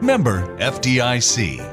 Member 0.00 0.46
FDIC. 0.58 1.67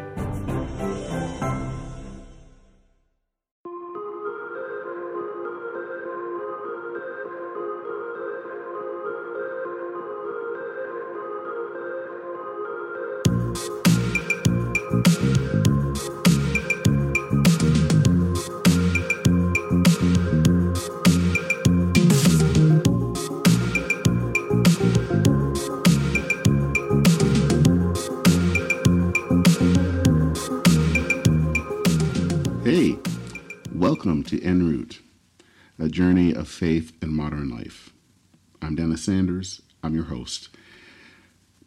I'm 38.96 39.00
Sanders, 39.00 39.62
I'm 39.84 39.94
your 39.94 40.06
host. 40.06 40.48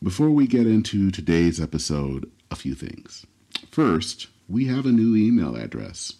Before 0.03 0.31
we 0.31 0.47
get 0.47 0.67
into 0.67 1.11
today's 1.11 1.61
episode, 1.61 2.31
a 2.51 2.57
few 2.57 2.75
things. 2.75 3.27
First, 3.71 4.29
we 4.49 4.69
have 4.69 4.87
a 4.87 4.93
new 4.93 5.15
email 5.15 5.55
address. 5.55 6.15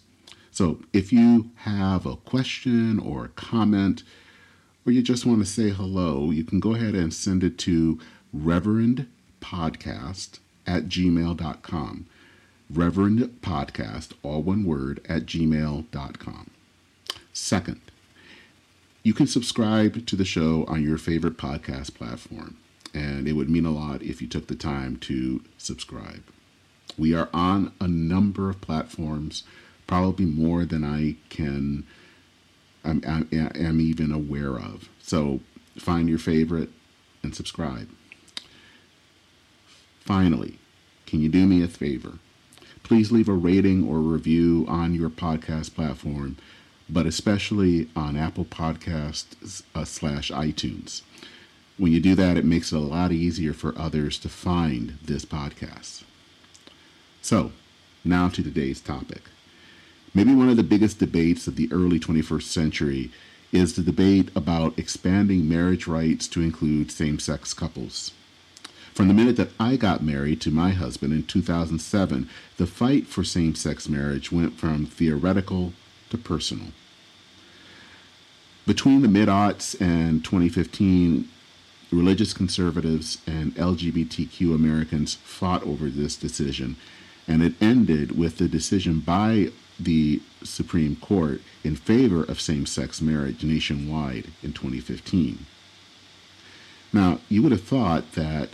So 0.51 0.81
if 0.93 1.11
you 1.11 1.49
have 1.55 2.05
a 2.05 2.15
question 2.15 2.99
or 2.99 3.25
a 3.25 3.29
comment, 3.29 4.03
or 4.85 4.91
you 4.91 5.01
just 5.01 5.25
want 5.25 5.39
to 5.39 5.47
say 5.47 5.69
hello, 5.69 6.29
you 6.29 6.43
can 6.43 6.59
go 6.59 6.75
ahead 6.75 6.93
and 6.93 7.11
send 7.11 7.43
it 7.43 7.57
to 7.57 7.97
reverendpodcast 8.37 10.37
at 10.67 10.89
gmail.com. 10.89 12.05
Reverend 12.71 13.41
Podcast, 13.41 14.13
all 14.21 14.43
one 14.43 14.63
word, 14.63 15.03
at 15.09 15.25
gmail.com. 15.25 16.51
Second, 17.33 17.81
you 19.09 19.13
can 19.15 19.25
subscribe 19.25 20.05
to 20.05 20.15
the 20.15 20.23
show 20.23 20.65
on 20.67 20.83
your 20.83 20.99
favorite 20.99 21.35
podcast 21.35 21.95
platform, 21.95 22.55
and 22.93 23.27
it 23.27 23.33
would 23.33 23.49
mean 23.49 23.65
a 23.65 23.71
lot 23.71 24.03
if 24.03 24.21
you 24.21 24.27
took 24.27 24.45
the 24.45 24.53
time 24.53 24.97
to 24.97 25.43
subscribe. 25.57 26.21
We 26.95 27.15
are 27.15 27.27
on 27.33 27.71
a 27.81 27.87
number 27.87 28.51
of 28.51 28.61
platforms, 28.61 29.41
probably 29.87 30.25
more 30.25 30.63
than 30.63 30.83
I 30.83 31.15
can, 31.29 31.87
am, 32.85 33.01
am, 33.03 33.27
am 33.31 33.81
even 33.81 34.11
aware 34.11 34.57
of. 34.57 34.89
So 35.01 35.39
find 35.75 36.07
your 36.07 36.19
favorite 36.19 36.69
and 37.23 37.33
subscribe. 37.33 37.89
Finally, 40.01 40.59
can 41.07 41.19
you 41.19 41.29
do 41.29 41.47
me 41.47 41.63
a 41.63 41.67
favor? 41.67 42.19
please 42.89 43.11
leave 43.11 43.29
a 43.29 43.33
rating 43.33 43.87
or 43.87 43.99
review 43.99 44.65
on 44.67 44.95
your 44.95 45.11
podcast 45.11 45.75
platform, 45.75 46.35
but 46.89 47.05
especially 47.05 47.87
on 47.95 48.17
Apple 48.17 48.45
Podcasts 48.45 49.63
uh, 49.75 49.85
slash 49.85 50.31
iTunes. 50.31 51.01
When 51.77 51.91
you 51.91 51.99
do 51.99 52.15
that, 52.15 52.37
it 52.37 52.45
makes 52.45 52.71
it 52.71 52.75
a 52.75 52.79
lot 52.79 53.11
easier 53.11 53.53
for 53.53 53.77
others 53.77 54.17
to 54.19 54.29
find 54.29 54.97
this 55.01 55.23
podcast. 55.23 56.03
So, 57.21 57.51
now 58.03 58.29
to 58.29 58.43
today's 58.43 58.81
topic. 58.81 59.23
Maybe 60.13 60.33
one 60.33 60.49
of 60.49 60.57
the 60.57 60.63
biggest 60.63 60.99
debates 60.99 61.47
of 61.47 61.55
the 61.55 61.69
early 61.71 61.99
21st 61.99 62.43
century 62.43 63.11
is 63.51 63.75
the 63.75 63.83
debate 63.83 64.29
about 64.35 64.77
expanding 64.77 65.47
marriage 65.47 65.87
rights 65.87 66.27
to 66.29 66.41
include 66.41 66.91
same 66.91 67.19
sex 67.19 67.53
couples. 67.53 68.11
From 68.93 69.07
the 69.07 69.13
minute 69.13 69.37
that 69.37 69.51
I 69.59 69.75
got 69.75 70.03
married 70.03 70.41
to 70.41 70.51
my 70.51 70.71
husband 70.71 71.13
in 71.13 71.23
2007, 71.23 72.29
the 72.57 72.67
fight 72.67 73.07
for 73.07 73.23
same 73.23 73.55
sex 73.55 73.87
marriage 73.87 74.31
went 74.31 74.57
from 74.57 74.85
theoretical 74.85 75.73
to 76.09 76.17
personal. 76.17 76.67
Between 78.65 79.01
the 79.01 79.07
mid 79.07 79.29
aughts 79.29 79.79
and 79.81 80.23
2015, 80.23 81.27
religious 81.91 82.33
conservatives 82.33 83.19
and 83.25 83.55
LGBTQ 83.55 84.53
Americans 84.53 85.15
fought 85.15 85.63
over 85.63 85.89
this 85.89 86.15
decision, 86.15 86.75
and 87.27 87.41
it 87.41 87.53
ended 87.61 88.17
with 88.17 88.37
the 88.37 88.47
decision 88.47 88.99
by 88.99 89.51
the 89.79 90.21
Supreme 90.43 90.95
Court 90.97 91.41
in 91.63 91.75
favor 91.75 92.23
of 92.23 92.41
same 92.41 92.65
sex 92.65 93.01
marriage 93.01 93.43
nationwide 93.43 94.27
in 94.43 94.53
2015. 94.53 95.45
Now, 96.91 97.19
you 97.29 97.41
would 97.43 97.51
have 97.51 97.63
thought 97.63 98.13
that 98.13 98.49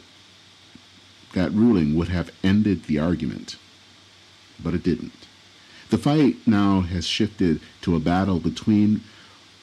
that 1.34 1.52
ruling 1.52 1.96
would 1.96 2.08
have 2.10 2.32
ended 2.44 2.86
the 2.86 3.00
argument, 3.00 3.58
but 4.62 4.74
it 4.74 4.84
didn't. 4.84 5.28
The 5.90 5.98
fight 6.00 6.38
now 6.48 6.82
has 6.82 7.06
shifted 7.06 7.62
to 7.82 7.96
a 7.96 8.00
battle 8.00 8.40
between 8.40 9.02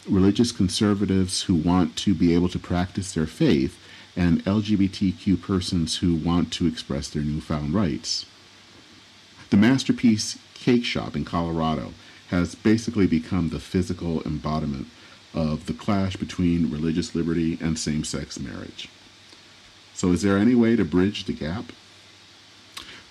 religious 0.09 0.53
conservatives 0.53 1.43
who 1.43 1.55
want 1.55 1.97
to 1.97 2.15
be 2.15 2.35
able 2.35 2.49
to 2.51 2.59
practice 2.59 3.13
their 3.13 3.27
faith 3.27 3.79
and 4.17 4.45
LGBTQ 4.45 5.41
persons 5.41 5.99
who 5.99 6.15
want 6.15 6.53
to 6.53 6.67
express 6.67 7.09
their 7.09 7.23
newfound 7.23 7.75
rights. 7.75 8.27
The 9.51 9.57
Masterpiece 9.57 10.39
Cake 10.55 10.85
Shop 10.85 11.17
in 11.17 11.25
Colorado 11.25 11.93
has 12.29 12.55
basically 12.55 13.07
become 13.07 13.49
the 13.49 13.61
physical 13.61 14.23
embodiment 14.23 14.87
of 15.35 15.67
the 15.67 15.75
clash 15.75 16.17
between 16.17 16.71
religious 16.71 17.15
liberty 17.15 17.59
and 17.61 17.79
same 17.79 18.05
sex 18.05 18.39
marriage. 18.39 18.89
So, 19.95 20.13
is 20.13 20.23
there 20.23 20.39
any 20.39 20.55
way 20.55 20.77
to 20.77 20.85
bridge 20.85 21.25
the 21.25 21.33
gap? 21.33 21.73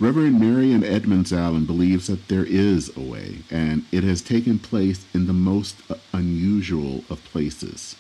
Reverend 0.02 0.40
Marian 0.40 0.84
Edmonds 0.84 1.32
Allen 1.32 1.66
believes 1.66 2.08
that 2.08 2.28
there 2.28 2.44
is 2.44 2.90
a 2.98 3.00
way, 3.00 3.44
and 3.52 3.86
it 3.92 4.04
has 4.04 4.24
taken 4.24 4.58
place 4.58 5.06
in 5.14 5.28
the 5.28 5.32
most 5.32 5.76
unusual 6.12 7.04
of 7.08 7.24
places 7.26 7.96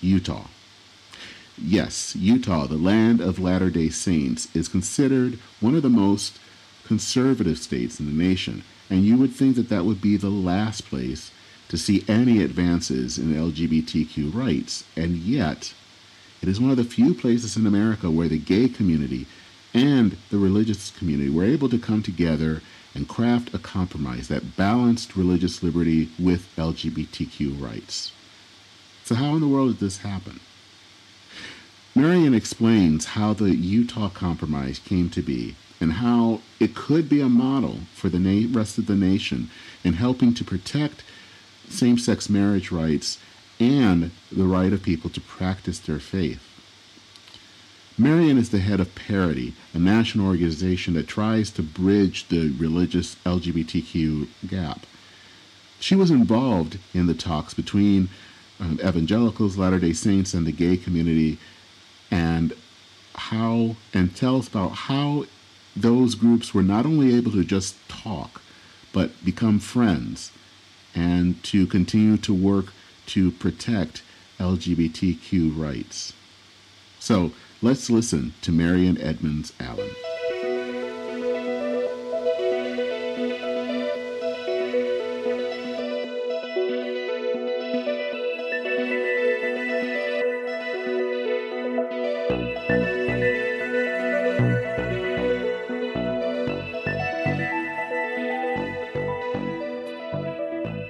Utah. 0.00 0.48
Yes, 1.56 2.16
Utah, 2.16 2.66
the 2.66 2.74
land 2.74 3.20
of 3.20 3.38
Latter 3.38 3.70
day 3.70 3.90
Saints, 3.90 4.48
is 4.56 4.66
considered 4.66 5.38
one 5.60 5.76
of 5.76 5.82
the 5.82 5.88
most 5.88 6.40
conservative 6.84 7.58
states 7.58 8.00
in 8.00 8.06
the 8.06 8.24
nation, 8.24 8.64
and 8.90 9.04
you 9.04 9.16
would 9.16 9.32
think 9.32 9.54
that 9.54 9.68
that 9.68 9.84
would 9.84 10.00
be 10.00 10.16
the 10.16 10.30
last 10.30 10.86
place 10.86 11.30
to 11.68 11.78
see 11.78 12.04
any 12.08 12.42
advances 12.42 13.18
in 13.18 13.32
LGBTQ 13.32 14.34
rights, 14.34 14.82
and 14.96 15.18
yet 15.18 15.74
it 16.42 16.48
is 16.48 16.60
one 16.60 16.72
of 16.72 16.76
the 16.76 16.82
few 16.82 17.14
places 17.14 17.56
in 17.56 17.68
America 17.68 18.10
where 18.10 18.26
the 18.26 18.36
gay 18.36 18.68
community 18.68 19.28
and 19.72 20.16
the 20.30 20.38
religious 20.38 20.90
community 20.90 21.30
were 21.30 21.44
able 21.44 21.68
to 21.68 21.78
come 21.78 22.02
together 22.02 22.62
and 22.94 23.08
craft 23.08 23.54
a 23.54 23.58
compromise 23.58 24.28
that 24.28 24.56
balanced 24.56 25.16
religious 25.16 25.62
liberty 25.62 26.08
with 26.18 26.48
LGBTQ 26.56 27.60
rights. 27.60 28.12
So, 29.04 29.14
how 29.14 29.34
in 29.34 29.40
the 29.40 29.48
world 29.48 29.70
did 29.70 29.80
this 29.80 29.98
happen? 29.98 30.40
Marian 31.94 32.34
explains 32.34 33.06
how 33.06 33.32
the 33.32 33.54
Utah 33.54 34.08
Compromise 34.08 34.78
came 34.78 35.10
to 35.10 35.22
be 35.22 35.56
and 35.80 35.94
how 35.94 36.40
it 36.60 36.74
could 36.74 37.08
be 37.08 37.20
a 37.20 37.28
model 37.28 37.80
for 37.94 38.08
the 38.08 38.18
na- 38.18 38.46
rest 38.52 38.78
of 38.78 38.86
the 38.86 38.94
nation 38.94 39.50
in 39.82 39.94
helping 39.94 40.32
to 40.34 40.44
protect 40.44 41.02
same 41.68 41.98
sex 41.98 42.28
marriage 42.28 42.70
rights 42.70 43.18
and 43.58 44.10
the 44.30 44.44
right 44.44 44.72
of 44.72 44.82
people 44.82 45.10
to 45.10 45.20
practice 45.20 45.78
their 45.78 45.98
faith. 45.98 46.49
Marian 48.00 48.38
is 48.38 48.48
the 48.48 48.60
head 48.60 48.80
of 48.80 48.94
Parity, 48.94 49.52
a 49.74 49.78
national 49.78 50.26
organization 50.26 50.94
that 50.94 51.06
tries 51.06 51.50
to 51.50 51.62
bridge 51.62 52.28
the 52.28 52.48
religious 52.52 53.16
LGBTQ 53.26 54.26
gap. 54.46 54.86
She 55.80 55.94
was 55.94 56.10
involved 56.10 56.78
in 56.94 57.08
the 57.08 57.14
talks 57.14 57.52
between 57.52 58.08
um, 58.58 58.80
evangelicals, 58.82 59.58
Latter 59.58 59.78
day 59.78 59.92
Saints, 59.92 60.32
and 60.32 60.46
the 60.46 60.52
gay 60.52 60.78
community, 60.78 61.36
and 62.10 62.54
how, 63.16 63.76
and 63.92 64.16
tell 64.16 64.38
us 64.38 64.48
about 64.48 64.72
how 64.88 65.26
those 65.76 66.14
groups 66.14 66.54
were 66.54 66.62
not 66.62 66.86
only 66.86 67.14
able 67.14 67.32
to 67.32 67.44
just 67.44 67.76
talk, 67.86 68.40
but 68.94 69.22
become 69.22 69.58
friends 69.58 70.32
and 70.94 71.44
to 71.44 71.66
continue 71.66 72.16
to 72.16 72.32
work 72.32 72.72
to 73.08 73.30
protect 73.30 74.00
LGBTQ 74.38 75.54
rights. 75.54 76.14
So 76.98 77.32
Let's 77.62 77.90
listen 77.90 78.32
to 78.40 78.52
Marian 78.52 78.98
Edmonds 79.02 79.52
Allen. 79.60 79.90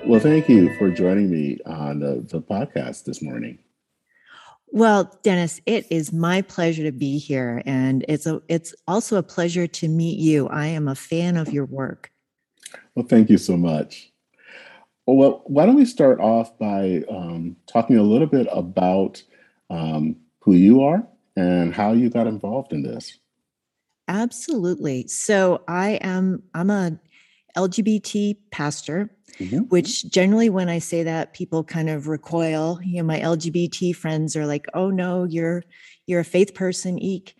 Well, 0.06 0.20
thank 0.20 0.48
you 0.48 0.72
for 0.78 0.88
joining 0.90 1.32
me 1.32 1.58
on 1.66 2.04
uh, 2.04 2.20
the 2.22 2.40
podcast 2.40 3.02
this 3.04 3.20
morning. 3.20 3.58
Well, 4.72 5.18
Dennis, 5.22 5.60
it 5.66 5.86
is 5.90 6.12
my 6.12 6.42
pleasure 6.42 6.84
to 6.84 6.92
be 6.92 7.18
here, 7.18 7.62
and 7.66 8.04
it's 8.08 8.26
a 8.26 8.40
it's 8.48 8.74
also 8.86 9.16
a 9.16 9.22
pleasure 9.22 9.66
to 9.66 9.88
meet 9.88 10.18
you. 10.18 10.48
I 10.48 10.66
am 10.66 10.86
a 10.86 10.94
fan 10.94 11.36
of 11.36 11.52
your 11.52 11.66
work. 11.66 12.10
Well, 12.94 13.06
thank 13.06 13.30
you 13.30 13.38
so 13.38 13.56
much. 13.56 14.12
Well, 15.06 15.42
why 15.46 15.66
don't 15.66 15.74
we 15.74 15.86
start 15.86 16.20
off 16.20 16.56
by 16.58 17.02
um, 17.10 17.56
talking 17.66 17.96
a 17.96 18.02
little 18.02 18.28
bit 18.28 18.46
about 18.52 19.22
um, 19.70 20.16
who 20.38 20.54
you 20.54 20.82
are 20.82 21.04
and 21.36 21.74
how 21.74 21.92
you 21.92 22.08
got 22.08 22.28
involved 22.28 22.72
in 22.72 22.82
this? 22.82 23.18
Absolutely. 24.06 25.08
So 25.08 25.62
I 25.66 25.98
am 26.02 26.42
I'm 26.54 26.70
a 26.70 26.98
LGBT 27.56 28.36
pastor, 28.50 29.10
mm-hmm. 29.38 29.60
which 29.68 30.10
generally 30.10 30.50
when 30.50 30.68
I 30.68 30.78
say 30.78 31.02
that 31.02 31.34
people 31.34 31.64
kind 31.64 31.90
of 31.90 32.08
recoil. 32.08 32.80
You 32.82 32.98
know, 32.98 33.06
my 33.06 33.20
LGBT 33.20 33.94
friends 33.94 34.36
are 34.36 34.46
like, 34.46 34.66
"Oh 34.74 34.90
no, 34.90 35.24
you're 35.24 35.64
you're 36.06 36.20
a 36.20 36.24
faith 36.24 36.54
person, 36.54 36.98
eek." 36.98 37.34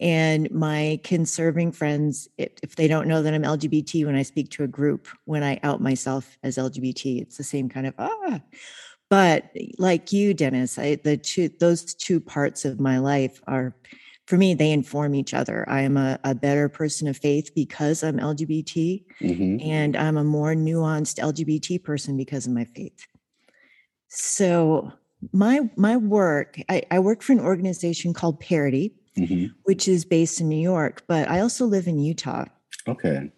And 0.00 0.48
my 0.52 1.00
conserving 1.02 1.72
friends, 1.72 2.28
if 2.38 2.76
they 2.76 2.86
don't 2.86 3.08
know 3.08 3.20
that 3.20 3.34
I'm 3.34 3.42
LGBT, 3.42 4.06
when 4.06 4.14
I 4.14 4.22
speak 4.22 4.48
to 4.50 4.62
a 4.62 4.68
group, 4.68 5.08
when 5.24 5.42
I 5.42 5.58
out 5.64 5.80
myself 5.80 6.38
as 6.44 6.56
LGBT, 6.56 7.20
it's 7.20 7.36
the 7.36 7.44
same 7.44 7.68
kind 7.68 7.86
of 7.86 7.94
ah. 7.98 8.40
But 9.10 9.50
like 9.78 10.12
you, 10.12 10.34
Dennis, 10.34 10.78
I, 10.78 10.96
the 10.96 11.16
two 11.16 11.48
those 11.48 11.94
two 11.94 12.20
parts 12.20 12.64
of 12.64 12.78
my 12.78 12.98
life 12.98 13.40
are 13.46 13.74
for 14.28 14.36
me, 14.36 14.52
they 14.52 14.72
inform 14.72 15.14
each 15.14 15.32
other. 15.32 15.64
I 15.70 15.80
am 15.80 15.96
a, 15.96 16.18
a 16.22 16.34
better 16.34 16.68
person 16.68 17.08
of 17.08 17.16
faith 17.16 17.50
because 17.54 18.04
I'm 18.04 18.18
LGBT, 18.18 19.02
mm-hmm. 19.22 19.66
and 19.66 19.96
I'm 19.96 20.18
a 20.18 20.22
more 20.22 20.52
nuanced 20.52 21.18
LGBT 21.18 21.82
person 21.82 22.14
because 22.14 22.46
of 22.46 22.52
my 22.52 22.66
faith. 22.66 23.06
So 24.08 24.92
my 25.32 25.60
my 25.76 25.96
work, 25.96 26.60
I, 26.68 26.82
I 26.90 26.98
work 26.98 27.22
for 27.22 27.32
an 27.32 27.40
organization 27.40 28.12
called 28.12 28.38
Parity, 28.38 28.94
mm-hmm. 29.16 29.46
which 29.62 29.88
is 29.88 30.04
based 30.04 30.42
in 30.42 30.50
New 30.50 30.60
York, 30.60 31.04
but 31.08 31.26
I 31.30 31.40
also 31.40 31.64
live 31.64 31.86
in 31.86 31.98
Utah. 31.98 32.44
Okay. 32.86 33.32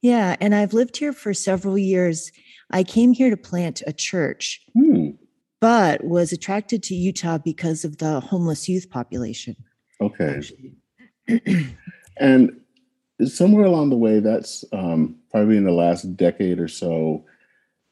Yeah, 0.00 0.36
and 0.40 0.54
I've 0.54 0.72
lived 0.72 0.96
here 0.96 1.12
for 1.12 1.34
several 1.34 1.76
years. 1.76 2.32
I 2.70 2.82
came 2.82 3.12
here 3.12 3.28
to 3.28 3.36
plant 3.36 3.82
a 3.86 3.92
church, 3.92 4.62
hmm. 4.72 5.10
but 5.60 6.02
was 6.02 6.32
attracted 6.32 6.82
to 6.84 6.94
Utah 6.94 7.36
because 7.36 7.84
of 7.84 7.98
the 7.98 8.20
homeless 8.20 8.70
youth 8.70 8.88
population. 8.88 9.54
Okay. 10.00 10.40
and 12.16 12.60
somewhere 13.26 13.64
along 13.64 13.90
the 13.90 13.96
way, 13.96 14.20
that's 14.20 14.64
um, 14.72 15.16
probably 15.30 15.56
in 15.56 15.64
the 15.64 15.72
last 15.72 16.16
decade 16.16 16.58
or 16.58 16.68
so, 16.68 17.24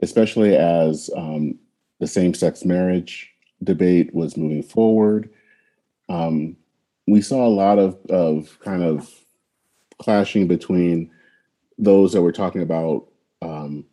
especially 0.01 0.57
as 0.57 1.11
um, 1.17 1.59
the 2.01 2.07
same 2.07 2.35
sex 2.35 2.65
marriage 2.65 3.31
debate 3.63 4.15
was 4.15 4.37
moving 4.37 4.63
forward, 4.63 5.29
um, 6.09 6.57
we 7.07 7.21
saw 7.21 7.47
a 7.47 7.49
lot 7.49 7.79
of, 7.79 7.99
of 8.09 8.59
kind 8.61 8.83
of 8.83 9.11
clashing 9.99 10.47
between 10.47 11.11
those 11.79 12.13
that 12.13 12.23
were 12.23 12.33
talking 12.33 12.63
about 12.63 13.07
um, 13.43 13.85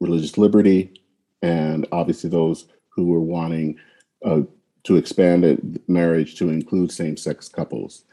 religious 0.00 0.38
liberty 0.38 1.00
and 1.42 1.86
obviously 1.92 2.30
those 2.30 2.66
who 2.88 3.06
were 3.06 3.20
wanting 3.20 3.78
uh, 4.24 4.40
to 4.84 4.96
expand 4.96 5.80
marriage 5.88 6.36
to 6.36 6.48
include 6.48 6.90
same-sex 6.90 7.48
couples. 7.48 8.04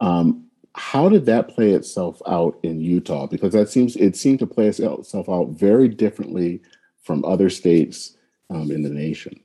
Um, 0.00 0.46
how 0.74 1.08
did 1.08 1.26
that 1.26 1.48
play 1.48 1.72
itself 1.72 2.20
out 2.26 2.58
in 2.62 2.80
Utah? 2.80 3.26
Because 3.26 3.52
that 3.52 3.68
seems 3.68 3.94
it 3.96 4.16
seemed 4.16 4.38
to 4.38 4.46
play 4.46 4.68
itself 4.68 5.28
out 5.28 5.50
very 5.50 5.88
differently 5.88 6.62
from 7.02 7.24
other 7.24 7.50
states 7.50 8.16
um, 8.50 8.70
in 8.70 8.82
the 8.82 8.90
nation. 8.90 9.38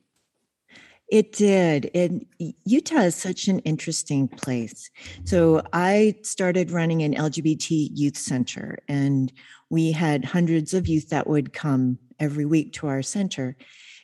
It 1.09 1.31
did. 1.31 1.89
And 1.95 2.25
Utah 2.65 3.01
is 3.01 3.15
such 3.15 3.47
an 3.47 3.59
interesting 3.59 4.27
place. 4.27 4.89
So 5.23 5.61
I 5.71 6.15
started 6.21 6.71
running 6.71 7.01
an 7.03 7.13
LGBT 7.13 7.89
youth 7.93 8.17
center, 8.17 8.77
and 8.89 9.31
we 9.69 9.91
had 9.93 10.25
hundreds 10.25 10.73
of 10.73 10.87
youth 10.87 11.09
that 11.09 11.27
would 11.27 11.53
come 11.53 11.97
every 12.19 12.45
week 12.45 12.73
to 12.73 12.87
our 12.87 13.01
center. 13.01 13.55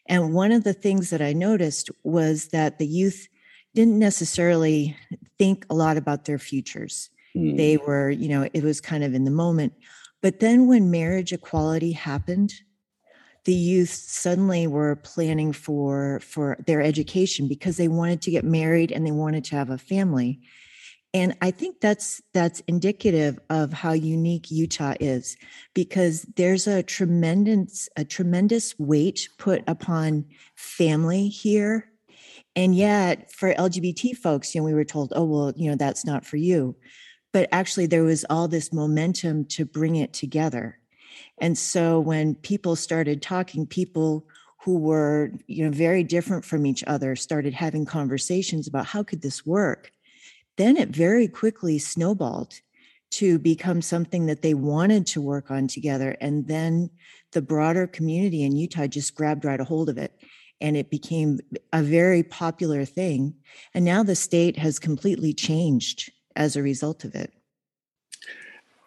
And 0.07 0.33
one 0.33 0.51
of 0.51 0.63
the 0.63 0.73
things 0.73 1.09
that 1.09 1.21
I 1.21 1.33
noticed 1.33 1.89
was 2.03 2.47
that 2.49 2.77
the 2.77 2.87
youth 2.87 3.27
didn't 3.73 3.99
necessarily 3.99 4.95
think 5.37 5.65
a 5.69 5.75
lot 5.75 5.97
about 5.97 6.25
their 6.25 6.37
futures. 6.37 7.09
Mm. 7.35 7.57
They 7.57 7.77
were, 7.77 8.09
you 8.09 8.29
know, 8.29 8.47
it 8.53 8.63
was 8.63 8.81
kind 8.81 9.03
of 9.03 9.13
in 9.13 9.23
the 9.23 9.31
moment. 9.31 9.73
But 10.21 10.39
then 10.39 10.67
when 10.67 10.91
marriage 10.91 11.33
equality 11.33 11.91
happened, 11.91 12.53
the 13.45 13.53
youth 13.53 13.89
suddenly 13.89 14.67
were 14.67 14.95
planning 14.97 15.51
for 15.51 16.21
for 16.21 16.57
their 16.65 16.81
education 16.81 17.47
because 17.47 17.75
they 17.75 17.89
wanted 17.89 18.21
to 18.21 18.31
get 18.31 18.45
married 18.45 18.91
and 18.91 19.05
they 19.05 19.11
wanted 19.11 19.43
to 19.45 19.55
have 19.55 19.69
a 19.69 19.77
family 19.77 20.39
and 21.13 21.35
i 21.41 21.51
think 21.51 21.79
that's 21.79 22.21
that's 22.33 22.61
indicative 22.61 23.39
of 23.49 23.71
how 23.71 23.91
unique 23.91 24.49
utah 24.49 24.93
is 24.99 25.37
because 25.73 26.23
there's 26.35 26.67
a 26.67 26.83
tremendous 26.83 27.89
a 27.95 28.03
tremendous 28.03 28.77
weight 28.79 29.29
put 29.37 29.63
upon 29.67 30.25
family 30.55 31.27
here. 31.27 31.89
And 32.55 32.75
yet 32.75 33.31
for 33.31 33.53
lgbt 33.53 34.17
folks 34.17 34.53
you 34.53 34.61
know 34.61 34.65
we 34.65 34.73
were 34.73 34.83
told 34.83 35.13
oh 35.15 35.25
well 35.25 35.53
you 35.55 35.69
know 35.69 35.75
that's 35.75 36.05
not 36.05 36.25
for 36.25 36.37
you. 36.37 36.75
But 37.31 37.49
actually 37.51 37.87
there 37.87 38.03
was 38.03 38.25
all 38.29 38.47
this 38.47 38.71
momentum 38.71 39.45
to 39.45 39.65
bring 39.65 39.95
it 39.95 40.13
together. 40.13 40.77
And 41.39 41.57
so 41.57 41.99
when 41.99 42.35
people 42.35 42.75
started 42.75 43.23
talking 43.23 43.65
people 43.65 44.27
who 44.63 44.77
were 44.77 45.31
you 45.47 45.65
know 45.65 45.71
very 45.71 46.03
different 46.03 46.45
from 46.45 46.65
each 46.65 46.83
other 46.85 47.15
started 47.15 47.53
having 47.53 47.85
conversations 47.85 48.67
about 48.67 48.85
how 48.85 49.03
could 49.03 49.21
this 49.21 49.45
work 49.45 49.91
then 50.57 50.77
it 50.77 50.89
very 50.89 51.27
quickly 51.27 51.79
snowballed 51.79 52.53
to 53.11 53.37
become 53.37 53.81
something 53.81 54.25
that 54.25 54.41
they 54.41 54.53
wanted 54.53 55.05
to 55.05 55.21
work 55.21 55.51
on 55.51 55.67
together. 55.67 56.17
And 56.19 56.47
then 56.47 56.89
the 57.31 57.41
broader 57.41 57.85
community 57.85 58.43
in 58.43 58.55
Utah 58.55 58.87
just 58.87 59.13
grabbed 59.15 59.45
right 59.45 59.59
a 59.59 59.63
hold 59.63 59.89
of 59.89 59.97
it. 59.97 60.19
And 60.59 60.75
it 60.75 60.89
became 60.89 61.39
a 61.71 61.83
very 61.83 62.23
popular 62.23 62.85
thing. 62.85 63.35
And 63.73 63.85
now 63.85 64.01
the 64.01 64.15
state 64.15 64.57
has 64.57 64.79
completely 64.79 65.33
changed 65.33 66.11
as 66.35 66.55
a 66.55 66.63
result 66.63 67.03
of 67.03 67.13
it. 67.13 67.31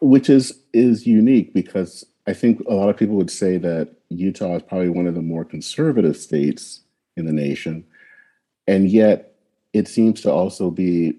Which 0.00 0.28
is 0.28 0.60
is 0.72 1.06
unique 1.06 1.54
because 1.54 2.04
I 2.26 2.32
think 2.32 2.60
a 2.68 2.74
lot 2.74 2.88
of 2.88 2.96
people 2.96 3.16
would 3.16 3.30
say 3.30 3.56
that 3.58 3.94
Utah 4.08 4.56
is 4.56 4.62
probably 4.62 4.88
one 4.88 5.06
of 5.06 5.14
the 5.14 5.22
more 5.22 5.44
conservative 5.44 6.16
states 6.16 6.80
in 7.16 7.26
the 7.26 7.32
nation. 7.32 7.84
And 8.66 8.90
yet 8.90 9.36
it 9.72 9.86
seems 9.88 10.20
to 10.22 10.32
also 10.32 10.70
be 10.70 11.18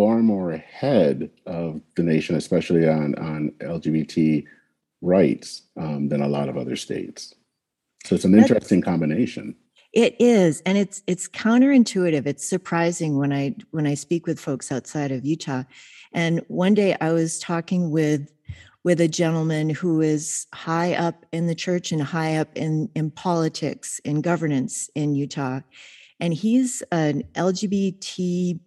far 0.00 0.22
more 0.22 0.52
ahead 0.52 1.28
of 1.44 1.78
the 1.94 2.02
nation, 2.02 2.34
especially 2.34 2.88
on, 2.88 3.14
on 3.16 3.50
LGBT 3.60 4.46
rights, 5.02 5.60
um, 5.76 6.08
than 6.08 6.22
a 6.22 6.26
lot 6.26 6.48
of 6.48 6.56
other 6.56 6.74
states. 6.74 7.34
So 8.06 8.14
it's 8.14 8.24
an 8.24 8.32
That's, 8.32 8.50
interesting 8.50 8.80
combination. 8.80 9.54
It 9.92 10.16
is, 10.18 10.62
and 10.64 10.78
it's 10.78 11.02
it's 11.06 11.28
counterintuitive. 11.28 12.24
It's 12.24 12.48
surprising 12.48 13.18
when 13.18 13.30
I 13.30 13.54
when 13.72 13.86
I 13.86 13.92
speak 13.92 14.26
with 14.26 14.40
folks 14.40 14.72
outside 14.72 15.12
of 15.12 15.26
Utah. 15.26 15.64
And 16.14 16.40
one 16.48 16.72
day 16.72 16.96
I 17.02 17.12
was 17.12 17.38
talking 17.38 17.90
with 17.90 18.32
with 18.84 19.02
a 19.02 19.08
gentleman 19.08 19.68
who 19.68 20.00
is 20.00 20.46
high 20.54 20.94
up 20.94 21.26
in 21.30 21.46
the 21.46 21.54
church 21.54 21.92
and 21.92 22.00
high 22.00 22.36
up 22.36 22.48
in 22.56 22.88
in 22.94 23.10
politics 23.10 24.00
in 24.06 24.22
governance 24.22 24.88
in 24.94 25.14
Utah, 25.14 25.60
and 26.20 26.32
he's 26.32 26.82
an 26.90 27.22
LGBT 27.34 28.60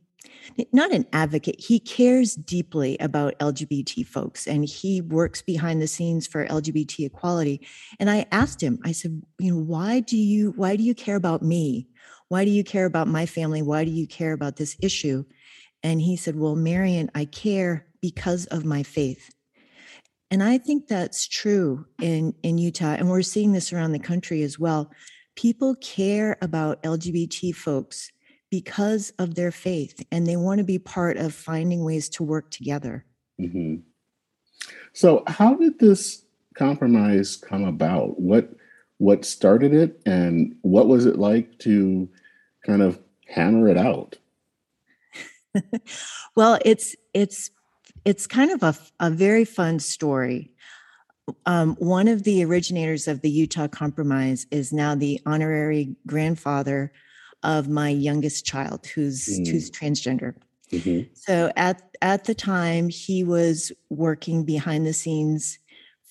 not 0.71 0.91
an 0.91 1.05
advocate. 1.13 1.59
He 1.59 1.79
cares 1.79 2.35
deeply 2.35 2.97
about 3.00 3.38
LGBT 3.39 4.05
folks 4.05 4.47
and 4.47 4.65
he 4.65 5.01
works 5.01 5.41
behind 5.41 5.81
the 5.81 5.88
scenes 5.88 6.27
for 6.27 6.45
LGBT 6.45 7.05
equality. 7.05 7.65
And 8.00 8.09
I 8.09 8.25
asked 8.31 8.62
him, 8.62 8.79
I 8.83 8.91
said, 8.91 9.21
you 9.39 9.53
know, 9.53 9.59
why 9.59 10.00
do 10.00 10.17
you 10.17 10.51
why 10.55 10.75
do 10.75 10.83
you 10.83 10.95
care 10.95 11.15
about 11.15 11.41
me? 11.41 11.88
Why 12.29 12.45
do 12.45 12.51
you 12.51 12.63
care 12.63 12.85
about 12.85 13.07
my 13.07 13.25
family? 13.25 13.62
Why 13.62 13.85
do 13.85 13.91
you 13.91 14.07
care 14.07 14.33
about 14.33 14.55
this 14.55 14.75
issue? 14.81 15.23
And 15.83 16.01
he 16.01 16.15
said, 16.15 16.35
Well, 16.35 16.55
Marian, 16.55 17.12
I 17.13 17.25
care 17.25 17.85
because 18.01 18.45
of 18.47 18.65
my 18.65 18.83
faith. 18.83 19.29
And 20.31 20.41
I 20.41 20.57
think 20.57 20.88
that's 20.88 21.27
true 21.27 21.85
in, 22.01 22.33
in 22.41 22.57
Utah. 22.57 22.95
And 22.97 23.09
we're 23.09 23.21
seeing 23.21 23.51
this 23.51 23.71
around 23.71 23.91
the 23.91 24.00
country 24.00 24.41
as 24.41 24.57
well. 24.57 24.89
People 25.35 25.75
care 25.75 26.38
about 26.41 26.81
LGBT 26.81 27.53
folks 27.53 28.12
because 28.53 29.12
of 29.17 29.33
their 29.33 29.50
faith 29.50 30.05
and 30.12 30.27
they 30.27 30.36
want 30.36 30.60
to 30.60 30.63
be 30.63 30.77
part 30.77 31.17
of 31.17 31.33
finding 31.33 31.83
ways 31.83 32.07
to 32.07 32.22
work 32.22 32.51
together. 32.51 33.03
Mm-hmm. 33.41 33.77
So, 34.93 35.24
how 35.25 35.55
did 35.55 35.79
this 35.79 36.24
compromise 36.53 37.36
come 37.36 37.63
about? 37.63 38.19
What 38.19 38.53
what 39.00 39.25
started 39.25 39.74
it, 39.74 40.00
and 40.05 40.55
what 40.62 40.88
was 40.88 41.07
it 41.07 41.17
like 41.17 41.57
to 41.60 42.07
kind 42.63 42.83
of 42.83 43.00
hammer 43.27 43.67
it 43.69 43.75
out? 43.75 44.19
well, 46.36 46.60
it's 46.63 46.95
it's 47.15 47.50
it's 48.05 48.27
kind 48.27 48.51
of 48.51 48.62
a, 48.62 48.75
a 49.00 49.10
very 49.10 49.45
fun 49.45 49.79
story. 49.79 50.51
um, 51.48 51.75
one 51.79 52.07
of 52.07 52.22
the 52.22 52.45
originators 52.45 53.07
of 53.07 53.22
the 53.22 53.31
Utah 53.31 53.67
Compromise 53.67 54.45
is 54.51 54.72
now 54.72 54.93
the 54.93 55.19
honorary 55.25 55.95
grandfather 56.05 56.91
of 57.43 57.69
my 57.69 57.89
youngest 57.89 58.45
child, 58.45 58.85
who's 58.88 59.27
mm. 59.27 59.47
who's 59.47 59.69
transgender. 59.69 60.35
Mm-hmm. 60.71 61.13
So 61.13 61.51
at 61.55 61.81
at 62.01 62.25
the 62.25 62.35
time, 62.35 62.89
he 62.89 63.23
was 63.23 63.71
working 63.89 64.43
behind 64.43 64.85
the 64.85 64.93
scenes 64.93 65.59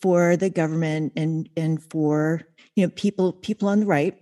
for 0.00 0.36
the 0.36 0.50
government 0.50 1.12
and 1.16 1.48
and 1.56 1.82
for 1.82 2.42
you 2.74 2.84
know 2.84 2.90
people 2.96 3.32
people 3.32 3.68
on 3.68 3.80
the 3.80 3.86
right. 3.86 4.18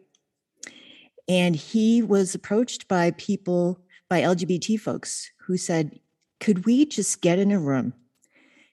And 1.29 1.55
he 1.55 2.03
was 2.03 2.35
approached 2.35 2.89
by 2.89 3.13
people 3.13 3.81
by 4.09 4.23
LGBT 4.23 4.81
folks 4.81 5.31
who 5.47 5.57
said, 5.57 6.01
"Could 6.41 6.65
we 6.67 6.87
just 6.87 7.21
get 7.21 7.39
in 7.39 7.53
a 7.53 7.61
room? 7.61 7.95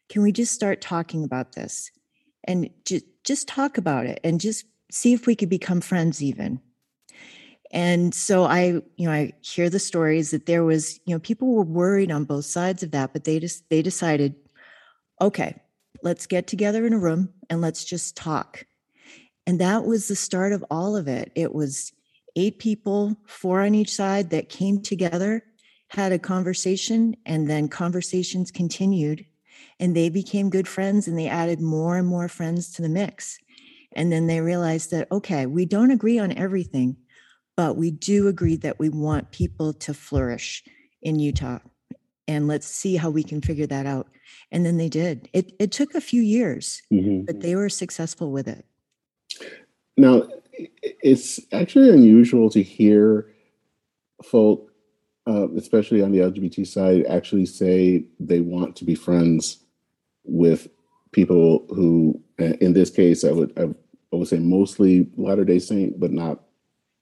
Can 0.09 0.21
we 0.21 0.31
just 0.31 0.53
start 0.53 0.81
talking 0.81 1.23
about 1.23 1.53
this?" 1.53 1.91
and 2.47 2.69
just 2.85 3.05
just 3.23 3.47
talk 3.47 3.77
about 3.77 4.05
it 4.05 4.19
and 4.23 4.39
just 4.39 4.65
see 4.89 5.13
if 5.13 5.27
we 5.27 5.35
could 5.35 5.49
become 5.49 5.81
friends 5.81 6.23
even 6.23 6.61
and 7.71 8.13
so 8.13 8.45
i 8.45 8.81
you 8.95 9.07
know 9.07 9.11
i 9.11 9.31
hear 9.41 9.69
the 9.69 9.79
stories 9.79 10.31
that 10.31 10.45
there 10.45 10.63
was 10.63 10.99
you 11.05 11.13
know 11.13 11.19
people 11.19 11.53
were 11.53 11.63
worried 11.63 12.11
on 12.11 12.23
both 12.23 12.45
sides 12.45 12.83
of 12.83 12.91
that 12.91 13.13
but 13.13 13.23
they 13.23 13.39
just 13.39 13.69
they 13.69 13.81
decided 13.81 14.35
okay 15.21 15.55
let's 16.03 16.25
get 16.25 16.47
together 16.47 16.85
in 16.85 16.93
a 16.93 16.99
room 16.99 17.29
and 17.49 17.61
let's 17.61 17.83
just 17.83 18.15
talk 18.15 18.65
and 19.45 19.59
that 19.59 19.85
was 19.85 20.07
the 20.07 20.15
start 20.15 20.53
of 20.53 20.63
all 20.69 20.95
of 20.95 21.07
it 21.07 21.31
it 21.35 21.53
was 21.53 21.91
eight 22.35 22.59
people 22.59 23.15
four 23.25 23.61
on 23.61 23.75
each 23.75 23.93
side 23.93 24.29
that 24.29 24.49
came 24.49 24.81
together 24.81 25.43
had 25.89 26.11
a 26.11 26.19
conversation 26.19 27.15
and 27.25 27.49
then 27.49 27.67
conversations 27.67 28.51
continued 28.51 29.25
and 29.79 29.95
they 29.95 30.09
became 30.09 30.49
good 30.49 30.67
friends 30.67 31.07
and 31.07 31.17
they 31.17 31.27
added 31.27 31.61
more 31.61 31.97
and 31.97 32.07
more 32.07 32.27
friends 32.27 32.71
to 32.73 32.81
the 32.81 32.89
mix. 32.89 33.39
And 33.93 34.11
then 34.11 34.27
they 34.27 34.41
realized 34.41 34.91
that, 34.91 35.07
okay, 35.11 35.45
we 35.45 35.65
don't 35.65 35.91
agree 35.91 36.19
on 36.19 36.31
everything, 36.33 36.97
but 37.57 37.75
we 37.75 37.91
do 37.91 38.27
agree 38.27 38.55
that 38.57 38.79
we 38.79 38.87
want 38.87 39.31
people 39.31 39.73
to 39.73 39.93
flourish 39.93 40.63
in 41.01 41.19
Utah. 41.19 41.59
And 42.27 42.47
let's 42.47 42.67
see 42.67 42.95
how 42.95 43.09
we 43.09 43.23
can 43.23 43.41
figure 43.41 43.65
that 43.67 43.85
out. 43.85 44.07
And 44.51 44.65
then 44.65 44.77
they 44.77 44.89
did. 44.89 45.27
It, 45.33 45.53
it 45.59 45.71
took 45.71 45.95
a 45.95 46.01
few 46.01 46.21
years, 46.21 46.81
mm-hmm. 46.93 47.25
but 47.25 47.41
they 47.41 47.55
were 47.55 47.69
successful 47.69 48.31
with 48.31 48.47
it. 48.47 48.65
Now, 49.97 50.27
it's 50.79 51.39
actually 51.51 51.89
unusual 51.89 52.49
to 52.51 52.61
hear 52.61 53.31
folk, 54.23 54.71
uh, 55.25 55.49
especially 55.53 56.03
on 56.03 56.11
the 56.11 56.19
LGBT 56.19 56.67
side, 56.67 57.05
actually 57.07 57.45
say 57.45 58.05
they 58.19 58.41
want 58.41 58.75
to 58.75 58.85
be 58.85 58.93
friends 58.93 59.63
with 60.23 60.67
people 61.11 61.65
who, 61.69 62.21
in 62.37 62.73
this 62.73 62.89
case, 62.89 63.23
I 63.23 63.31
would 63.31 63.53
I 63.57 64.15
would 64.15 64.27
say 64.27 64.39
mostly 64.39 65.09
Latter 65.17 65.45
Day 65.45 65.59
Saint, 65.59 65.99
but 65.99 66.11
not 66.11 66.46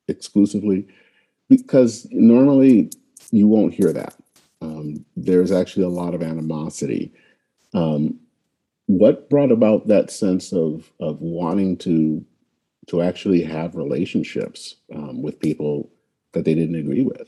exclusively, 0.08 0.88
because 1.50 2.08
normally 2.12 2.92
you 3.32 3.48
won't 3.48 3.74
hear 3.74 3.92
that. 3.94 4.16
Um, 4.62 5.06
there's 5.16 5.52
actually 5.52 5.86
a 5.86 5.90
lot 5.90 6.16
of 6.16 6.24
animosity. 6.24 7.14
Um, 7.74 8.20
what 8.88 9.30
brought 9.30 9.52
about 9.52 9.88
that 9.88 10.12
sense 10.12 10.54
of 10.54 10.92
of 11.00 11.22
wanting 11.22 11.78
to 11.78 12.26
to 12.88 13.02
actually 13.02 13.42
have 13.42 13.76
relationships 13.76 14.76
um, 14.94 15.22
with 15.22 15.40
people 15.40 15.92
that 16.34 16.46
they 16.46 16.54
didn't 16.54 16.76
agree 16.76 17.02
with? 17.02 17.28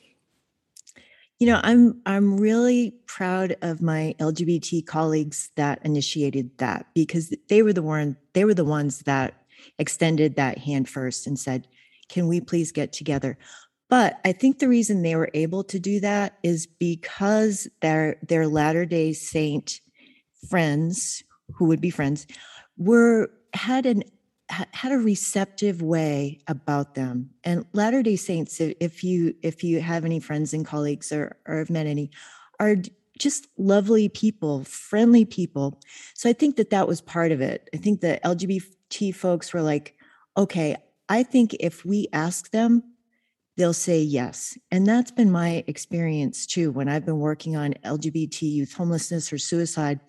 You 1.40 1.48
know, 1.48 1.60
I'm 1.64 2.02
I'm 2.06 2.40
really 2.40 2.96
proud 3.06 3.56
of 3.62 3.82
my 3.82 4.16
LGBT 4.20 4.86
colleagues 4.86 5.50
that 5.56 5.84
initiated 5.84 6.58
that 6.58 6.88
because 6.94 7.34
they 7.50 7.62
were 7.62 7.74
the 7.74 7.84
one 7.84 8.18
they 8.34 8.46
were 8.46 8.56
the 8.56 8.66
ones 8.66 9.00
that 9.02 9.34
extended 9.80 10.36
that 10.36 10.58
hand 10.58 10.88
first 10.90 11.28
and 11.28 11.38
said, 11.38 11.68
"Can 12.10 12.28
we 12.28 12.42
please 12.42 12.72
get 12.72 12.94
together?" 12.94 13.38
But 13.90 14.20
I 14.26 14.34
think 14.34 14.60
the 14.60 14.68
reason 14.68 15.02
they 15.02 15.16
were 15.16 15.32
able 15.34 15.64
to 15.66 15.80
do 15.80 16.00
that 16.02 16.38
is 16.44 16.68
because 16.68 17.68
their 17.82 18.18
their 18.22 18.48
Latter-day 18.48 19.14
Saint 19.14 19.80
friends 20.50 21.24
who 21.56 21.66
would 21.66 21.82
be 21.82 21.90
friends 21.90 22.28
were 22.78 23.30
had 23.54 23.86
an 23.86 24.04
had 24.50 24.92
a 24.92 24.98
receptive 24.98 25.82
way 25.82 26.40
about 26.48 26.96
them. 26.96 27.30
And 27.44 27.66
latter 27.74 28.02
day 28.02 28.16
saints 28.16 28.62
if 28.62 29.04
you 29.04 29.36
if 29.42 29.64
you 29.64 29.82
have 29.82 30.06
any 30.06 30.20
friends 30.20 30.54
and 30.54 30.66
colleagues 30.66 31.12
or, 31.12 31.36
or 31.46 31.58
have 31.58 31.70
met 31.70 31.86
any 31.86 32.12
are 32.60 32.78
just 33.20 33.48
lovely 33.58 34.08
people 34.10 34.64
friendly 34.64 35.26
people. 35.26 35.80
So 36.14 36.30
i 36.30 36.34
think 36.34 36.56
that 36.56 36.70
that 36.70 36.88
was 36.88 37.02
part 37.02 37.32
of 37.32 37.42
it. 37.42 37.70
I 37.74 37.78
think 37.78 38.02
the 38.02 38.20
lgbt 38.24 39.16
folks 39.16 39.54
were 39.54 39.62
like 39.62 39.96
okay 40.38 40.78
i 41.10 41.24
think 41.24 41.56
if 41.60 41.86
we 41.86 42.08
ask 42.14 42.52
them 42.52 42.84
they'll 43.56 43.74
say 43.74 44.00
yes 44.00 44.58
and 44.72 44.86
that's 44.86 45.12
been 45.12 45.32
my 45.32 45.64
experience 45.68 46.46
too 46.46 46.72
when 46.72 46.88
i've 46.90 47.06
been 47.06 47.20
working 47.20 47.56
on 47.56 47.74
lgbt 47.84 48.42
youth 48.42 48.74
homelessness 48.74 49.32
or 49.32 49.38
suicide 49.38 50.00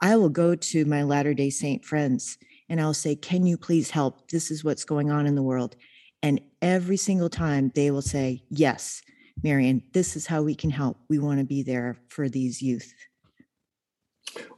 i 0.00 0.16
will 0.16 0.28
go 0.28 0.54
to 0.54 0.84
my 0.84 1.02
latter 1.02 1.34
day 1.34 1.50
saint 1.50 1.84
friends 1.84 2.38
and 2.72 2.80
I'll 2.80 2.94
say, 2.94 3.14
Can 3.14 3.44
you 3.44 3.58
please 3.58 3.90
help? 3.90 4.30
This 4.30 4.50
is 4.50 4.64
what's 4.64 4.84
going 4.84 5.10
on 5.10 5.26
in 5.26 5.34
the 5.34 5.42
world. 5.42 5.76
And 6.22 6.40
every 6.62 6.96
single 6.96 7.28
time 7.28 7.70
they 7.74 7.90
will 7.90 8.00
say, 8.00 8.42
Yes, 8.48 9.02
Marian, 9.42 9.82
this 9.92 10.16
is 10.16 10.26
how 10.26 10.42
we 10.42 10.54
can 10.54 10.70
help. 10.70 10.96
We 11.10 11.18
want 11.18 11.38
to 11.40 11.44
be 11.44 11.62
there 11.62 11.98
for 12.08 12.30
these 12.30 12.62
youth. 12.62 12.94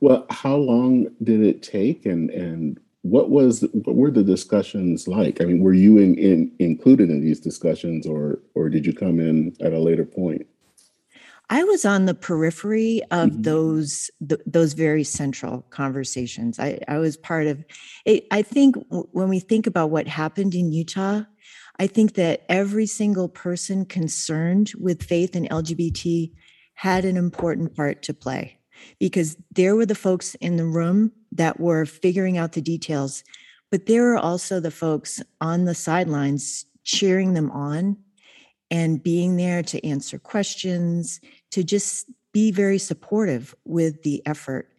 Well, 0.00 0.26
how 0.31 0.54
long 0.54 1.09
did 1.25 1.40
it 1.40 1.64
take 1.64 2.07
and 2.07 2.31
and 2.31 2.78
what 3.05 3.29
was 3.29 3.67
what 3.73 3.97
were 3.97 4.11
the 4.11 4.25
discussions 4.25 5.07
like? 5.07 5.43
I 5.43 5.45
mean, 5.45 5.61
were 5.61 5.75
you 5.75 5.99
in, 5.99 6.15
in 6.15 6.51
included 6.59 7.11
in 7.11 7.21
these 7.21 7.39
discussions 7.39 8.07
or 8.07 8.41
or 8.55 8.71
did 8.71 8.87
you 8.87 8.95
come 8.95 9.21
in 9.21 9.55
at 9.61 9.75
a 9.75 9.79
later 9.79 10.07
point? 10.07 10.47
I 11.51 11.65
was 11.65 11.85
on 11.85 12.07
the 12.07 12.15
periphery 12.15 13.03
of 13.11 13.29
mm-hmm. 13.29 13.43
those 13.43 14.11
th- 14.27 14.41
those 14.47 14.73
very 14.73 15.05
central 15.05 15.67
conversations. 15.69 16.59
I, 16.59 16.79
I 16.89 16.97
was 16.97 17.19
part 17.19 17.47
of 17.47 17.63
it. 18.07 18.27
I 18.31 18.41
think 18.41 18.77
w- 18.89 19.09
when 19.13 19.29
we 19.29 19.39
think 19.39 19.67
about 19.67 19.91
what 19.91 20.09
happened 20.09 20.55
in 20.55 20.73
Utah, 20.73 21.25
I 21.79 21.87
think 21.87 22.15
that 22.15 22.47
every 22.49 22.87
single 22.87 23.29
person 23.29 23.85
concerned 23.85 24.73
with 24.79 25.03
faith 25.03 25.37
and 25.37 25.49
LGBT 25.51 26.33
had 26.73 27.05
an 27.05 27.19
important 27.19 27.77
part 27.77 28.03
to 28.05 28.15
play 28.15 28.61
because 28.99 29.37
there 29.55 29.76
were 29.76 29.87
the 29.87 29.95
folks 29.95 30.35
in 30.37 30.57
the 30.57 30.67
room 30.67 31.12
that 31.33 31.59
were 31.61 31.87
figuring 31.87 32.38
out 32.38 32.53
the 32.53 32.61
details, 32.61 33.25
but 33.71 33.87
there 33.87 34.03
were 34.03 34.19
also 34.19 34.61
the 34.61 34.71
folks 34.71 35.23
on 35.41 35.64
the 35.64 35.75
sidelines 35.75 36.67
cheering 36.85 37.35
them 37.35 37.50
on 37.50 37.97
and 38.71 39.03
being 39.03 39.37
there 39.37 39.62
to 39.62 39.85
answer 39.87 40.19
questions, 40.19 41.21
to 41.50 41.62
just 41.62 42.11
be 42.33 42.50
very 42.50 42.79
supportive 42.79 43.55
with 43.64 44.03
the 44.03 44.25
effort. 44.26 44.71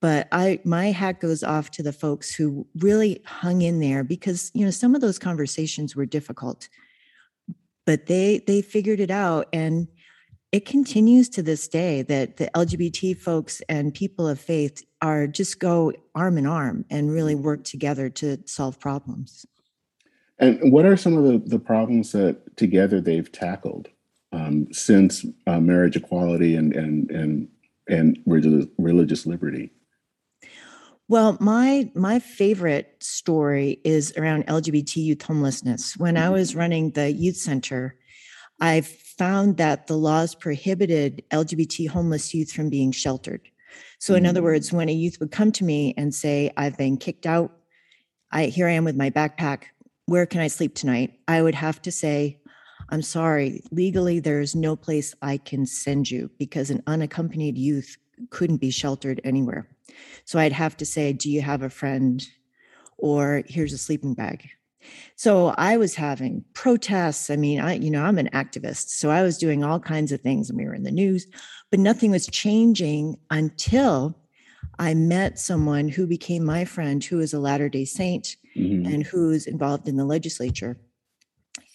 But 0.00 0.28
I 0.32 0.60
my 0.64 0.86
hat 0.90 1.20
goes 1.20 1.42
off 1.42 1.70
to 1.72 1.82
the 1.82 1.92
folks 1.92 2.34
who 2.34 2.66
really 2.76 3.22
hung 3.24 3.62
in 3.62 3.80
there 3.80 4.04
because 4.04 4.50
you 4.54 4.64
know 4.64 4.70
some 4.70 4.94
of 4.94 5.00
those 5.00 5.18
conversations 5.18 5.96
were 5.96 6.06
difficult. 6.06 6.68
But 7.86 8.06
they 8.06 8.42
they 8.46 8.62
figured 8.62 9.00
it 9.00 9.10
out 9.10 9.48
and 9.52 9.88
it 10.52 10.64
continues 10.64 11.28
to 11.30 11.42
this 11.42 11.68
day 11.68 12.02
that 12.02 12.36
the 12.36 12.48
LGBT 12.54 13.16
folks 13.18 13.60
and 13.68 13.92
people 13.92 14.28
of 14.28 14.40
faith 14.40 14.84
are 15.02 15.26
just 15.26 15.58
go 15.58 15.92
arm 16.14 16.38
in 16.38 16.46
arm 16.46 16.84
and 16.90 17.10
really 17.10 17.34
work 17.34 17.64
together 17.64 18.08
to 18.10 18.38
solve 18.46 18.78
problems. 18.78 19.44
And 20.38 20.72
what 20.72 20.84
are 20.84 20.96
some 20.96 21.16
of 21.16 21.24
the, 21.24 21.38
the 21.46 21.58
problems 21.58 22.12
that 22.12 22.56
together 22.56 23.00
they've 23.00 23.30
tackled 23.30 23.88
um, 24.32 24.68
since 24.72 25.24
uh, 25.46 25.60
marriage 25.60 25.96
equality 25.96 26.54
and 26.56 26.74
and 26.74 27.10
and 27.10 27.48
and 27.88 28.18
religious, 28.26 28.66
religious 28.78 29.26
liberty? 29.26 29.70
Well, 31.08 31.38
my 31.40 31.90
my 31.94 32.18
favorite 32.18 32.96
story 33.00 33.80
is 33.84 34.12
around 34.16 34.46
LGBT 34.46 34.96
youth 34.96 35.22
homelessness. 35.22 35.96
When 35.96 36.16
I 36.16 36.28
was 36.30 36.54
running 36.54 36.90
the 36.90 37.12
youth 37.12 37.36
center, 37.36 37.96
I 38.60 38.80
found 38.80 39.56
that 39.58 39.86
the 39.86 39.96
laws 39.96 40.34
prohibited 40.34 41.22
LGBT 41.30 41.88
homeless 41.88 42.34
youth 42.34 42.52
from 42.52 42.70
being 42.70 42.92
sheltered. 42.92 43.42
So, 43.98 44.14
in 44.14 44.26
other 44.26 44.40
mm. 44.40 44.44
words, 44.44 44.72
when 44.72 44.88
a 44.88 44.92
youth 44.92 45.18
would 45.20 45.30
come 45.30 45.52
to 45.52 45.64
me 45.64 45.94
and 45.96 46.14
say, 46.14 46.50
"I've 46.56 46.76
been 46.78 46.96
kicked 46.96 47.26
out," 47.26 47.52
I 48.30 48.46
here 48.46 48.68
I 48.68 48.72
am 48.72 48.84
with 48.84 48.96
my 48.96 49.10
backpack 49.10 49.64
where 50.06 50.26
can 50.26 50.40
I 50.40 50.46
sleep 50.46 50.74
tonight? 50.74 51.18
I 51.28 51.42
would 51.42 51.56
have 51.56 51.82
to 51.82 51.92
say, 51.92 52.38
I'm 52.88 53.02
sorry, 53.02 53.62
legally, 53.72 54.20
there's 54.20 54.54
no 54.54 54.76
place 54.76 55.14
I 55.20 55.36
can 55.36 55.66
send 55.66 56.10
you 56.10 56.30
because 56.38 56.70
an 56.70 56.82
unaccompanied 56.86 57.58
youth 57.58 57.96
couldn't 58.30 58.58
be 58.58 58.70
sheltered 58.70 59.20
anywhere. 59.24 59.68
So 60.24 60.38
I'd 60.38 60.52
have 60.52 60.76
to 60.78 60.86
say, 60.86 61.12
Do 61.12 61.30
you 61.30 61.42
have 61.42 61.62
a 61.62 61.70
friend? 61.70 62.26
Or 62.98 63.42
here's 63.46 63.72
a 63.72 63.78
sleeping 63.78 64.14
bag. 64.14 64.48
So 65.16 65.54
I 65.56 65.76
was 65.76 65.94
having 65.94 66.44
protests. 66.54 67.30
I 67.30 67.36
mean, 67.36 67.60
I, 67.60 67.74
you 67.74 67.90
know, 67.90 68.04
I'm 68.04 68.18
an 68.18 68.30
activist. 68.32 68.90
So 68.90 69.10
I 69.10 69.22
was 69.22 69.38
doing 69.38 69.64
all 69.64 69.80
kinds 69.80 70.12
of 70.12 70.20
things 70.20 70.50
and 70.50 70.58
we 70.58 70.66
were 70.66 70.74
in 70.74 70.82
the 70.82 70.90
news, 70.90 71.26
but 71.70 71.80
nothing 71.80 72.10
was 72.10 72.26
changing 72.26 73.16
until 73.30 74.18
I 74.78 74.94
met 74.94 75.38
someone 75.38 75.88
who 75.88 76.06
became 76.06 76.44
my 76.44 76.64
friend 76.64 77.02
who 77.02 77.20
is 77.20 77.32
a 77.32 77.40
Latter 77.40 77.68
day 77.68 77.84
Saint 77.84 78.36
mm-hmm. 78.56 78.86
and 78.92 79.04
who's 79.04 79.46
involved 79.46 79.88
in 79.88 79.96
the 79.96 80.04
legislature. 80.04 80.78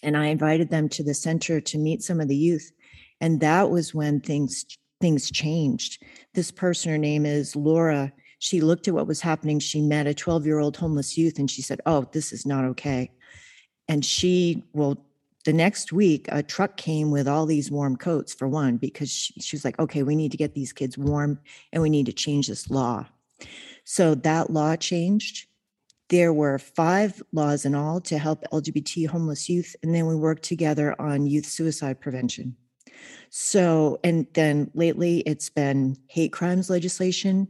And 0.02 0.16
I 0.16 0.26
invited 0.26 0.70
them 0.70 0.88
to 0.90 1.02
the 1.02 1.14
center 1.14 1.60
to 1.60 1.78
meet 1.78 2.02
some 2.02 2.20
of 2.20 2.28
the 2.28 2.36
youth. 2.36 2.70
And 3.20 3.40
that 3.40 3.70
was 3.70 3.94
when 3.94 4.20
things 4.20 4.64
things 5.00 5.30
changed. 5.30 6.00
This 6.32 6.52
person, 6.52 6.92
her 6.92 6.98
name 6.98 7.26
is 7.26 7.56
Laura. 7.56 8.12
She 8.42 8.60
looked 8.60 8.88
at 8.88 8.94
what 8.94 9.06
was 9.06 9.20
happening. 9.20 9.60
She 9.60 9.80
met 9.80 10.08
a 10.08 10.14
12 10.14 10.46
year 10.46 10.58
old 10.58 10.76
homeless 10.76 11.16
youth 11.16 11.38
and 11.38 11.48
she 11.48 11.62
said, 11.62 11.80
Oh, 11.86 12.08
this 12.10 12.32
is 12.32 12.44
not 12.44 12.64
okay. 12.64 13.12
And 13.86 14.04
she, 14.04 14.64
well, 14.72 15.06
the 15.44 15.52
next 15.52 15.92
week, 15.92 16.26
a 16.28 16.42
truck 16.42 16.76
came 16.76 17.12
with 17.12 17.28
all 17.28 17.46
these 17.46 17.70
warm 17.70 17.96
coats 17.96 18.34
for 18.34 18.48
one, 18.48 18.78
because 18.78 19.12
she, 19.12 19.34
she 19.34 19.54
was 19.54 19.64
like, 19.64 19.78
okay, 19.78 20.02
we 20.02 20.16
need 20.16 20.32
to 20.32 20.36
get 20.36 20.54
these 20.54 20.72
kids 20.72 20.98
warm 20.98 21.38
and 21.72 21.80
we 21.80 21.88
need 21.88 22.06
to 22.06 22.12
change 22.12 22.48
this 22.48 22.68
law. 22.68 23.06
So 23.84 24.16
that 24.16 24.50
law 24.50 24.74
changed. 24.74 25.46
There 26.08 26.32
were 26.32 26.58
five 26.58 27.22
laws 27.30 27.64
in 27.64 27.76
all 27.76 28.00
to 28.00 28.18
help 28.18 28.42
LGBT 28.52 29.06
homeless 29.06 29.48
youth. 29.48 29.76
And 29.84 29.94
then 29.94 30.06
we 30.06 30.16
worked 30.16 30.42
together 30.42 31.00
on 31.00 31.28
youth 31.28 31.46
suicide 31.46 32.00
prevention. 32.00 32.56
So, 33.30 34.00
and 34.02 34.26
then 34.34 34.72
lately 34.74 35.20
it's 35.26 35.48
been 35.48 35.96
hate 36.08 36.32
crimes 36.32 36.68
legislation, 36.68 37.46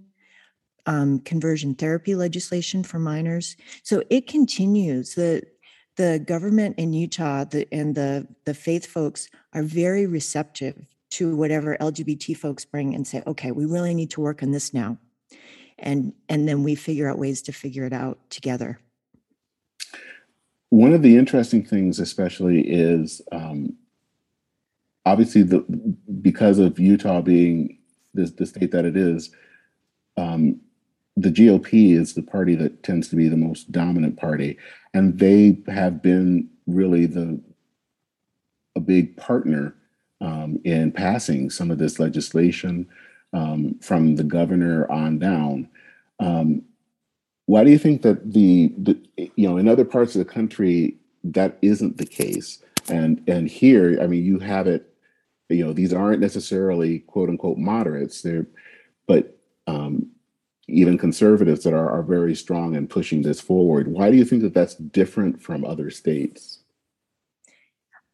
um, 0.87 1.21
conversion 1.21 1.75
therapy 1.75 2.15
legislation 2.15 2.83
for 2.83 2.99
minors. 2.99 3.57
So 3.83 4.03
it 4.11 4.27
continues. 4.27 5.15
The 5.15 5.43
the 5.97 6.19
government 6.19 6.77
in 6.79 6.93
Utah 6.93 7.45
the, 7.45 7.69
and 7.73 7.95
the, 7.95 8.27
the 8.45 8.55
faith 8.55 8.87
folks 8.87 9.29
are 9.53 9.63
very 9.63 10.07
receptive 10.07 10.87
to 11.11 11.37
whatever 11.37 11.77
LGBT 11.81 12.37
folks 12.37 12.65
bring 12.65 12.95
and 12.95 13.07
say, 13.07 13.23
okay, 13.27 13.53
we 13.53 13.67
really 13.67 13.95
need 13.95 14.11
to 14.13 14.21
work 14.21 14.43
on 14.43 14.51
this 14.51 14.73
now. 14.73 14.97
And, 15.79 16.15
and 16.29 16.49
then 16.49 16.63
we 16.63 16.75
figure 16.75 17.11
out 17.11 17.19
ways 17.19 17.43
to 17.43 17.53
figure 17.53 17.85
it 17.85 17.93
out 17.93 18.19
together. 18.31 18.79
One 20.71 20.95
of 20.95 21.03
the 21.03 21.19
interesting 21.19 21.63
things, 21.65 21.99
especially, 21.99 22.63
is 22.63 23.21
um, 23.31 23.75
obviously 25.05 25.43
the 25.43 25.61
because 26.23 26.59
of 26.59 26.79
Utah 26.79 27.21
being 27.21 27.79
the, 28.15 28.25
the 28.25 28.47
state 28.47 28.71
that 28.71 28.87
it 28.87 28.97
is, 28.97 29.31
um, 30.17 30.61
the 31.17 31.31
GOP 31.31 31.97
is 31.97 32.15
the 32.15 32.23
party 32.23 32.55
that 32.57 32.83
tends 32.83 33.09
to 33.09 33.17
be 33.17 33.29
the 33.29 33.37
most 33.37 33.71
dominant 33.71 34.17
party, 34.17 34.59
and 34.95 35.19
they 35.19 35.59
have 35.69 36.03
been 36.03 36.49
really 36.67 37.07
the 37.07 37.41
a 38.75 38.81
big 38.81 39.17
partner 39.17 39.75
um, 40.23 40.59
in 40.65 40.93
passing 40.93 41.51
some 41.51 41.71
of 41.71 41.79
this 41.79 41.99
legislation 41.99 42.89
um, 43.35 43.79
from 43.81 44.17
the 44.17 44.25
governor 44.25 44.91
on 44.91 45.19
down. 45.19 45.69
Um, 46.21 46.63
why 47.47 47.65
do 47.65 47.71
you 47.71 47.79
think 47.79 48.03
that 48.03 48.33
the, 48.33 48.73
the 48.79 48.99
you 49.17 49.49
know 49.49 49.57
in 49.57 49.69
other 49.69 49.85
parts 49.85 50.15
of 50.15 50.21
the 50.21 50.33
country 50.33 50.97
that 51.25 51.59
isn't 51.61 51.99
the 51.99 52.07
case, 52.07 52.63
and 52.89 53.23
and 53.29 53.49
here 53.49 53.99
I 54.01 54.07
mean 54.07 54.25
you 54.25 54.39
have 54.39 54.67
it. 54.67 54.89
You 55.49 55.67
know 55.67 55.73
these 55.75 55.93
aren't 55.93 56.21
necessarily 56.21 57.01
quote 57.01 57.29
unquote 57.29 57.59
moderates. 57.59 58.23
They're 58.23 58.47
but 59.07 59.37
um, 59.67 60.11
even 60.69 60.99
conservatives 60.99 61.65
that 61.65 61.75
are, 61.75 61.91
are 61.91 62.03
very 62.03 62.35
strong 62.35 62.75
in 62.75 62.87
pushing 62.87 63.23
this 63.23 63.41
forward. 63.41 63.89
Why 63.89 64.11
do 64.11 64.17
you 64.17 64.25
think 64.25 64.43
that 64.43 64.55
that's 64.55 64.75
different 64.77 65.43
from 65.43 65.65
other 65.65 65.91
states? 65.91 66.61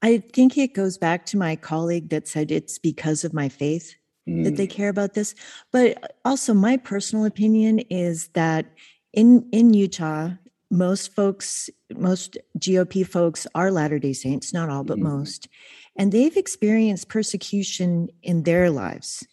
I 0.02 0.18
think 0.18 0.56
it 0.56 0.74
goes 0.74 0.96
back 0.96 1.26
to 1.26 1.37
my 1.37 1.56
colleague 1.56 2.11
that 2.11 2.28
said 2.28 2.50
it's 2.50 2.78
because 2.78 3.24
of 3.24 3.34
my 3.34 3.48
faith 3.48 3.94
mm. 4.28 4.44
that 4.44 4.56
they 4.56 4.66
mm. 4.66 4.70
care 4.70 4.88
about 4.88 5.14
this. 5.14 5.34
But 5.72 6.16
also, 6.24 6.54
my 6.54 6.76
personal 6.76 7.24
opinion 7.24 7.80
is 7.90 8.28
that 8.28 8.66
in 9.12 9.48
in 9.52 9.74
Utah, 9.74 10.30
most 10.70 11.14
folks, 11.14 11.68
most 11.96 12.38
GOP 12.58 13.06
folks 13.06 13.46
are 13.54 13.70
Latter 13.70 13.98
Day 13.98 14.12
Saints, 14.12 14.52
not 14.52 14.68
all, 14.68 14.84
but 14.84 14.98
mm. 14.98 15.02
most, 15.02 15.48
and 15.96 16.12
they've 16.12 16.37
experienced 16.37 17.08
persecution 17.08 18.08
in 18.22 18.44
their 18.44 18.70
lives. 18.70 19.26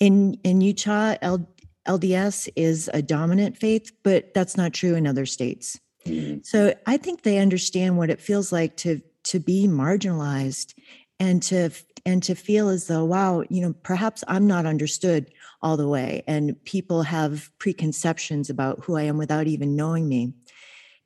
In 0.00 0.34
in 0.42 0.60
Utah, 0.60 1.14
L, 1.22 1.46
LDS 1.86 2.48
is 2.56 2.90
a 2.94 3.02
dominant 3.02 3.56
faith, 3.56 3.92
but 4.02 4.32
that's 4.34 4.56
not 4.56 4.72
true 4.72 4.94
in 4.94 5.06
other 5.06 5.26
states. 5.26 5.78
Mm-hmm. 6.06 6.40
So 6.42 6.74
I 6.86 6.96
think 6.96 7.22
they 7.22 7.38
understand 7.38 7.96
what 7.96 8.10
it 8.10 8.20
feels 8.20 8.52
like 8.52 8.76
to 8.78 9.00
to 9.24 9.40
be 9.40 9.66
marginalized 9.66 10.74
and 11.18 11.42
to 11.44 11.70
and 12.06 12.22
to 12.22 12.34
feel 12.34 12.68
as 12.68 12.86
though 12.86 13.04
wow, 13.04 13.42
you 13.48 13.62
know, 13.62 13.74
perhaps 13.82 14.22
I'm 14.28 14.46
not 14.46 14.66
understood 14.66 15.30
all 15.62 15.76
the 15.76 15.88
way 15.88 16.22
and 16.26 16.62
people 16.64 17.02
have 17.02 17.50
preconceptions 17.58 18.50
about 18.50 18.84
who 18.84 18.96
I 18.96 19.02
am 19.02 19.16
without 19.16 19.46
even 19.46 19.76
knowing 19.76 20.08
me. 20.08 20.34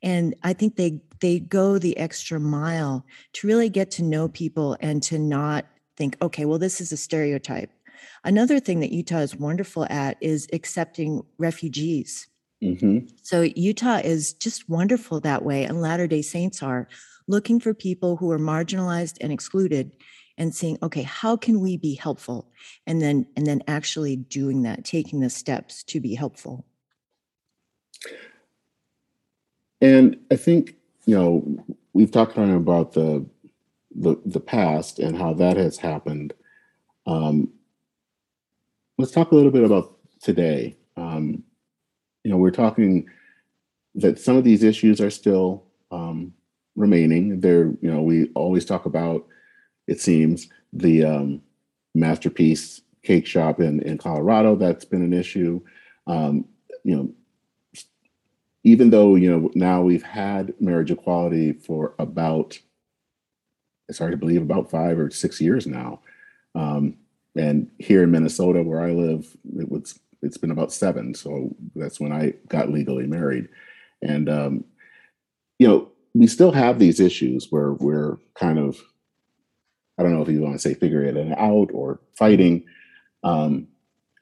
And 0.01 0.35
I 0.43 0.53
think 0.53 0.75
they 0.75 1.01
they 1.21 1.39
go 1.39 1.77
the 1.77 1.97
extra 1.97 2.39
mile 2.39 3.05
to 3.33 3.47
really 3.47 3.69
get 3.69 3.91
to 3.91 4.03
know 4.03 4.27
people 4.27 4.77
and 4.79 5.03
to 5.03 5.19
not 5.19 5.65
think, 5.97 6.17
okay, 6.21 6.45
well, 6.45 6.59
this 6.59 6.79
is 6.79 6.91
a 6.91 6.97
stereotype. 6.97 7.69
Another 8.23 8.59
thing 8.59 8.79
that 8.79 8.91
Utah 8.91 9.19
is 9.19 9.35
wonderful 9.35 9.85
at 9.89 10.17
is 10.21 10.47
accepting 10.53 11.23
refugees. 11.37 12.27
Mm-hmm. 12.63 13.07
So 13.23 13.41
Utah 13.41 14.01
is 14.03 14.33
just 14.33 14.69
wonderful 14.69 15.21
that 15.21 15.43
way, 15.43 15.63
and 15.63 15.81
Latter 15.81 16.07
day 16.07 16.21
Saints 16.21 16.61
are 16.61 16.87
looking 17.27 17.59
for 17.59 17.73
people 17.73 18.17
who 18.17 18.31
are 18.31 18.39
marginalized 18.39 19.17
and 19.21 19.31
excluded 19.31 19.91
and 20.39 20.55
saying 20.55 20.79
okay 20.81 21.03
how 21.03 21.37
can 21.37 21.59
we 21.59 21.77
be 21.77 21.93
helpful 21.93 22.49
and 22.87 23.01
then 23.01 23.27
and 23.35 23.45
then 23.45 23.61
actually 23.67 24.15
doing 24.15 24.63
that 24.63 24.83
taking 24.83 25.19
the 25.19 25.29
steps 25.29 25.83
to 25.83 25.99
be 25.99 26.15
helpful 26.15 26.65
and 29.81 30.17
i 30.31 30.35
think 30.35 30.75
you 31.05 31.15
know 31.15 31.63
we've 31.93 32.11
talked 32.11 32.37
about 32.37 32.93
the 32.93 33.23
the, 33.95 34.15
the 34.25 34.39
past 34.39 34.99
and 34.99 35.17
how 35.17 35.33
that 35.33 35.57
has 35.57 35.77
happened 35.77 36.33
um, 37.05 37.51
let's 38.99 39.11
talk 39.11 39.31
a 39.31 39.35
little 39.35 39.49
bit 39.49 39.63
about 39.63 39.97
today. 40.21 40.75
Um, 40.97 41.41
you 42.23 42.29
know, 42.29 42.37
we're 42.37 42.51
talking 42.51 43.07
that 43.95 44.19
some 44.19 44.35
of 44.35 44.43
these 44.43 44.61
issues 44.61 44.99
are 44.99 45.09
still 45.09 45.63
um, 45.89 46.33
remaining. 46.75 47.39
There, 47.39 47.73
you 47.81 47.89
know, 47.89 48.01
we 48.01 48.27
always 48.35 48.65
talk 48.65 48.85
about, 48.85 49.25
it 49.87 50.01
seems, 50.01 50.49
the 50.73 51.05
um, 51.05 51.41
masterpiece 51.95 52.81
cake 53.01 53.25
shop 53.25 53.61
in, 53.61 53.81
in 53.83 53.97
Colorado. 53.97 54.57
That's 54.57 54.83
been 54.83 55.01
an 55.01 55.13
issue. 55.13 55.61
Um, 56.05 56.45
you 56.83 56.95
know, 56.97 57.13
even 58.65 58.89
though, 58.89 59.15
you 59.15 59.31
know, 59.31 59.49
now 59.55 59.81
we've 59.81 60.03
had 60.03 60.53
marriage 60.59 60.91
equality 60.91 61.53
for 61.53 61.95
about, 61.99 62.59
it's 63.87 63.99
hard 63.99 64.11
to 64.11 64.17
believe, 64.17 64.41
about 64.41 64.69
five 64.69 64.99
or 64.99 65.09
six 65.09 65.39
years 65.39 65.65
now. 65.65 66.01
Um, 66.53 66.97
and 67.35 67.69
here 67.79 68.03
in 68.03 68.11
Minnesota, 68.11 68.63
where 68.63 68.81
I 68.81 68.91
live, 68.91 69.35
it 69.57 69.69
was 69.69 69.99
it's 70.21 70.37
been 70.37 70.51
about 70.51 70.73
seven. 70.73 71.13
So 71.13 71.55
that's 71.75 71.99
when 71.99 72.11
I 72.11 72.33
got 72.47 72.69
legally 72.69 73.07
married. 73.07 73.47
And 74.01 74.29
um, 74.29 74.65
you 75.59 75.67
know, 75.67 75.91
we 76.13 76.27
still 76.27 76.51
have 76.51 76.79
these 76.79 76.99
issues 76.99 77.47
where 77.49 77.73
we're 77.73 78.17
kind 78.35 78.59
of, 78.59 78.81
I 79.97 80.03
don't 80.03 80.13
know 80.13 80.21
if 80.21 80.29
you 80.29 80.41
want 80.41 80.55
to 80.55 80.59
say 80.59 80.73
figuring 80.73 81.15
it 81.15 81.37
out 81.37 81.69
or 81.73 81.99
fighting. 82.15 82.65
Um, 83.23 83.67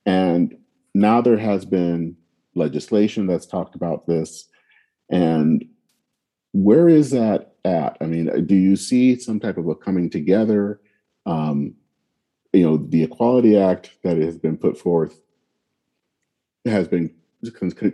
and 0.06 0.58
now 0.94 1.22
there 1.22 1.38
has 1.38 1.66
been 1.66 2.16
legislation 2.56 3.28
that's 3.28 3.46
talked 3.46 3.76
about 3.76 4.08
this. 4.08 4.48
And 5.10 5.66
where 6.54 6.90
is 6.90 7.12
that 7.12 7.56
at? 7.64 7.98
I 8.02 8.06
mean, 8.06 8.46
do 8.46 8.56
you 8.56 8.76
see 8.76 9.18
some 9.20 9.40
type 9.40 9.58
of 9.58 9.68
a 9.68 9.76
coming 9.76 10.10
together? 10.10 10.82
Um, 11.26 11.76
you 12.58 12.66
know, 12.66 12.78
the 12.78 13.04
Equality 13.04 13.58
Act 13.58 13.92
that 14.04 14.18
has 14.18 14.38
been 14.38 14.58
put 14.58 14.78
forth 14.78 15.20
has 16.66 16.88
been 16.88 17.14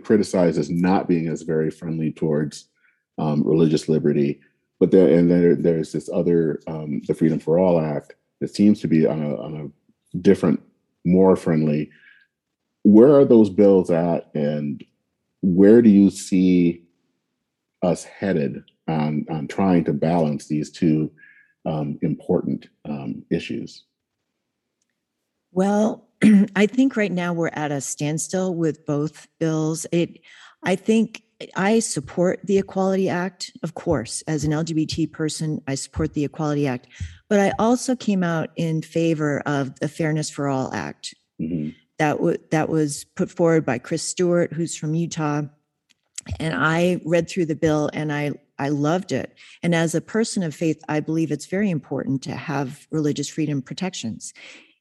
criticized 0.02 0.58
as 0.58 0.70
not 0.70 1.06
being 1.06 1.28
as 1.28 1.42
very 1.42 1.70
friendly 1.70 2.10
towards 2.10 2.68
um, 3.18 3.42
religious 3.44 3.88
liberty. 3.88 4.40
But 4.80 4.90
there, 4.90 5.08
and 5.16 5.30
then 5.30 5.62
there's 5.62 5.92
this 5.92 6.08
other, 6.12 6.60
um, 6.66 7.02
the 7.06 7.14
Freedom 7.14 7.38
for 7.38 7.58
All 7.58 7.80
Act, 7.80 8.14
that 8.40 8.54
seems 8.54 8.80
to 8.80 8.88
be 8.88 9.06
on 9.06 9.22
a, 9.22 9.36
on 9.36 9.54
a 9.56 10.18
different, 10.18 10.60
more 11.04 11.36
friendly. 11.36 11.90
Where 12.82 13.14
are 13.14 13.24
those 13.24 13.50
bills 13.50 13.90
at, 13.90 14.30
and 14.34 14.82
where 15.42 15.82
do 15.82 15.90
you 15.90 16.10
see 16.10 16.82
us 17.82 18.04
headed 18.04 18.64
on 18.88 19.26
on 19.30 19.46
trying 19.46 19.84
to 19.84 19.92
balance 19.92 20.48
these 20.48 20.70
two 20.70 21.10
um, 21.64 21.98
important 22.02 22.68
um, 22.86 23.24
issues? 23.30 23.84
Well, 25.54 26.08
I 26.56 26.66
think 26.66 26.96
right 26.96 27.12
now 27.12 27.32
we're 27.32 27.50
at 27.52 27.72
a 27.72 27.80
standstill 27.80 28.54
with 28.54 28.84
both 28.84 29.28
bills. 29.38 29.86
It, 29.92 30.20
I 30.64 30.76
think 30.76 31.22
I 31.56 31.78
support 31.78 32.40
the 32.44 32.58
Equality 32.58 33.08
Act, 33.08 33.52
of 33.62 33.74
course, 33.74 34.22
as 34.22 34.44
an 34.44 34.50
LGBT 34.50 35.12
person, 35.12 35.62
I 35.68 35.76
support 35.76 36.14
the 36.14 36.24
Equality 36.24 36.66
Act, 36.66 36.88
but 37.28 37.38
I 37.38 37.52
also 37.58 37.94
came 37.94 38.22
out 38.22 38.50
in 38.56 38.82
favor 38.82 39.42
of 39.46 39.78
the 39.78 39.88
Fairness 39.88 40.28
for 40.28 40.48
All 40.48 40.72
Act. 40.74 41.14
Mm-hmm. 41.40 41.70
that 41.98 42.12
w- 42.18 42.38
that 42.52 42.68
was 42.68 43.04
put 43.16 43.28
forward 43.28 43.66
by 43.66 43.78
Chris 43.78 44.04
Stewart, 44.04 44.52
who's 44.52 44.76
from 44.76 44.94
Utah. 44.94 45.42
And 46.38 46.54
I 46.54 47.00
read 47.04 47.28
through 47.28 47.46
the 47.46 47.56
bill 47.56 47.90
and 47.92 48.12
I 48.12 48.34
I 48.56 48.68
loved 48.68 49.10
it. 49.10 49.34
And 49.64 49.74
as 49.74 49.96
a 49.96 50.00
person 50.00 50.44
of 50.44 50.54
faith, 50.54 50.80
I 50.88 51.00
believe 51.00 51.32
it's 51.32 51.46
very 51.46 51.70
important 51.70 52.22
to 52.22 52.36
have 52.36 52.86
religious 52.92 53.28
freedom 53.28 53.62
protections. 53.62 54.32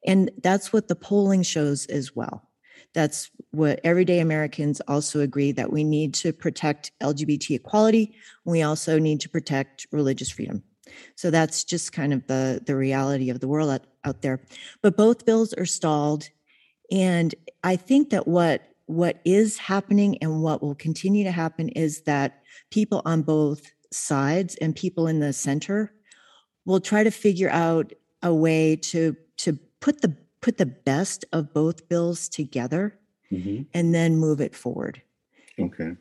And 0.06 0.32
that's 0.42 0.74
what 0.74 0.88
the 0.88 0.96
polling 0.96 1.44
shows 1.44 1.86
as 1.88 2.16
well. 2.16 2.50
That's 2.94 3.32
what 3.52 3.80
everyday 3.84 4.20
Americans 4.20 4.82
also 4.88 5.22
agree 5.22 5.52
that 5.54 5.72
we 5.72 5.84
need 5.84 6.14
to 6.16 6.32
protect 6.32 6.92
LGBT 7.02 7.56
equality. 7.56 8.16
We 8.46 8.62
also 8.62 9.00
need 9.00 9.20
to 9.22 9.30
protect 9.30 9.88
religious 9.92 10.30
freedom. 10.30 10.64
So 11.16 11.32
that's 11.32 11.64
just 11.64 11.92
kind 11.92 12.14
of 12.14 12.28
the, 12.28 12.62
the 12.66 12.76
reality 12.76 13.30
of 13.30 13.40
the 13.40 13.48
world 13.48 13.70
out, 13.70 13.88
out 14.04 14.22
there. 14.22 14.42
But 14.82 14.98
both 14.98 15.26
bills 15.26 15.54
are 15.54 15.66
stalled. 15.66 16.30
And 16.92 17.34
I 17.64 17.76
think 17.76 18.10
that 18.12 18.28
what 18.28 18.70
what 18.86 19.22
is 19.24 19.58
happening 19.58 20.18
and 20.22 20.44
what 20.44 20.62
will 20.62 20.76
continue 20.76 21.24
to 21.24 21.32
happen 21.32 21.70
is 21.70 22.02
that 22.02 22.44
people 22.70 23.02
on 23.06 23.22
both 23.22 23.72
sides 23.94 24.56
and 24.58 24.76
people 24.76 25.08
in 25.08 25.20
the 25.20 25.32
center 25.32 25.94
will 26.66 26.82
try 26.82 27.02
to 27.02 27.10
figure 27.10 27.50
out 27.50 27.94
a 28.22 28.34
way 28.34 28.76
to 28.76 29.16
to 29.38 29.58
put 29.84 30.02
the 30.02 30.16
put 30.40 30.58
the 30.58 30.66
best 30.66 31.26
of 31.34 31.54
both 31.54 31.90
bills 31.90 32.30
together 32.30 32.98
mm-hmm. 33.30 33.64
and 33.74 33.94
then 33.94 34.16
move 34.16 34.40
it 34.40 34.56
forward. 34.56 35.02
Okay. 35.60 35.92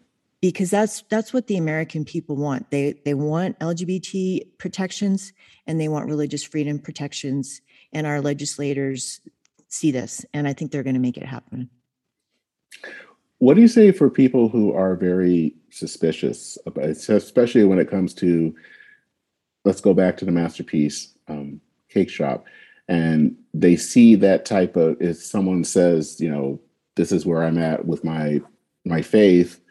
Because 0.41 0.71
that's 0.71 1.03
that's 1.11 1.33
what 1.33 1.49
the 1.49 1.57
American 1.57 2.05
people 2.05 2.37
want. 2.37 2.71
They 2.71 2.95
they 3.05 3.15
want 3.15 3.59
LGBT 3.59 4.47
protections 4.59 5.33
and 5.67 5.81
they 5.81 5.89
want 5.89 6.07
religious 6.07 6.45
freedom 6.45 6.79
protections 6.79 7.61
and 7.93 8.07
our 8.07 8.21
legislators 8.21 9.21
see 9.67 9.91
this 9.91 10.25
and 10.33 10.47
I 10.47 10.53
think 10.53 10.71
they're 10.71 10.85
going 10.85 10.95
to 10.95 11.01
make 11.01 11.17
it 11.17 11.27
happen. 11.27 11.69
What 13.39 13.55
do 13.55 13.63
you 13.63 13.69
say 13.69 13.91
for 13.91 14.09
people 14.09 14.49
who 14.49 14.73
are 14.73 14.95
very 14.95 15.57
suspicious, 15.71 16.57
about, 16.67 16.85
especially 16.85 17.65
when 17.65 17.81
it 17.81 17.91
comes 17.91 18.15
to, 18.15 18.55
let's 19.65 19.81
go 19.81 19.93
back 19.93 20.17
to 20.19 20.25
the 20.25 20.31
masterpiece 20.31 21.13
um, 21.27 21.61
cake 21.89 22.09
shop, 22.09 22.47
and 22.93 23.35
they 23.55 23.75
see 23.75 24.17
that 24.17 24.45
type 24.45 24.77
of 24.77 25.01
if 25.01 25.17
someone 25.17 25.65
says, 25.65 26.21
you 26.21 26.31
know, 26.31 26.61
this 26.95 27.11
is 27.11 27.25
where 27.25 27.43
I'm 27.43 27.57
at 27.57 27.87
with 27.87 28.05
my 28.05 28.43
my 28.85 29.01
faith, 29.01 29.63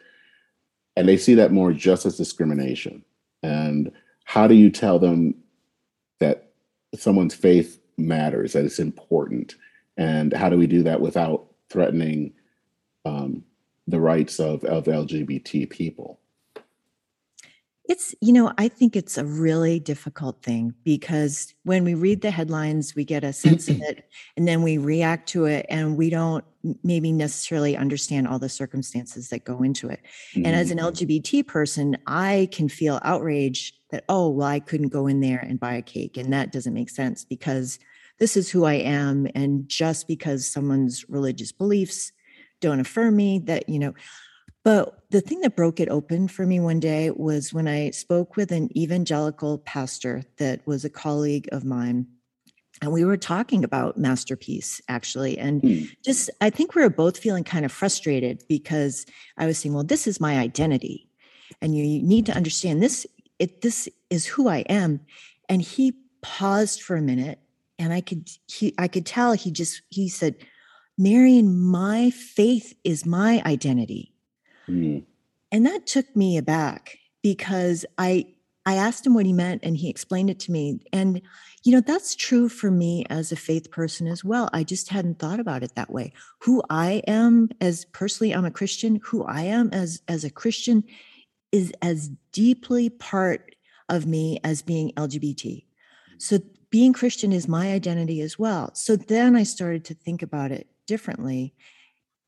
and 0.96 1.08
they 1.08 1.16
see 1.16 1.34
that 1.34 1.52
more 1.52 1.72
just 1.72 2.04
as 2.04 2.16
discrimination. 2.16 3.04
And 3.44 3.92
how 4.24 4.48
do 4.48 4.56
you 4.56 4.70
tell 4.70 4.98
them 4.98 5.36
that 6.18 6.50
someone's 6.96 7.34
faith 7.34 7.80
matters, 7.96 8.54
that 8.54 8.64
it's 8.64 8.80
important, 8.80 9.54
and 9.96 10.32
how 10.32 10.48
do 10.48 10.58
we 10.58 10.66
do 10.66 10.82
that 10.82 11.00
without 11.00 11.46
threatening? 11.70 12.32
Um, 13.04 13.44
the 13.86 14.00
rights 14.00 14.40
of, 14.40 14.64
of 14.64 14.84
LGBT 14.84 15.70
people? 15.70 16.18
It's, 17.84 18.14
you 18.20 18.32
know, 18.32 18.52
I 18.58 18.68
think 18.68 18.94
it's 18.94 19.18
a 19.18 19.24
really 19.24 19.80
difficult 19.80 20.40
thing 20.42 20.74
because 20.84 21.52
when 21.64 21.82
we 21.84 21.94
read 21.94 22.20
the 22.20 22.30
headlines, 22.30 22.94
we 22.94 23.04
get 23.04 23.24
a 23.24 23.32
sense 23.32 23.68
of 23.68 23.80
it 23.82 24.08
and 24.36 24.46
then 24.46 24.62
we 24.62 24.78
react 24.78 25.28
to 25.30 25.46
it 25.46 25.66
and 25.68 25.96
we 25.96 26.08
don't 26.08 26.44
maybe 26.84 27.10
necessarily 27.10 27.76
understand 27.76 28.28
all 28.28 28.38
the 28.38 28.48
circumstances 28.48 29.30
that 29.30 29.44
go 29.44 29.62
into 29.62 29.88
it. 29.88 30.00
Mm-hmm. 30.34 30.46
And 30.46 30.54
as 30.54 30.70
an 30.70 30.78
mm-hmm. 30.78 30.88
LGBT 30.88 31.46
person, 31.46 31.96
I 32.06 32.48
can 32.52 32.68
feel 32.68 33.00
outrage 33.02 33.74
that, 33.90 34.04
oh, 34.08 34.28
well, 34.28 34.46
I 34.46 34.60
couldn't 34.60 34.88
go 34.88 35.08
in 35.08 35.20
there 35.20 35.40
and 35.40 35.58
buy 35.58 35.74
a 35.74 35.82
cake. 35.82 36.16
And 36.16 36.32
that 36.32 36.52
doesn't 36.52 36.74
make 36.74 36.88
sense 36.88 37.24
because 37.24 37.80
this 38.20 38.36
is 38.36 38.48
who 38.48 38.64
I 38.64 38.74
am. 38.74 39.26
And 39.34 39.68
just 39.68 40.06
because 40.06 40.46
someone's 40.46 41.04
religious 41.08 41.50
beliefs 41.50 42.12
don't 42.62 42.80
affirm 42.80 43.16
me 43.16 43.40
that 43.40 43.68
you 43.68 43.78
know 43.78 43.92
but 44.64 45.02
the 45.10 45.20
thing 45.20 45.40
that 45.40 45.56
broke 45.56 45.80
it 45.80 45.88
open 45.88 46.28
for 46.28 46.46
me 46.46 46.60
one 46.60 46.80
day 46.80 47.10
was 47.10 47.52
when 47.52 47.68
i 47.68 47.90
spoke 47.90 48.36
with 48.36 48.52
an 48.52 48.76
evangelical 48.76 49.58
pastor 49.58 50.22
that 50.38 50.66
was 50.66 50.84
a 50.84 50.90
colleague 50.90 51.48
of 51.52 51.64
mine 51.64 52.06
and 52.80 52.92
we 52.92 53.04
were 53.04 53.16
talking 53.16 53.64
about 53.64 53.98
masterpiece 53.98 54.80
actually 54.88 55.38
and 55.38 55.62
mm. 55.62 55.90
just 56.04 56.30
i 56.40 56.50
think 56.50 56.74
we 56.74 56.82
were 56.82 56.90
both 56.90 57.18
feeling 57.18 57.44
kind 57.44 57.64
of 57.64 57.72
frustrated 57.72 58.42
because 58.48 59.06
i 59.38 59.46
was 59.46 59.58
saying 59.58 59.74
well 59.74 59.84
this 59.84 60.06
is 60.06 60.20
my 60.20 60.38
identity 60.38 61.08
and 61.60 61.76
you, 61.76 61.84
you 61.84 62.02
need 62.02 62.26
to 62.26 62.34
understand 62.34 62.82
this 62.82 63.06
it 63.38 63.62
this 63.62 63.88
is 64.10 64.26
who 64.26 64.48
i 64.48 64.58
am 64.68 65.00
and 65.48 65.62
he 65.62 65.92
paused 66.22 66.82
for 66.82 66.96
a 66.96 67.02
minute 67.02 67.38
and 67.78 67.92
i 67.92 68.00
could 68.00 68.28
he 68.46 68.74
i 68.78 68.86
could 68.88 69.06
tell 69.06 69.32
he 69.32 69.50
just 69.50 69.82
he 69.90 70.08
said 70.08 70.36
Marian, 70.98 71.58
my 71.58 72.10
faith 72.10 72.74
is 72.84 73.06
my 73.06 73.42
identity. 73.46 74.11
Mm. 74.68 75.04
And 75.50 75.66
that 75.66 75.86
took 75.86 76.14
me 76.16 76.36
aback 76.36 76.98
because 77.22 77.84
I 77.98 78.26
I 78.64 78.74
asked 78.74 79.04
him 79.04 79.14
what 79.14 79.26
he 79.26 79.32
meant 79.32 79.62
and 79.64 79.76
he 79.76 79.90
explained 79.90 80.30
it 80.30 80.38
to 80.40 80.52
me. 80.52 80.78
And 80.92 81.20
you 81.64 81.72
know, 81.72 81.80
that's 81.80 82.14
true 82.14 82.48
for 82.48 82.70
me 82.70 83.04
as 83.10 83.32
a 83.32 83.36
faith 83.36 83.70
person 83.70 84.06
as 84.06 84.24
well. 84.24 84.48
I 84.52 84.64
just 84.64 84.88
hadn't 84.88 85.18
thought 85.18 85.40
about 85.40 85.62
it 85.62 85.74
that 85.74 85.90
way. 85.90 86.12
Who 86.40 86.62
I 86.70 87.02
am 87.06 87.50
as 87.60 87.84
personally 87.86 88.32
I'm 88.32 88.44
a 88.44 88.50
Christian, 88.50 89.00
who 89.04 89.24
I 89.24 89.42
am 89.42 89.70
as 89.72 90.02
as 90.08 90.24
a 90.24 90.30
Christian 90.30 90.84
is 91.50 91.72
as 91.82 92.10
deeply 92.32 92.88
part 92.88 93.54
of 93.88 94.06
me 94.06 94.40
as 94.42 94.62
being 94.62 94.92
LGBT. 94.92 95.64
So 96.18 96.38
being 96.70 96.92
Christian 96.94 97.32
is 97.32 97.46
my 97.46 97.72
identity 97.72 98.22
as 98.22 98.38
well. 98.38 98.70
So 98.74 98.96
then 98.96 99.36
I 99.36 99.42
started 99.42 99.84
to 99.86 99.94
think 99.94 100.22
about 100.22 100.50
it 100.50 100.66
differently. 100.86 101.54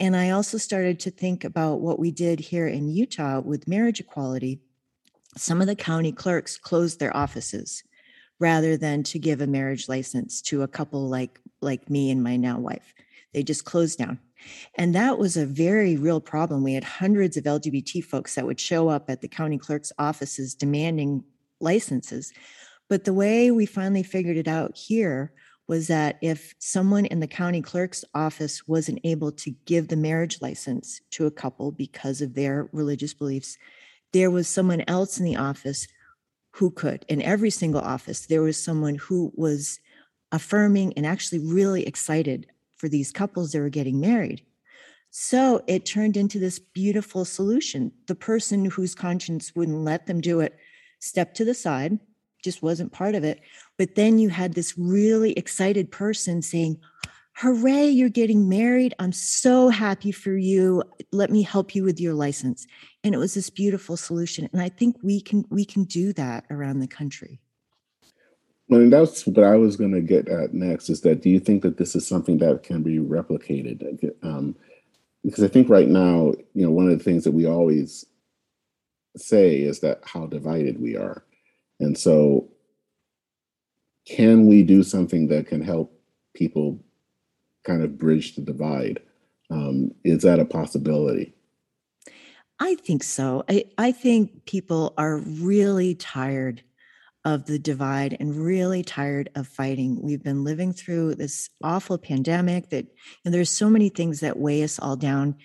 And 0.01 0.17
I 0.17 0.31
also 0.31 0.59
started 0.59 1.01
to 1.01 1.11
think 1.11 1.45
about 1.45 1.81
what 1.81 1.99
we 1.99 2.11
did 2.11 2.41
here 2.41 2.67
in 2.67 2.89
Utah 2.89 3.41
with 3.41 3.69
marriage 3.69 4.01
equality. 4.01 4.61
Some 5.37 5.61
of 5.61 5.67
the 5.67 5.77
county 5.77 6.13
clerks 6.13 6.57
closed 6.57 6.99
their 6.99 7.17
offices 7.17 7.83
rather 8.41 8.77
than 8.77 9.03
to 9.05 9.19
give 9.19 9.41
a 9.41 9.47
marriage 9.47 9.89
license 9.89 10.43
to 10.43 10.63
a 10.63 10.69
couple 10.69 11.09
like 11.09 11.41
like 11.61 11.89
me 11.89 12.11
and 12.11 12.23
my 12.23 12.37
now 12.37 12.59
wife. 12.59 12.93
They 13.33 13.43
just 13.43 13.65
closed 13.65 13.99
down. 13.99 14.19
And 14.75 14.95
that 14.95 15.19
was 15.19 15.37
a 15.37 15.47
very 15.47 15.97
real 15.97 16.21
problem. 16.21 16.63
We 16.63 16.75
had 16.75 16.85
hundreds 16.85 17.37
of 17.37 17.45
LGBT 17.45 18.05
folks 18.05 18.35
that 18.35 18.45
would 18.45 18.61
show 18.61 18.89
up 18.89 19.09
at 19.09 19.23
the 19.23 19.29
county 19.29 19.59
clerk's 19.59 19.93
offices 19.99 20.55
demanding 20.55 21.25
licenses. 21.61 22.33
But 22.89 23.05
the 23.05 23.15
way 23.15 23.51
we 23.51 23.65
finally 23.65 24.03
figured 24.03 24.37
it 24.37 24.49
out 24.49 24.77
here 24.77 25.33
was 25.67 25.87
that 25.89 26.19
if 26.21 26.55
someone 26.59 27.07
in 27.07 27.21
the 27.21 27.27
county 27.27 27.63
clerk's 27.63 28.05
office 28.15 28.67
wasn't 28.69 29.01
able 29.05 29.33
to 29.33 29.51
give 29.65 29.89
the 29.89 29.97
marriage 29.97 30.43
license 30.43 31.01
to 31.11 31.27
a 31.27 31.31
couple 31.31 31.73
because 31.73 32.21
of 32.21 32.35
their 32.35 32.69
religious 32.73 33.15
beliefs, 33.15 33.57
there 34.13 34.31
was 34.31 34.47
someone 34.47 34.85
else 34.87 35.19
in 35.19 35.25
the 35.25 35.37
office 35.37 35.89
who 36.53 36.71
could. 36.71 37.05
In 37.09 37.23
every 37.23 37.51
single 37.51 37.81
office, 37.81 38.27
there 38.27 38.43
was 38.43 38.63
someone 38.63 38.97
who 38.97 39.33
was 39.35 39.81
affirming 40.31 40.93
and 40.95 41.07
actually 41.07 41.39
really 41.39 41.87
excited 41.87 42.47
for 42.77 42.89
these 42.89 43.11
couples 43.11 43.53
that 43.53 43.61
were 43.61 43.71
getting 43.71 44.01
married. 44.01 44.45
So 45.11 45.63
it 45.67 45.87
turned 45.87 46.17
into 46.17 46.39
this 46.39 46.59
beautiful 46.59 47.25
solution. 47.25 47.93
The 48.07 48.15
person 48.15 48.65
whose 48.65 48.95
conscience 48.95 49.55
wouldn't 49.55 49.79
let 49.79 50.07
them 50.07 50.21
do 50.21 50.41
it 50.41 50.57
stepped 50.99 51.37
to 51.37 51.45
the 51.45 51.55
side, 51.55 51.99
just 52.45 52.63
wasn't 52.63 52.93
part 52.93 53.15
of 53.15 53.25
it. 53.25 53.41
But 53.79 53.97
then 53.97 54.19
you 54.19 54.29
had 54.29 54.55
this 54.55 54.79
really 54.79 55.33
excited 55.33 55.91
person 55.91 56.43
saying, 56.43 56.79
Hooray, 57.39 57.89
you're 57.89 58.11
getting 58.11 58.49
married. 58.49 58.95
I'm 59.01 59.11
so 59.11 59.69
happy 59.69 60.13
for 60.13 60.37
you. 60.37 60.85
Let 61.11 61.31
me 61.31 61.43
help 61.43 61.75
you 61.75 61.83
with 61.83 61.99
your 61.99 62.15
license. 62.15 62.65
And 63.03 63.13
it 63.13 63.19
was 63.19 63.35
this 63.35 63.51
beautiful 63.51 63.97
solution. 63.97 64.49
And 64.53 64.63
I 64.63 64.69
think 64.69 64.97
we 65.03 65.21
can 65.21 65.45
we 65.51 65.65
can 65.65 65.83
do 65.83 66.13
that 66.13 66.45
around 66.51 66.79
the 66.79 66.87
country. 66.87 67.41
Well, 68.69 68.89
that's 68.89 69.27
what 69.27 69.45
I 69.45 69.57
was 69.57 69.77
going 69.77 69.93
to 69.93 70.01
get 70.01 70.29
at 70.29 70.55
next. 70.55 70.89
Is 70.89 71.01
that 71.01 71.23
do 71.23 71.29
you 71.29 71.41
think 71.41 71.63
that 71.63 71.77
this 71.77 71.97
is 71.97 72.07
something 72.07 72.39
that 72.39 72.63
can 72.63 72.83
be 72.83 72.99
replicated? 72.99 74.13
Um, 74.23 74.55
because 75.25 75.43
I 75.43 75.49
think 75.49 75.69
right 75.69 75.89
now, 75.89 76.35
you 76.55 76.65
know, 76.65 76.71
one 76.71 76.89
of 76.89 76.97
the 76.97 77.03
things 77.03 77.25
that 77.25 77.33
we 77.33 77.47
always 77.47 78.07
say 79.17 79.57
is 79.57 79.81
that 79.81 80.01
how 80.05 80.27
divided 80.27 80.81
we 80.81 80.97
are. 80.97 81.25
And 81.81 81.97
so, 81.99 82.49
can 84.07 84.47
we 84.47 84.63
do 84.63 84.83
something 84.83 85.29
that 85.29 85.47
can 85.47 85.63
help 85.63 85.99
people 86.35 86.85
kind 87.65 87.83
of 87.83 87.99
bridge 87.99 88.37
the 88.37 88.43
divide? 88.43 89.01
Um, 89.51 89.93
is 90.05 90.23
that 90.23 90.41
a 90.41 90.45
possibility? 90.45 91.35
I 92.61 92.77
think 92.77 93.03
so. 93.03 93.45
I, 93.49 93.65
I 93.79 93.93
think 93.93 94.47
people 94.47 94.95
are 94.97 95.19
really 95.19 95.95
tired 95.95 96.63
of 97.25 97.47
the 97.47 97.59
divide 97.59 98.17
and 98.21 98.37
really 98.37 98.83
tired 98.83 99.31
of 99.35 99.49
fighting. 99.49 100.01
We've 100.03 100.23
been 100.23 100.45
living 100.45 100.73
through 100.73 101.15
this 101.15 101.49
awful 101.63 101.97
pandemic 101.99 102.69
that 102.71 102.87
and 103.25 103.33
there's 103.33 103.51
so 103.51 103.71
many 103.71 103.89
things 103.89 104.21
that 104.21 104.39
weigh 104.39 104.63
us 104.63 104.79
all 104.79 104.97
down 104.97 105.37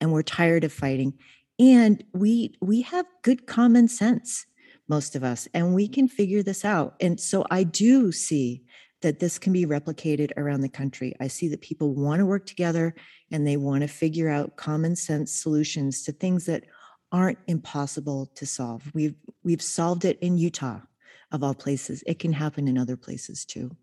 and 0.00 0.12
we're 0.12 0.22
tired 0.22 0.64
of 0.64 0.72
fighting. 0.72 1.14
And 1.58 2.02
we 2.12 2.54
we 2.60 2.82
have 2.82 3.06
good 3.22 3.46
common 3.46 3.88
sense 3.88 4.46
most 4.88 5.14
of 5.14 5.22
us, 5.22 5.48
and 5.54 5.74
we 5.74 5.86
can 5.86 6.08
figure 6.08 6.42
this 6.42 6.64
out. 6.64 6.94
And 7.00 7.20
so 7.20 7.44
I 7.50 7.62
do 7.62 8.10
see 8.12 8.64
that 9.00 9.20
this 9.20 9.38
can 9.38 9.52
be 9.52 9.66
replicated 9.66 10.32
around 10.36 10.60
the 10.60 10.68
country. 10.68 11.14
I 11.20 11.28
see 11.28 11.48
that 11.48 11.60
people 11.60 11.94
want 11.94 12.20
to 12.20 12.26
work 12.26 12.46
together 12.46 12.94
and 13.30 13.46
they 13.46 13.56
want 13.56 13.82
to 13.82 13.88
figure 13.88 14.28
out 14.28 14.56
common 14.56 14.96
sense 14.96 15.32
solutions 15.32 16.02
to 16.04 16.12
things 16.12 16.46
that 16.46 16.64
aren't 17.12 17.38
impossible 17.46 18.26
to 18.34 18.44
solve. 18.44 18.82
We've 18.94 19.14
we've 19.44 19.62
solved 19.62 20.04
it 20.04 20.18
in 20.20 20.36
Utah 20.36 20.80
of 21.32 21.42
all 21.42 21.54
places. 21.54 22.02
It 22.06 22.18
can 22.18 22.32
happen 22.32 22.68
in 22.68 22.76
other 22.76 22.96
places 22.96 23.44
too. 23.44 23.76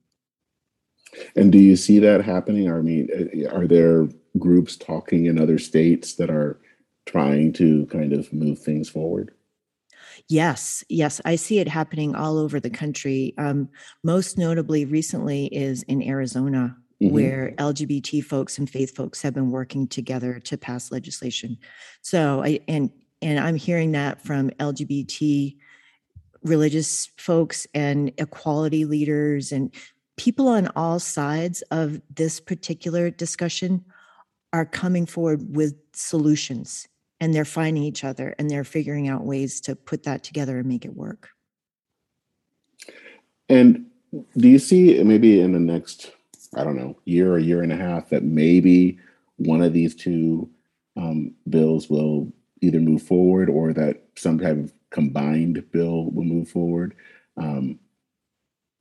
And 1.35 1.51
do 1.51 1.59
you 1.59 1.75
see 1.75 1.99
that 1.99 2.23
happening? 2.23 2.71
I 2.71 2.81
mean, 2.81 3.09
uh, 3.13 3.55
are 3.55 3.67
there 3.67 4.09
groups 4.37 4.75
talking 4.75 5.27
in 5.27 5.39
other 5.39 5.59
states 5.59 6.15
that 6.15 6.29
are 6.29 6.59
trying 7.05 7.53
to 7.53 7.85
kind 7.87 8.11
of 8.11 8.31
move 8.33 8.59
things 8.59 8.89
forward? 8.89 9.31
Yes, 10.28 10.84
yes, 10.89 11.21
I 11.25 11.36
see 11.36 11.60
it 11.60 11.67
happening 11.67 12.15
all 12.15 12.38
over 12.38 12.60
the 12.60 12.69
country. 12.69 13.34
Um, 13.38 13.69
most 14.04 14.38
notably, 14.38 14.86
recently 14.86 15.47
is 15.47 15.84
in 15.84 16.01
Arizona, 16.01 16.75
mm-hmm. 17.01 17.13
where 17.13 17.54
LGBT 17.58 18.23
folks 18.23 18.58
and 18.58 18.69
faith 18.69 18.95
folks 18.95 19.21
have 19.21 19.34
been 19.34 19.51
working 19.51 19.88
together 19.88 20.39
to 20.41 20.58
pass 20.58 20.91
legislation. 20.91 21.58
So, 22.01 22.43
I 22.43 22.60
and 22.67 22.89
and 23.21 23.39
I'm 23.39 23.56
hearing 23.56 23.91
that 23.93 24.21
from 24.21 24.49
LGBT 24.51 25.56
religious 26.43 27.10
folks 27.17 27.65
and 27.73 28.12
equality 28.19 28.86
leaders 28.86 29.51
and 29.51 29.73
people 30.15 30.47
on 30.47 30.67
all 30.75 30.99
sides 30.99 31.62
of 31.71 31.99
this 32.13 32.39
particular 32.39 33.10
discussion 33.10 33.84
are 34.54 34.65
coming 34.65 35.06
forward 35.06 35.56
with 35.56 35.75
solutions 35.93 36.88
and 37.19 37.34
they're 37.34 37.45
finding 37.45 37.84
each 37.84 38.04
other 38.04 38.36
and 38.38 38.49
they're 38.49 38.63
figuring 38.63 39.08
out 39.08 39.25
ways 39.25 39.62
to 39.62 39.75
put 39.75 40.04
that 40.04 40.23
together 40.23 40.58
and 40.60 40.67
make 40.67 40.86
it 40.86 40.95
work. 40.95 41.30
And 43.49 43.86
do 44.38 44.47
you 44.47 44.60
see 44.60 45.01
maybe 45.04 45.39
in 45.39 45.54
the 45.54 45.60
next, 45.60 46.12
I 46.56 46.63
don't 46.63 46.78
know, 46.78 46.97
year 47.06 47.34
or 47.34 47.39
year 47.39 47.62
and 47.62 47.71
a 47.71 47.78
half 47.78 48.10
that 48.10 48.23
maybe 48.23 48.99
one 49.38 49.62
of 49.62 49.73
these 49.73 49.95
two 49.95 50.49
um, 50.97 51.34
bills 51.49 51.89
will 51.89 52.32
either 52.62 52.80
move 52.80 53.04
forward 53.04 53.49
or 53.49 53.73
that 53.73 54.01
some 54.15 54.39
type 54.39 54.58
of 54.58 54.73
combined 54.89 55.63
bill 55.71 56.10
will 56.12 56.23
move 56.23 56.49
forward? 56.49 56.95
Um, 57.38 57.80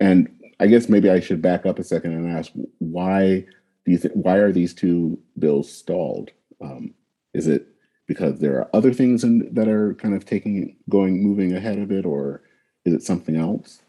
and 0.01 0.29
I 0.61 0.67
guess 0.67 0.89
maybe 0.89 1.11
I 1.11 1.21
should 1.21 1.43
back 1.43 1.67
up 1.67 1.79
a 1.79 1.85
second 1.85 2.13
and 2.13 2.31
ask 2.31 2.53
why 2.79 3.47
do 3.85 3.93
you 3.93 3.99
think 3.99 4.15
why 4.15 4.37
are 4.37 4.53
these 4.53 4.73
two 4.73 5.19
bills 5.39 5.71
stalled? 5.71 6.31
Um, 6.61 6.95
is 7.35 7.49
it 7.49 7.74
because 8.07 8.41
there 8.41 8.59
are 8.59 8.69
other 8.73 8.93
things 8.93 9.25
in, 9.25 9.53
that 9.55 9.69
are 9.69 9.95
kind 9.95 10.15
of 10.15 10.25
taking 10.25 10.77
going 10.89 11.23
moving 11.23 11.55
ahead 11.55 11.79
of 11.79 11.91
it, 11.91 12.05
or 12.05 12.43
is 12.85 12.95
it 12.95 13.03
something 13.03 13.37
else? 13.37 13.83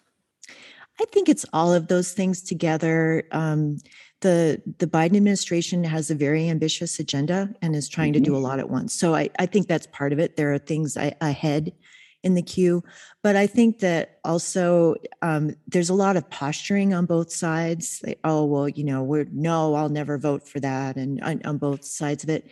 I 1.00 1.06
think 1.06 1.28
it's 1.28 1.46
all 1.52 1.74
of 1.74 1.88
those 1.88 2.14
things 2.14 2.42
together. 2.42 3.28
Um, 3.32 3.78
the 4.22 4.62
the 4.80 4.88
Biden 4.88 5.18
administration 5.18 5.84
has 5.84 6.10
a 6.10 6.16
very 6.16 6.50
ambitious 6.50 7.00
agenda 7.00 7.54
and 7.62 7.76
is 7.76 7.90
trying 7.90 8.14
mm-hmm. 8.14 8.24
to 8.24 8.30
do 8.30 8.36
a 8.36 8.40
lot 8.40 8.60
at 8.60 8.70
once. 8.70 8.94
So 8.94 9.14
I, 9.14 9.30
I 9.38 9.46
think 9.46 9.68
that's 9.68 9.88
part 9.88 10.14
of 10.14 10.20
it. 10.20 10.38
There 10.38 10.54
are 10.54 10.58
things 10.58 10.96
I, 10.96 11.14
ahead 11.22 11.74
in 12.26 12.34
the 12.34 12.42
queue. 12.42 12.84
But 13.22 13.36
I 13.36 13.46
think 13.48 13.80
that 13.80 14.20
also 14.26 14.96
um, 15.22 15.56
there's 15.68 15.90
a 15.90 15.94
lot 15.94 16.18
of 16.18 16.30
posturing 16.30 16.94
on 16.94 17.06
both 17.06 17.32
sides. 17.32 18.02
Like, 18.06 18.20
oh, 18.24 18.46
well, 18.46 18.68
you 18.68 18.84
know, 18.84 19.04
we're 19.04 19.28
no, 19.32 19.76
I'll 19.76 19.90
never 19.90 20.18
vote 20.18 20.48
for 20.48 20.60
that, 20.60 20.98
and 20.98 21.22
on, 21.22 21.42
on 21.46 21.58
both 21.58 21.86
sides 21.86 22.24
of 22.24 22.30
it. 22.30 22.50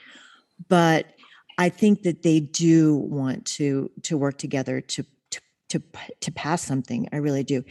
But 0.69 1.07
I 1.57 1.69
think 1.69 2.03
that 2.03 2.23
they 2.23 2.39
do 2.39 2.95
want 2.95 3.45
to 3.45 3.89
to 4.03 4.17
work 4.17 4.37
together 4.37 4.81
to 4.81 5.05
to 5.31 5.41
to 5.69 5.81
to 6.21 6.31
pass 6.31 6.61
something. 6.61 7.07
I 7.11 7.17
really 7.17 7.43
do, 7.43 7.63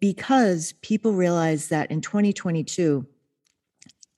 because 0.00 0.74
people 0.82 1.12
realize 1.12 1.68
that 1.68 1.90
in 1.90 2.00
2022, 2.00 3.06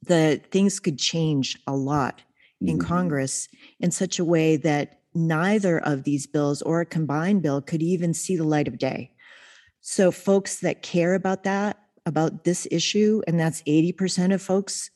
the 0.02 0.40
things 0.50 0.80
could 0.80 0.98
change 0.98 1.58
a 1.66 1.74
lot 1.74 2.22
in 2.60 2.78
mm-hmm. 2.78 2.86
Congress 2.86 3.48
in 3.80 3.90
such 3.90 4.18
a 4.18 4.24
way 4.24 4.56
that 4.56 5.00
neither 5.14 5.78
of 5.78 6.04
these 6.04 6.26
bills 6.26 6.62
or 6.62 6.80
a 6.80 6.86
combined 6.86 7.42
bill 7.42 7.60
could 7.60 7.82
even 7.82 8.14
see 8.14 8.36
the 8.36 8.44
light 8.44 8.68
of 8.68 8.78
day. 8.78 9.10
So, 9.80 10.10
folks 10.10 10.60
that 10.60 10.82
care 10.82 11.14
about 11.14 11.44
that, 11.44 11.78
about 12.06 12.44
this 12.44 12.66
issue, 12.70 13.22
and 13.26 13.38
that's 13.38 13.62
80% 13.62 14.34
of 14.34 14.42
folks, 14.42 14.90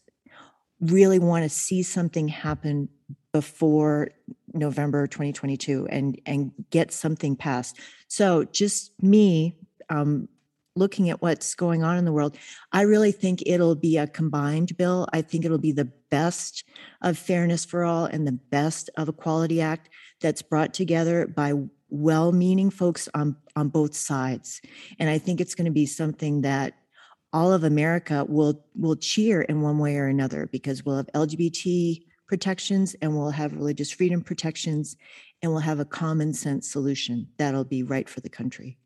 really 0.80 1.18
want 1.18 1.44
to 1.44 1.48
see 1.48 1.82
something 1.82 2.28
happen 2.28 2.88
before 3.32 4.10
November 4.52 5.06
2022 5.06 5.86
and, 5.90 6.20
and 6.26 6.52
get 6.70 6.92
something 6.92 7.36
passed. 7.36 7.78
So, 8.08 8.44
just 8.44 8.92
me 9.02 9.56
um, 9.88 10.28
looking 10.76 11.10
at 11.10 11.22
what's 11.22 11.54
going 11.54 11.82
on 11.82 11.96
in 11.96 12.04
the 12.04 12.12
world, 12.12 12.36
I 12.72 12.82
really 12.82 13.12
think 13.12 13.42
it'll 13.46 13.74
be 13.74 13.96
a 13.96 14.06
combined 14.06 14.76
bill. 14.76 15.06
I 15.12 15.22
think 15.22 15.44
it'll 15.44 15.58
be 15.58 15.72
the 15.72 15.90
best 16.10 16.64
of 17.02 17.18
fairness 17.18 17.64
for 17.64 17.84
all 17.84 18.06
and 18.06 18.26
the 18.26 18.32
best 18.32 18.90
of 18.96 19.08
Equality 19.08 19.60
Act 19.60 19.90
that's 20.20 20.42
brought 20.42 20.74
together 20.74 21.26
by 21.26 21.54
well-meaning 21.90 22.70
folks 22.70 23.08
on 23.14 23.36
on 23.56 23.68
both 23.68 23.96
sides 23.96 24.62
and 25.00 25.10
i 25.10 25.18
think 25.18 25.40
it's 25.40 25.56
going 25.56 25.64
to 25.64 25.72
be 25.72 25.86
something 25.86 26.42
that 26.42 26.74
all 27.32 27.52
of 27.52 27.64
america 27.64 28.24
will 28.28 28.64
will 28.76 28.94
cheer 28.94 29.42
in 29.42 29.60
one 29.60 29.78
way 29.78 29.96
or 29.96 30.06
another 30.06 30.48
because 30.52 30.84
we'll 30.84 30.96
have 30.96 31.10
lgbt 31.14 32.04
protections 32.30 32.94
and 33.02 33.16
we'll 33.16 33.30
have 33.30 33.52
religious 33.52 33.90
freedom 33.90 34.22
protections 34.22 34.96
and 35.42 35.50
we'll 35.50 35.60
have 35.60 35.80
a 35.80 35.84
common 35.84 36.32
sense 36.32 36.70
solution 36.70 37.26
that'll 37.38 37.64
be 37.64 37.82
right 37.82 38.08
for 38.08 38.20
the 38.20 38.30
country 38.30 38.78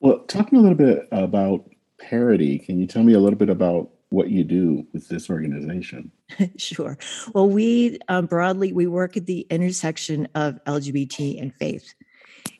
well 0.00 0.18
talking 0.26 0.58
a 0.58 0.60
little 0.60 0.76
bit 0.76 1.06
about 1.12 1.64
parity 2.00 2.58
can 2.58 2.80
you 2.80 2.88
tell 2.88 3.04
me 3.04 3.12
a 3.12 3.20
little 3.20 3.38
bit 3.38 3.48
about 3.48 3.88
what 4.10 4.30
you 4.30 4.42
do 4.42 4.86
with 4.92 5.08
this 5.08 5.28
organization. 5.28 6.10
sure. 6.56 6.96
Well, 7.34 7.48
we 7.48 7.98
um, 8.08 8.26
broadly 8.26 8.72
we 8.72 8.86
work 8.86 9.16
at 9.16 9.26
the 9.26 9.46
intersection 9.50 10.28
of 10.34 10.62
LGBT 10.64 11.40
and 11.40 11.54
faith, 11.54 11.94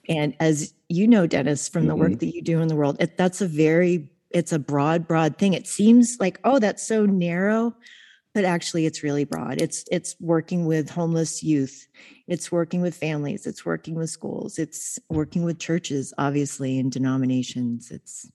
and 0.09 0.35
as 0.41 0.75
you 0.89 1.07
know, 1.07 1.27
Dennis, 1.27 1.69
from 1.69 1.87
the 1.87 1.93
mm-hmm. 1.93 2.01
work 2.01 2.19
that 2.21 2.35
you 2.35 2.43
do 2.43 2.61
in 2.61 2.69
the 2.69 2.77
world, 2.77 2.97
it, 3.01 3.17
that's 3.17 3.41
a 3.41 3.49
very 3.49 4.11
it's 4.31 4.53
a 4.53 4.59
broad, 4.59 5.09
broad 5.09 5.39
thing. 5.39 5.55
It 5.55 5.67
seems 5.67 6.19
like 6.21 6.39
oh, 6.45 6.59
that's 6.59 6.87
so 6.87 7.07
narrow, 7.07 7.75
but 8.39 8.45
actually, 8.45 8.87
it's 8.87 9.03
really 9.03 9.25
broad. 9.25 9.61
It's 9.61 9.85
it's 9.91 10.15
working 10.21 10.65
with 10.65 10.89
homeless 10.89 11.43
youth, 11.43 11.89
it's 12.29 12.53
working 12.53 12.81
with 12.81 12.95
families, 12.95 13.49
it's 13.49 13.67
working 13.67 13.97
with 13.97 14.11
schools, 14.11 14.61
it's 14.61 14.97
working 15.11 15.43
with 15.43 15.59
churches, 15.59 16.15
obviously, 16.19 16.79
and 16.79 16.93
denominations. 16.93 17.91
It's 17.91 18.31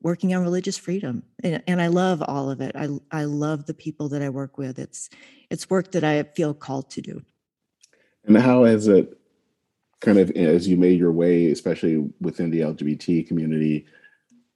working 0.00 0.34
on 0.34 0.42
religious 0.42 0.78
freedom. 0.78 1.24
And, 1.42 1.62
and, 1.66 1.82
i 1.82 1.88
love 1.88 2.22
all 2.26 2.48
of 2.48 2.62
it. 2.62 2.74
I, 2.74 2.88
I 3.12 3.24
love 3.24 3.66
the 3.66 3.74
people 3.74 4.08
that 4.08 4.22
i 4.22 4.30
work 4.30 4.56
with. 4.56 4.78
It's 4.78 5.10
it's 5.50 5.68
work 5.68 5.92
that 5.92 6.04
i 6.04 6.22
feel 6.22 6.54
called 6.54 6.88
to 6.92 7.02
do. 7.02 7.22
And 8.24 8.38
how 8.38 8.64
has 8.64 8.88
it 8.88 9.14
kind 10.00 10.16
of 10.16 10.30
as 10.30 10.66
you 10.66 10.78
made 10.78 10.98
your 10.98 11.12
way 11.12 11.50
especially 11.50 12.10
within 12.18 12.50
the 12.50 12.60
lgbt 12.60 13.28
community 13.28 13.84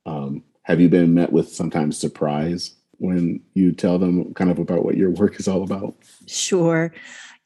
um, 0.06 0.44
have 0.62 0.80
you 0.80 0.88
been 0.88 1.12
met 1.12 1.30
with 1.30 1.52
sometimes 1.52 1.98
surprise 1.98 2.77
when 2.98 3.40
you 3.54 3.72
tell 3.72 3.98
them 3.98 4.32
kind 4.34 4.50
of 4.50 4.58
about 4.58 4.84
what 4.84 4.96
your 4.96 5.10
work 5.10 5.38
is 5.40 5.48
all 5.48 5.62
about 5.62 5.94
sure 6.26 6.92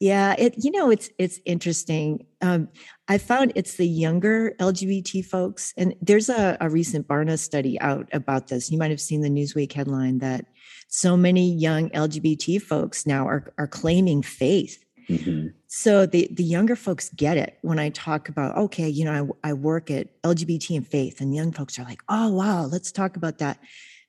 yeah, 0.03 0.35
it 0.37 0.55
you 0.57 0.69
know 0.69 0.89
it's 0.89 1.09
it's 1.17 1.39
interesting. 1.45 2.25
Um, 2.41 2.67
I 3.07 3.17
found 3.17 3.53
it's 3.55 3.77
the 3.77 3.87
younger 3.87 4.53
LGBT 4.59 5.25
folks, 5.25 5.73
and 5.77 5.95
there's 6.01 6.27
a, 6.27 6.57
a 6.59 6.69
recent 6.69 7.07
Barna 7.07 7.39
study 7.39 7.79
out 7.79 8.09
about 8.11 8.47
this. 8.49 8.69
You 8.69 8.77
might 8.77 8.91
have 8.91 8.99
seen 8.99 9.21
the 9.21 9.29
Newsweek 9.29 9.71
headline 9.71 10.17
that 10.19 10.43
so 10.89 11.15
many 11.15 11.53
young 11.53 11.89
LGBT 11.91 12.61
folks 12.61 13.05
now 13.05 13.25
are 13.25 13.53
are 13.57 13.65
claiming 13.65 14.21
faith. 14.23 14.83
Mm-hmm. 15.09 15.47
So 15.67 16.05
the 16.05 16.27
the 16.31 16.43
younger 16.43 16.75
folks 16.75 17.09
get 17.15 17.37
it 17.37 17.57
when 17.61 17.79
I 17.79 17.87
talk 17.87 18.27
about 18.27 18.57
okay, 18.57 18.89
you 18.89 19.05
know, 19.05 19.33
I, 19.43 19.51
I 19.51 19.53
work 19.53 19.89
at 19.89 20.21
LGBT 20.23 20.75
and 20.75 20.85
faith, 20.85 21.21
and 21.21 21.33
young 21.33 21.53
folks 21.53 21.79
are 21.79 21.85
like, 21.85 22.01
oh 22.09 22.29
wow, 22.29 22.65
let's 22.65 22.91
talk 22.91 23.15
about 23.15 23.37
that. 23.37 23.57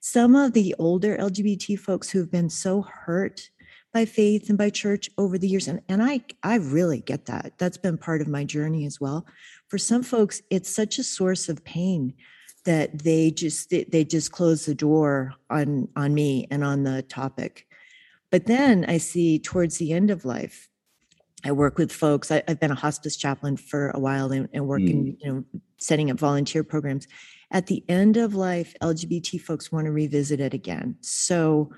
Some 0.07 0.37
of 0.37 0.53
the 0.53 0.75
older 0.79 1.17
LGBT 1.17 1.79
folks 1.79 2.11
who 2.11 2.19
have 2.19 2.31
been 2.31 2.51
so 2.51 2.83
hurt 2.83 3.49
by 3.91 4.05
faith 4.05 4.51
and 4.51 4.59
by 4.59 4.69
church 4.69 5.09
over 5.17 5.39
the 5.39 5.49
years 5.49 5.67
and, 5.67 5.81
and 5.89 6.03
i 6.03 6.21
i 6.43 6.57
really 6.57 7.01
get 7.01 7.25
that. 7.25 7.55
That's 7.57 7.79
been 7.79 7.97
part 7.97 8.21
of 8.21 8.29
my 8.29 8.45
journey 8.45 8.85
as 8.85 9.01
well. 9.01 9.25
For 9.69 9.79
some 9.79 10.03
folks 10.03 10.43
it's 10.51 10.69
such 10.69 10.99
a 10.99 11.03
source 11.03 11.49
of 11.49 11.65
pain 11.65 12.13
that 12.67 12.99
they 12.99 13.31
just 13.31 13.71
they 13.71 14.05
just 14.05 14.31
close 14.31 14.67
the 14.67 14.75
door 14.75 15.33
on 15.49 15.89
on 15.97 16.13
me 16.13 16.49
and 16.51 16.63
on 16.63 16.83
the 16.83 17.01
topic. 17.05 17.67
But 18.31 18.45
then 18.45 18.85
i 18.87 18.99
see 18.99 19.39
towards 19.39 19.79
the 19.79 19.95
end 19.95 20.11
of 20.11 20.27
life 20.27 20.69
i 21.45 21.51
work 21.51 21.79
with 21.79 21.91
folks. 21.91 22.31
I, 22.31 22.43
have 22.47 22.61
been 22.61 22.71
a 22.71 22.75
hospice 22.75 23.17
chaplain 23.17 23.57
for 23.57 23.89
a 23.93 23.99
while 23.99 24.33
and, 24.33 24.51
and 24.53 24.69
working 24.69 25.05
mm. 25.05 25.17
you 25.19 25.33
know 25.33 25.45
setting 25.79 26.11
up 26.11 26.19
volunteer 26.19 26.63
programs 26.63 27.09
at 27.55 27.69
the 27.69 27.83
end 27.89 28.19
of 28.19 28.35
life 28.35 28.75
lgbt 28.83 29.41
folks 29.41 29.73
want 29.73 29.87
to 29.87 29.93
revisit 29.93 30.41
it 30.41 30.53
again. 30.53 30.97
So 31.01 31.71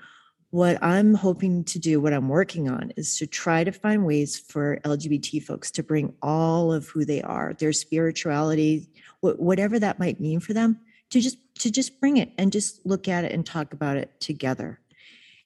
what 0.49 0.81
I'm 0.81 1.13
hoping 1.13 1.65
to 1.65 1.79
do, 1.79 1.99
what 1.99 2.13
I'm 2.13 2.29
working 2.29 2.69
on, 2.69 2.91
is 2.95 3.17
to 3.17 3.27
try 3.27 3.63
to 3.63 3.71
find 3.71 4.05
ways 4.05 4.39
for 4.39 4.79
LGBT 4.85 5.43
folks 5.43 5.69
to 5.71 5.83
bring 5.83 6.13
all 6.21 6.71
of 6.71 6.87
who 6.87 7.03
they 7.03 7.21
are, 7.21 7.53
their 7.53 7.73
spirituality, 7.73 8.87
whatever 9.21 9.77
that 9.77 9.99
might 9.99 10.21
mean 10.21 10.39
for 10.39 10.53
them, 10.53 10.79
to 11.09 11.19
just 11.19 11.37
to 11.59 11.69
just 11.69 11.99
bring 11.99 12.17
it 12.17 12.31
and 12.37 12.51
just 12.51 12.85
look 12.85 13.07
at 13.07 13.25
it 13.25 13.31
and 13.31 13.45
talk 13.45 13.73
about 13.73 13.97
it 13.97 14.19
together. 14.19 14.79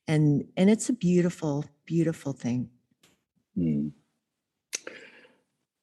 And 0.08 0.48
and 0.56 0.70
it's 0.70 0.90
a 0.90 0.94
beautiful 0.94 1.66
beautiful 1.86 2.34
thing. 2.34 2.70
Mm. 3.58 3.92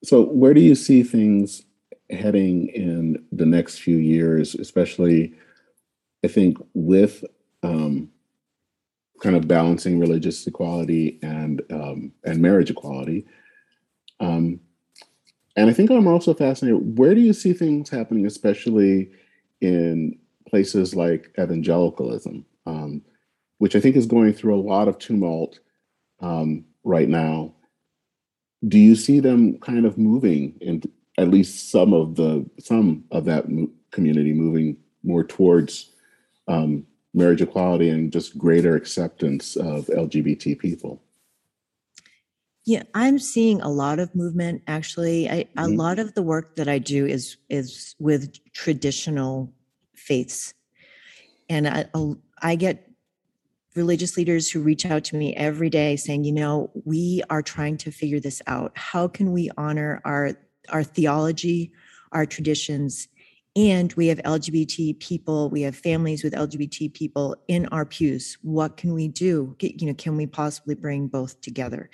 so 0.03 0.23
where 0.23 0.55
do 0.55 0.63
you 0.63 0.75
see 0.75 1.03
things 1.03 1.63
heading 2.11 2.69
in 2.69 3.25
the 3.33 3.47
next 3.47 3.79
few 3.79 3.97
years 3.97 4.55
especially 4.55 5.33
i 6.25 6.29
think 6.29 6.57
with 6.75 7.25
um, 7.63 8.09
kind 9.21 9.37
of 9.37 9.49
balancing 9.49 9.99
religious 9.99 10.47
equality 10.47 11.19
and 11.23 11.63
um, 11.71 12.13
and 12.25 12.41
marriage 12.41 12.71
equality 12.71 13.27
um, 14.21 14.61
and 15.57 15.69
i 15.69 15.73
think 15.73 15.91
i'm 15.91 16.07
also 16.07 16.33
fascinated 16.33 16.99
where 16.99 17.15
do 17.15 17.21
you 17.21 17.33
see 17.33 17.53
things 17.53 17.91
happening 17.91 18.27
especially 18.27 19.11
in 19.61 20.19
places 20.49 20.95
like 20.95 21.31
evangelicalism, 21.39 22.45
um, 22.67 23.03
which 23.59 23.77
I 23.77 23.81
think 23.81 23.97
is 23.97 24.07
going 24.07 24.33
through 24.33 24.55
a 24.55 24.61
lot 24.61 24.89
of 24.89 24.99
tumult 24.99 25.61
um, 26.21 26.65
right 26.85 27.09
now. 27.09 27.55
Do 28.67 28.79
you 28.79 28.97
see 28.97 29.21
them 29.21 29.59
kind 29.61 29.87
of 29.87 29.99
moving 29.99 30.57
in 30.61 30.83
at 31.19 31.29
least 31.29 31.71
some 31.71 31.93
of 31.93 32.15
the 32.15 32.49
some 32.59 33.05
of 33.11 33.25
that 33.27 33.45
community 33.91 34.33
moving 34.33 34.77
more 35.03 35.25
towards 35.25 35.91
um, 36.47 36.87
marriage 37.13 37.43
equality 37.43 37.91
and 37.91 38.13
just 38.13 38.39
greater 38.39 38.77
acceptance 38.77 39.57
of 39.57 39.87
LGBT 39.87 40.59
people? 40.59 41.03
Yeah, 42.65 42.85
I'm 42.95 43.19
seeing 43.19 43.61
a 43.61 43.69
lot 43.69 43.99
of 43.99 44.15
movement. 44.15 44.63
Actually, 44.67 45.29
I, 45.29 45.45
mm-hmm. 45.45 45.59
a 45.59 45.69
lot 45.69 45.99
of 45.99 46.15
the 46.15 46.23
work 46.23 46.57
that 46.57 46.69
I 46.69 46.79
do 46.79 47.05
is 47.05 47.37
is 47.49 47.97
with 47.99 48.33
traditional 48.53 49.53
faiths. 49.97 50.55
And 51.51 51.67
I, 51.67 51.87
I 52.43 52.57
get 52.57 52.91
religious 53.75 54.17
leaders 54.17 54.51
who 54.51 54.61
reach 54.61 54.85
out 54.85 55.05
to 55.05 55.17
me 55.17 55.35
every 55.35 55.71
day 55.71 55.97
saying, 55.97 56.25
you 56.25 56.33
know, 56.33 56.71
we 56.85 57.23
are 57.31 57.43
trying 57.43 57.79
to 57.79 57.91
figure 57.91 58.21
this 58.21 58.43
out. 58.47 58.73
How 58.75 59.09
can 59.09 59.33
we 59.33 59.51
honor 59.57 60.03
our 60.05 60.37
our 60.71 60.85
theology, 60.85 61.73
our 62.13 62.27
traditions, 62.27 63.09
and 63.57 63.93
we 63.95 64.07
have 64.07 64.19
LGBT 64.19 65.01
people, 65.01 65.51
we 65.51 65.63
have 65.63 65.75
families 65.75 66.23
with 66.23 66.33
LGBT 66.33 66.93
people 66.95 67.35
in 67.49 67.67
our 67.67 67.85
pews. 67.85 68.39
What 68.43 68.77
can 68.77 68.95
we 68.95 69.09
do? 69.09 69.57
You 69.61 69.89
know, 69.89 69.95
can 69.95 70.17
we 70.17 70.27
possibly 70.27 70.77
bring 70.77 71.09
both 71.09 71.41
together? 71.41 71.91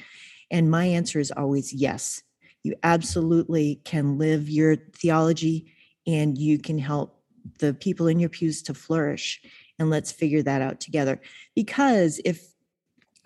And 0.50 0.70
my 0.70 0.84
answer 0.84 1.20
is 1.20 1.30
always 1.30 1.72
yes. 1.72 2.22
You 2.64 2.74
absolutely 2.82 3.80
can 3.84 4.18
live 4.18 4.48
your 4.48 4.76
theology 4.76 5.72
and 6.06 6.36
you 6.36 6.58
can 6.58 6.78
help 6.78 7.22
the 7.58 7.74
people 7.74 8.08
in 8.08 8.20
your 8.20 8.30
pews 8.30 8.62
to 8.64 8.74
flourish 8.74 9.40
and 9.78 9.90
let's 9.90 10.12
figure 10.12 10.42
that 10.42 10.62
out 10.62 10.80
together 10.80 11.20
because 11.54 12.20
if 12.24 12.53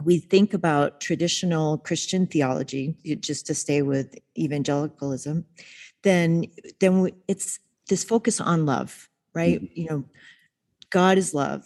we 0.04 0.18
think 0.18 0.54
about 0.54 1.00
traditional 1.00 1.78
christian 1.78 2.26
theology 2.26 2.96
just 3.20 3.46
to 3.46 3.54
stay 3.54 3.82
with 3.82 4.14
evangelicalism 4.36 5.44
then 6.02 6.44
then 6.80 7.10
it's 7.26 7.58
this 7.88 8.04
focus 8.04 8.40
on 8.40 8.66
love 8.66 9.08
right 9.34 9.62
mm-hmm. 9.62 9.80
you 9.80 9.88
know 9.88 10.04
god 10.90 11.18
is 11.18 11.34
love 11.34 11.64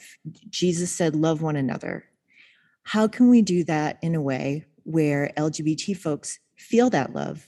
jesus 0.48 0.90
said 0.90 1.14
love 1.14 1.42
one 1.42 1.56
another 1.56 2.04
how 2.84 3.06
can 3.06 3.28
we 3.28 3.42
do 3.42 3.62
that 3.64 3.98
in 4.02 4.14
a 4.14 4.20
way 4.20 4.64
where 4.84 5.32
lgbt 5.36 5.96
folks 5.96 6.38
feel 6.56 6.90
that 6.90 7.12
love 7.12 7.46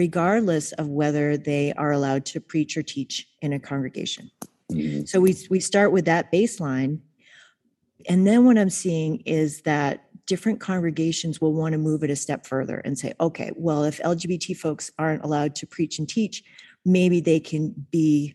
regardless 0.00 0.72
of 0.72 0.88
whether 0.88 1.36
they 1.36 1.74
are 1.74 1.92
allowed 1.92 2.24
to 2.24 2.40
preach 2.40 2.74
or 2.74 2.82
teach 2.82 3.28
in 3.42 3.52
a 3.52 3.60
congregation. 3.60 4.30
Mm-hmm. 4.72 5.04
So 5.04 5.20
we 5.20 5.36
we 5.50 5.60
start 5.60 5.92
with 5.92 6.06
that 6.06 6.32
baseline. 6.32 7.00
And 8.08 8.26
then 8.26 8.46
what 8.46 8.56
I'm 8.56 8.70
seeing 8.70 9.16
is 9.26 9.60
that 9.62 10.06
different 10.30 10.60
congregations 10.60 11.40
will 11.40 11.52
want 11.52 11.72
to 11.72 11.78
move 11.78 12.02
it 12.04 12.10
a 12.10 12.16
step 12.16 12.46
further 12.46 12.78
and 12.78 12.96
say, 12.96 13.12
okay, 13.20 13.50
well, 13.56 13.82
if 13.84 13.98
LGBT 13.98 14.56
folks 14.56 14.90
aren't 14.96 15.24
allowed 15.24 15.56
to 15.56 15.66
preach 15.66 15.98
and 15.98 16.08
teach, 16.08 16.42
maybe 16.84 17.20
they 17.20 17.40
can 17.40 17.74
be 17.90 18.34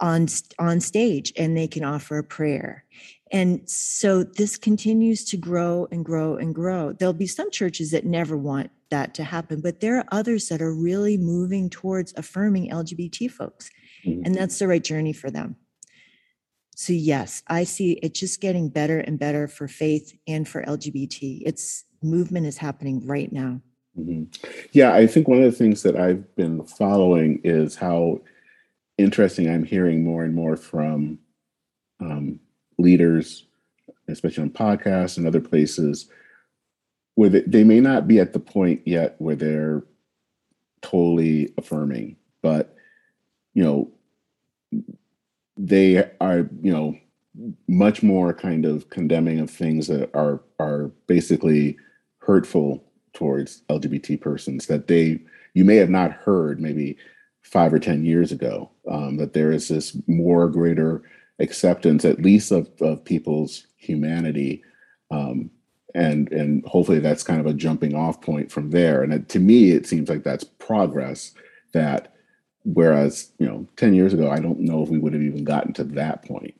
on 0.00 0.28
on 0.60 0.80
stage 0.80 1.32
and 1.36 1.56
they 1.56 1.66
can 1.66 1.84
offer 1.84 2.18
a 2.18 2.22
prayer 2.22 2.84
and 3.30 3.68
so 3.68 4.22
this 4.22 4.56
continues 4.56 5.24
to 5.26 5.36
grow 5.36 5.86
and 5.90 6.04
grow 6.04 6.36
and 6.36 6.54
grow. 6.54 6.92
There'll 6.92 7.12
be 7.12 7.26
some 7.26 7.50
churches 7.50 7.90
that 7.90 8.04
never 8.04 8.36
want 8.36 8.70
that 8.90 9.14
to 9.14 9.24
happen, 9.24 9.60
but 9.60 9.80
there 9.80 9.98
are 9.98 10.04
others 10.10 10.48
that 10.48 10.62
are 10.62 10.74
really 10.74 11.18
moving 11.18 11.68
towards 11.68 12.14
affirming 12.16 12.70
LGBT 12.70 13.30
folks. 13.30 13.70
Mm-hmm. 14.06 14.22
And 14.24 14.34
that's 14.34 14.58
the 14.58 14.68
right 14.68 14.82
journey 14.82 15.12
for 15.12 15.30
them. 15.30 15.56
So, 16.80 16.92
yes, 16.92 17.42
I 17.48 17.64
see 17.64 17.94
it 18.04 18.14
just 18.14 18.40
getting 18.40 18.68
better 18.68 19.00
and 19.00 19.18
better 19.18 19.48
for 19.48 19.66
faith 19.66 20.16
and 20.28 20.46
for 20.46 20.62
LGBT. 20.62 21.42
It's 21.44 21.82
movement 22.04 22.46
is 22.46 22.56
happening 22.56 23.04
right 23.04 23.32
now. 23.32 23.60
Mm-hmm. 23.98 24.26
Yeah, 24.70 24.94
I 24.94 25.08
think 25.08 25.26
one 25.26 25.38
of 25.38 25.44
the 25.44 25.58
things 25.58 25.82
that 25.82 25.96
I've 25.96 26.32
been 26.36 26.62
following 26.62 27.40
is 27.42 27.74
how 27.74 28.20
interesting 28.96 29.50
I'm 29.50 29.64
hearing 29.64 30.04
more 30.04 30.22
and 30.22 30.36
more 30.36 30.56
from 30.56 31.18
um, 31.98 32.38
leaders, 32.78 33.44
especially 34.06 34.44
on 34.44 34.50
podcasts 34.50 35.18
and 35.18 35.26
other 35.26 35.40
places, 35.40 36.08
where 37.16 37.28
they, 37.28 37.40
they 37.40 37.64
may 37.64 37.80
not 37.80 38.06
be 38.06 38.20
at 38.20 38.34
the 38.34 38.38
point 38.38 38.82
yet 38.86 39.16
where 39.18 39.34
they're 39.34 39.82
totally 40.80 41.52
affirming, 41.58 42.14
but 42.40 42.76
you 43.52 43.64
know, 43.64 43.90
they 45.68 46.10
are, 46.20 46.48
you 46.60 46.72
know, 46.72 46.96
much 47.68 48.02
more 48.02 48.34
kind 48.34 48.64
of 48.64 48.90
condemning 48.90 49.38
of 49.38 49.50
things 49.50 49.86
that 49.86 50.10
are 50.14 50.40
are 50.58 50.90
basically 51.06 51.76
hurtful 52.18 52.84
towards 53.12 53.62
LGBT 53.68 54.20
persons 54.20 54.66
that 54.66 54.88
they 54.88 55.20
you 55.54 55.64
may 55.64 55.76
have 55.76 55.90
not 55.90 56.12
heard 56.12 56.60
maybe 56.60 56.96
five 57.42 57.72
or 57.72 57.78
ten 57.78 58.04
years 58.04 58.32
ago 58.32 58.70
um, 58.90 59.16
that 59.16 59.32
there 59.32 59.52
is 59.52 59.68
this 59.68 59.96
more 60.06 60.48
greater 60.48 61.02
acceptance, 61.38 62.04
at 62.04 62.22
least 62.22 62.50
of, 62.50 62.68
of 62.80 63.04
people's 63.04 63.66
humanity. 63.76 64.62
Um, 65.10 65.50
and 65.94 66.30
and 66.32 66.64
hopefully 66.66 66.98
that's 66.98 67.22
kind 67.22 67.40
of 67.40 67.46
a 67.46 67.54
jumping 67.54 67.94
off 67.94 68.20
point 68.20 68.52
from 68.52 68.70
there. 68.70 69.02
And 69.02 69.12
it, 69.12 69.28
to 69.30 69.38
me, 69.38 69.70
it 69.70 69.86
seems 69.86 70.08
like 70.08 70.22
that's 70.22 70.44
progress. 70.44 71.32
That 71.72 72.14
whereas 72.72 73.30
you 73.38 73.46
know, 73.46 73.66
ten 73.76 73.94
years 73.94 74.12
ago, 74.12 74.30
I 74.30 74.40
don't 74.40 74.60
know 74.60 74.82
if 74.82 74.88
we 74.88 74.98
would 74.98 75.12
have 75.12 75.22
even 75.22 75.44
gotten 75.44 75.72
to 75.74 75.84
that 75.84 76.24
point. 76.24 76.54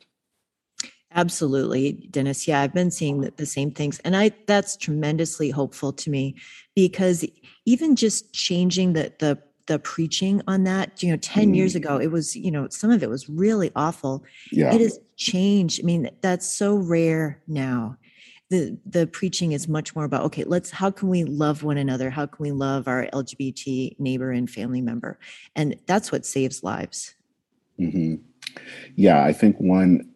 Absolutely, 1.15 1.93
Dennis. 2.11 2.47
Yeah, 2.47 2.61
I've 2.61 2.75
been 2.75 2.91
seeing 2.91 3.23
the, 3.23 3.33
the 3.37 3.47
same 3.47 3.71
things, 3.71 3.99
and 4.01 4.17
I 4.17 4.31
that's 4.47 4.77
tremendously 4.77 5.51
hopeful 5.51 5.93
to 5.95 6.11
me 6.11 6.35
because 6.75 7.25
even 7.65 7.97
just 7.97 8.33
changing 8.33 8.93
the 8.93 9.13
the 9.19 9.39
the 9.69 9.79
preaching 9.79 10.41
on 10.49 10.65
that 10.65 11.03
you 11.03 11.11
know 11.11 11.19
10 11.19 11.53
mm. 11.53 11.57
years 11.57 11.75
ago 11.75 11.99
it 11.99 12.11
was 12.11 12.35
you 12.35 12.51
know 12.51 12.67
some 12.71 12.91
of 12.91 13.03
it 13.03 13.11
was 13.11 13.29
really 13.29 13.71
awful 13.77 14.25
yeah. 14.51 14.73
it 14.73 14.81
has 14.81 14.99
changed 15.17 15.79
i 15.83 15.85
mean 15.85 16.11
that's 16.23 16.51
so 16.51 16.75
rare 16.75 17.39
now 17.47 17.95
the 18.51 18.79
the 18.87 19.07
preaching 19.07 19.53
is 19.53 19.69
much 19.69 19.95
more 19.95 20.05
about 20.05 20.23
okay 20.23 20.45
let's 20.45 20.71
how 20.71 20.91
can 20.91 21.09
we 21.09 21.25
love 21.25 21.63
one 21.63 21.79
another 21.79 22.11
how 22.11 22.27
can 22.27 22.43
we 22.43 22.51
love 22.51 22.89
our 22.89 23.07
lgbt 23.13 23.99
neighbor 23.99 24.31
and 24.31 24.51
family 24.51 24.81
member 24.81 25.19
and 25.55 25.77
that's 25.87 26.11
what 26.11 26.25
saves 26.25 26.63
lives 26.63 27.15
mm-hmm. 27.79 28.15
yeah 28.97 29.23
i 29.25 29.33
think 29.33 29.57
one 29.59 30.09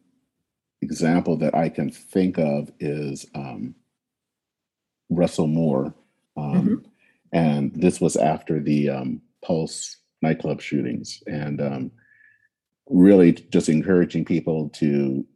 example 0.81 1.37
that 1.37 1.55
i 1.55 1.69
can 1.69 1.91
think 1.91 2.39
of 2.39 2.71
is 2.81 3.27
um, 3.35 3.75
russell 5.11 5.47
moore 5.47 5.95
um, 6.37 6.53
mm-hmm. 6.55 6.75
and 7.33 7.75
this 7.75 8.01
was 8.01 8.17
after 8.17 8.61
the 8.61 8.89
um, 8.89 9.21
Pulse 9.43 9.97
nightclub 10.23 10.61
shootings, 10.61 11.23
and 11.27 11.61
um, 11.61 11.91
really 12.89 13.33
just 13.33 13.69
encouraging 13.69 14.25
people 14.25 14.71
to 14.71 15.27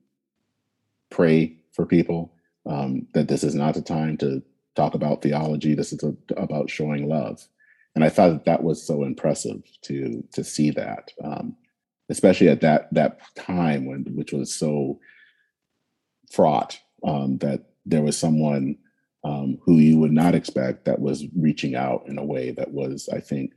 pray 1.11 1.57
for 1.73 1.85
people. 1.85 2.33
Um, 2.69 3.07
that 3.15 3.29
this 3.29 3.45
is 3.45 3.55
not 3.55 3.75
the 3.75 3.83
time 3.83 4.17
to 4.19 4.43
talk 4.75 4.95
about 4.95 5.23
theology. 5.23 5.75
This 5.75 5.93
is 5.93 6.03
a, 6.03 6.15
about 6.37 6.69
showing 6.69 7.09
love, 7.09 7.47
and 7.95 8.05
I 8.05 8.09
thought 8.09 8.31
that 8.31 8.45
that 8.47 8.63
was 8.63 8.85
so 8.85 9.05
impressive 9.05 9.63
to 9.83 10.25
to 10.33 10.43
see 10.43 10.71
that, 10.71 11.13
um, 11.23 11.57
especially 12.09 12.49
at 12.49 12.61
that 12.63 12.93
that 12.93 13.21
time 13.37 13.87
when 13.87 14.05
which 14.15 14.33
was 14.33 14.55
so 14.55 14.99
fraught 16.31 16.79
um, 17.07 17.39
that 17.39 17.65
there 17.85 18.03
was 18.03 18.19
someone 18.19 18.77
um, 19.25 19.59
who 19.63 19.79
you 19.79 19.99
would 19.99 20.13
not 20.13 20.35
expect 20.35 20.85
that 20.85 21.01
was 21.01 21.25
reaching 21.37 21.75
out 21.75 22.05
in 22.07 22.19
a 22.19 22.25
way 22.25 22.53
that 22.53 22.73
was, 22.73 23.09
I 23.13 23.21
think, 23.21 23.53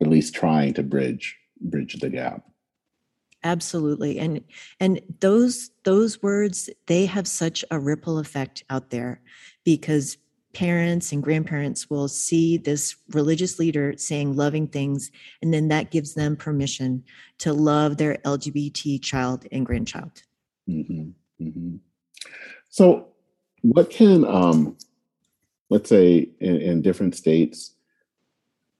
at 0.00 0.08
least 0.08 0.34
trying 0.34 0.74
to 0.74 0.82
bridge 0.82 1.36
bridge 1.60 1.94
the 2.00 2.08
gap 2.08 2.44
absolutely 3.42 4.18
and 4.18 4.42
and 4.80 5.00
those 5.20 5.70
those 5.84 6.22
words 6.22 6.68
they 6.86 7.06
have 7.06 7.26
such 7.26 7.64
a 7.70 7.78
ripple 7.78 8.18
effect 8.18 8.62
out 8.68 8.90
there 8.90 9.20
because 9.64 10.18
parents 10.52 11.12
and 11.12 11.22
grandparents 11.22 11.88
will 11.88 12.08
see 12.08 12.56
this 12.56 12.96
religious 13.10 13.58
leader 13.58 13.94
saying 13.96 14.34
loving 14.34 14.66
things, 14.66 15.10
and 15.42 15.54
then 15.54 15.68
that 15.68 15.90
gives 15.90 16.14
them 16.14 16.36
permission 16.36 17.04
to 17.38 17.52
love 17.52 17.96
their 17.96 18.16
LGBT 18.24 19.00
child 19.02 19.46
and 19.52 19.64
grandchild. 19.64 20.22
Mm-hmm. 20.68 21.10
Mm-hmm. 21.44 21.76
So, 22.68 23.08
what 23.62 23.90
can, 23.90 24.24
um, 24.24 24.76
let's 25.68 25.88
say, 25.88 26.30
in, 26.40 26.56
in, 26.56 26.82
different 26.82 27.14
states, 27.14 27.74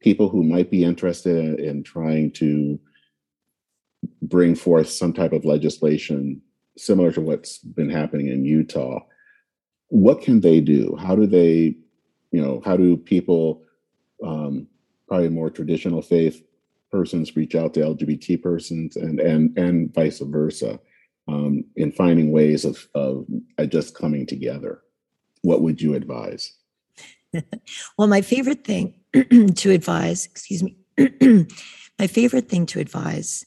people 0.00 0.28
who 0.28 0.42
might 0.42 0.70
be 0.70 0.84
interested 0.84 1.36
in, 1.36 1.64
in 1.64 1.82
trying 1.82 2.30
to 2.32 2.80
bring 4.22 4.54
forth 4.54 4.88
some 4.88 5.12
type 5.12 5.32
of 5.32 5.44
legislation 5.44 6.40
similar 6.76 7.12
to 7.12 7.20
what's 7.20 7.58
been 7.58 7.90
happening 7.90 8.28
in 8.28 8.44
Utah, 8.44 9.00
what 9.88 10.22
can 10.22 10.40
they 10.40 10.60
do? 10.60 10.96
How 10.96 11.16
do 11.16 11.26
they, 11.26 11.76
you 12.30 12.40
know, 12.40 12.62
how 12.64 12.76
do 12.76 12.96
people, 12.96 13.62
um, 14.24 14.66
probably 15.08 15.28
more 15.28 15.50
traditional 15.50 16.02
faith 16.02 16.42
persons 16.92 17.36
reach 17.36 17.54
out 17.54 17.74
to 17.74 17.80
LGBT 17.80 18.42
persons 18.42 18.96
and 18.96 19.20
and 19.20 19.56
and 19.56 19.92
vice 19.94 20.18
versa? 20.20 20.78
um, 21.30 21.64
in 21.76 21.92
finding 21.92 22.32
ways 22.32 22.64
of, 22.64 22.88
of 22.94 23.26
just 23.68 23.94
coming 23.94 24.26
together. 24.26 24.82
What 25.42 25.62
would 25.62 25.80
you 25.80 25.94
advise? 25.94 26.52
well, 27.32 27.42
my 28.08 28.20
favorite 28.20 28.64
thing 28.64 28.94
to 29.12 29.70
advise, 29.70 30.26
excuse 30.26 30.62
me, 30.62 30.76
my 31.98 32.06
favorite 32.06 32.48
thing 32.48 32.66
to 32.66 32.80
advise, 32.80 33.44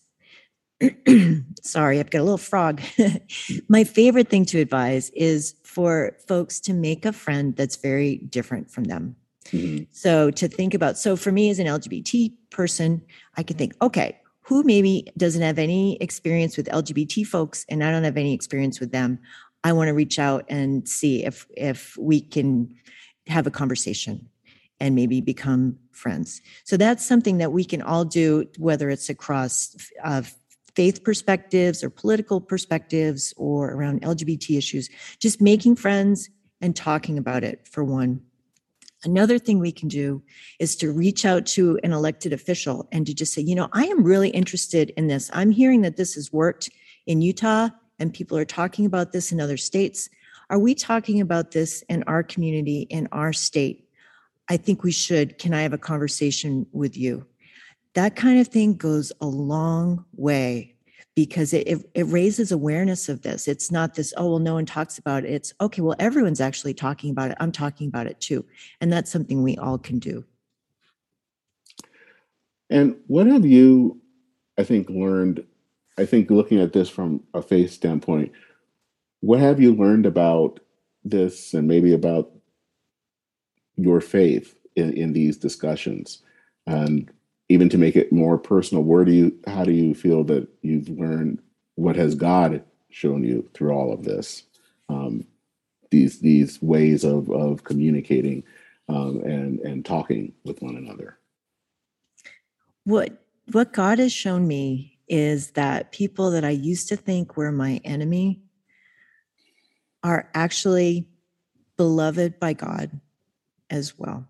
sorry, 1.61 1.99
I've 1.99 2.09
got 2.09 2.19
a 2.19 2.23
little 2.23 2.37
frog. 2.37 2.81
my 3.67 3.83
favorite 3.83 4.29
thing 4.29 4.45
to 4.45 4.59
advise 4.59 5.09
is 5.11 5.55
for 5.63 6.17
folks 6.27 6.59
to 6.61 6.73
make 6.73 7.05
a 7.05 7.13
friend 7.13 7.55
that's 7.55 7.75
very 7.75 8.17
different 8.17 8.71
from 8.71 8.85
them. 8.85 9.15
Mm-hmm. 9.45 9.83
So 9.91 10.31
to 10.31 10.47
think 10.47 10.73
about, 10.73 10.97
so 10.97 11.15
for 11.15 11.31
me 11.31 11.49
as 11.49 11.59
an 11.59 11.67
LGBT 11.67 12.33
person, 12.49 13.01
I 13.37 13.43
can 13.43 13.57
think, 13.57 13.73
okay, 13.81 14.17
who 14.41 14.63
maybe 14.63 15.07
doesn't 15.17 15.41
have 15.41 15.57
any 15.57 15.97
experience 15.97 16.57
with 16.57 16.67
LGBT 16.67 17.25
folks 17.25 17.65
and 17.69 17.83
I 17.83 17.91
don't 17.91 18.03
have 18.03 18.17
any 18.17 18.33
experience 18.33 18.79
with 18.79 18.91
them. 18.91 19.19
I 19.63 19.71
want 19.73 19.87
to 19.87 19.93
reach 19.93 20.19
out 20.19 20.45
and 20.49 20.87
see 20.87 21.23
if 21.23 21.47
if 21.55 21.97
we 21.97 22.19
can 22.19 22.75
have 23.27 23.47
a 23.47 23.51
conversation 23.51 24.27
and 24.79 24.95
maybe 24.95 25.21
become 25.21 25.77
friends. 25.91 26.41
So 26.65 26.75
that's 26.75 27.05
something 27.05 27.37
that 27.37 27.53
we 27.53 27.63
can 27.63 27.81
all 27.81 28.03
do, 28.03 28.45
whether 28.57 28.89
it's 28.89 29.07
across 29.07 29.75
uh, 30.03 30.23
faith 30.75 31.03
perspectives 31.03 31.83
or 31.83 31.89
political 31.89 32.41
perspectives 32.41 33.33
or 33.37 33.71
around 33.71 34.01
LGBT 34.01 34.57
issues. 34.57 34.89
Just 35.19 35.41
making 35.41 35.75
friends 35.75 36.29
and 36.61 36.75
talking 36.75 37.17
about 37.17 37.43
it 37.43 37.67
for 37.67 37.83
one. 37.83 38.21
Another 39.03 39.37
thing 39.37 39.59
we 39.59 39.71
can 39.71 39.89
do 39.89 40.23
is 40.59 40.77
to 40.77 40.91
reach 40.91 41.25
out 41.25 41.45
to 41.47 41.77
an 41.83 41.91
elected 41.91 42.31
official 42.31 42.87
and 42.91 43.05
to 43.05 43.13
just 43.13 43.33
say, 43.33 43.41
you 43.41 43.53
know, 43.53 43.67
I 43.73 43.85
am 43.85 44.03
really 44.03 44.29
interested 44.29 44.91
in 44.95 45.07
this. 45.07 45.29
I'm 45.33 45.51
hearing 45.51 45.81
that 45.81 45.97
this 45.97 46.15
has 46.15 46.31
worked 46.31 46.69
in 47.05 47.21
Utah 47.21 47.69
and 47.99 48.13
people 48.13 48.37
are 48.37 48.45
talking 48.45 48.85
about 48.85 49.11
this 49.11 49.31
in 49.31 49.41
other 49.41 49.57
states. 49.57 50.09
Are 50.49 50.59
we 50.59 50.73
talking 50.73 51.19
about 51.19 51.51
this 51.51 51.83
in 51.89 52.03
our 52.03 52.23
community, 52.23 52.81
in 52.89 53.09
our 53.11 53.33
state? 53.33 53.89
I 54.49 54.57
think 54.57 54.83
we 54.83 54.91
should. 54.91 55.37
Can 55.37 55.53
I 55.53 55.61
have 55.61 55.73
a 55.73 55.77
conversation 55.77 56.65
with 56.71 56.97
you? 56.97 57.25
That 57.93 58.15
kind 58.15 58.39
of 58.39 58.47
thing 58.47 58.75
goes 58.75 59.11
a 59.21 59.25
long 59.25 60.05
way 60.15 60.73
because 61.15 61.53
it, 61.53 61.67
it, 61.67 61.89
it, 61.93 62.03
raises 62.03 62.51
awareness 62.51 63.07
of 63.07 63.21
this. 63.21 63.47
It's 63.47 63.71
not 63.71 63.93
this, 63.93 64.13
oh, 64.17 64.31
well, 64.31 64.39
no 64.39 64.55
one 64.55 64.65
talks 64.65 64.97
about 64.97 65.23
it. 65.25 65.31
It's 65.31 65.53
okay, 65.61 65.81
well, 65.81 65.95
everyone's 65.99 66.41
actually 66.41 66.73
talking 66.73 67.11
about 67.11 67.29
it. 67.29 67.37
I'm 67.39 67.51
talking 67.51 67.87
about 67.87 68.07
it 68.07 68.19
too. 68.19 68.43
And 68.81 68.91
that's 68.91 69.11
something 69.11 69.43
we 69.43 69.55
all 69.57 69.77
can 69.77 69.99
do. 69.99 70.25
And 72.69 72.95
what 73.05 73.27
have 73.27 73.45
you, 73.45 74.01
I 74.57 74.63
think, 74.63 74.89
learned? 74.89 75.45
I 75.99 76.05
think 76.05 76.31
looking 76.31 76.59
at 76.59 76.73
this 76.73 76.89
from 76.89 77.21
a 77.35 77.41
faith 77.43 77.71
standpoint, 77.71 78.31
what 79.19 79.39
have 79.39 79.61
you 79.61 79.75
learned 79.75 80.07
about 80.07 80.59
this 81.03 81.53
and 81.53 81.67
maybe 81.67 81.93
about 81.93 82.31
your 83.75 84.01
faith 84.01 84.55
in, 84.75 84.93
in 84.93 85.13
these 85.13 85.37
discussions? 85.37 86.23
And 86.65 87.11
even 87.49 87.69
to 87.69 87.77
make 87.77 87.95
it 87.95 88.11
more 88.11 88.37
personal 88.37 88.83
where 88.83 89.05
do 89.05 89.11
you 89.11 89.37
how 89.47 89.63
do 89.63 89.71
you 89.71 89.93
feel 89.93 90.23
that 90.23 90.47
you've 90.61 90.89
learned 90.89 91.41
what 91.75 91.95
has 91.95 92.15
god 92.15 92.63
shown 92.93 93.23
you 93.23 93.49
through 93.53 93.71
all 93.71 93.91
of 93.91 94.03
this? 94.03 94.43
Um, 94.89 95.25
these 95.91 96.19
these 96.19 96.61
ways 96.61 97.03
of 97.03 97.29
of 97.29 97.63
communicating 97.63 98.43
um, 98.89 99.21
and 99.23 99.59
and 99.59 99.85
talking 99.85 100.33
with 100.43 100.61
one 100.61 100.75
another. 100.75 101.17
What 102.85 103.21
what 103.51 103.73
god 103.73 103.99
has 103.99 104.13
shown 104.13 104.47
me 104.47 104.97
is 105.09 105.51
that 105.51 105.91
people 105.91 106.31
that 106.31 106.45
i 106.45 106.49
used 106.49 106.87
to 106.87 106.95
think 106.95 107.35
were 107.35 107.51
my 107.51 107.81
enemy 107.83 108.41
are 110.01 110.29
actually 110.33 111.05
beloved 111.75 112.39
by 112.39 112.53
god 112.53 113.01
as 113.69 113.99
well 113.99 114.25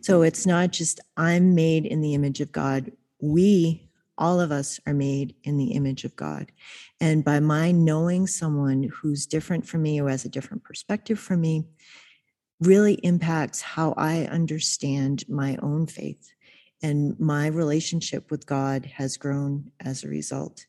so 0.00 0.18
mm-hmm. 0.18 0.26
it's 0.26 0.46
not 0.46 0.70
just 0.70 1.00
I'm 1.16 1.54
made 1.54 1.86
in 1.86 2.00
the 2.00 2.14
image 2.14 2.40
of 2.40 2.52
God. 2.52 2.92
We, 3.20 3.88
all 4.16 4.40
of 4.40 4.52
us, 4.52 4.80
are 4.86 4.94
made 4.94 5.34
in 5.44 5.56
the 5.56 5.72
image 5.72 6.04
of 6.04 6.16
God. 6.16 6.52
And 7.00 7.24
by 7.24 7.40
my 7.40 7.70
knowing 7.70 8.26
someone 8.26 8.84
who's 8.84 9.26
different 9.26 9.66
from 9.66 9.82
me 9.82 9.98
who 9.98 10.06
has 10.06 10.24
a 10.24 10.30
different 10.30 10.64
perspective 10.64 11.18
from 11.18 11.40
me, 11.40 11.64
really 12.60 12.94
impacts 12.94 13.62
how 13.62 13.94
I 13.96 14.24
understand 14.24 15.24
my 15.28 15.56
own 15.62 15.86
faith. 15.86 16.32
And 16.82 17.18
my 17.18 17.48
relationship 17.48 18.30
with 18.30 18.46
God 18.46 18.86
has 18.86 19.16
grown 19.16 19.70
as 19.80 20.04
a 20.04 20.08
result. 20.08 20.66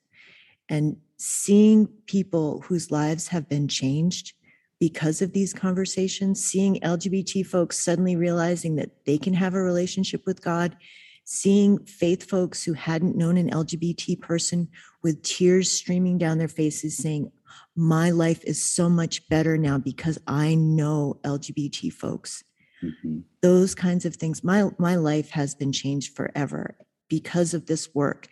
And 0.67 0.97
seeing 1.17 1.87
people 2.05 2.61
whose 2.61 2.91
lives 2.91 3.27
have 3.29 3.49
been 3.49 3.67
changed 3.67 4.33
because 4.79 5.21
of 5.21 5.33
these 5.33 5.53
conversations, 5.53 6.43
seeing 6.43 6.79
LGBT 6.79 7.45
folks 7.45 7.83
suddenly 7.83 8.15
realizing 8.15 8.75
that 8.75 9.05
they 9.05 9.17
can 9.17 9.33
have 9.33 9.53
a 9.53 9.61
relationship 9.61 10.25
with 10.25 10.41
God, 10.41 10.77
seeing 11.25 11.79
faith 11.85 12.29
folks 12.29 12.63
who 12.63 12.73
hadn't 12.73 13.17
known 13.17 13.37
an 13.37 13.49
LGBT 13.49 14.19
person 14.21 14.69
with 15.03 15.21
tears 15.21 15.69
streaming 15.69 16.17
down 16.17 16.37
their 16.37 16.47
faces 16.47 16.97
saying, 16.97 17.31
My 17.75 18.09
life 18.11 18.43
is 18.45 18.63
so 18.63 18.89
much 18.89 19.27
better 19.27 19.57
now 19.57 19.77
because 19.77 20.17
I 20.25 20.55
know 20.55 21.19
LGBT 21.23 21.91
folks. 21.91 22.43
Mm-hmm. 22.81 23.19
Those 23.41 23.75
kinds 23.75 24.05
of 24.05 24.15
things. 24.15 24.43
My 24.43 24.69
my 24.77 24.95
life 24.95 25.31
has 25.31 25.53
been 25.53 25.73
changed 25.73 26.15
forever 26.15 26.77
because 27.09 27.53
of 27.53 27.65
this 27.65 27.93
work. 27.93 28.29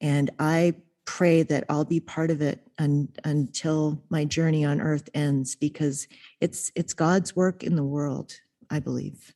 And 0.00 0.30
I 0.38 0.74
pray 1.08 1.42
that 1.42 1.64
I'll 1.70 1.86
be 1.86 2.00
part 2.00 2.30
of 2.30 2.42
it 2.42 2.60
un, 2.76 3.08
until 3.24 3.98
my 4.10 4.26
journey 4.26 4.62
on 4.62 4.78
earth 4.78 5.08
ends 5.14 5.56
because 5.56 6.06
it's 6.42 6.70
it's 6.74 6.92
God's 6.92 7.34
work 7.34 7.62
in 7.64 7.76
the 7.76 7.82
world, 7.82 8.34
I 8.68 8.78
believe. 8.78 9.32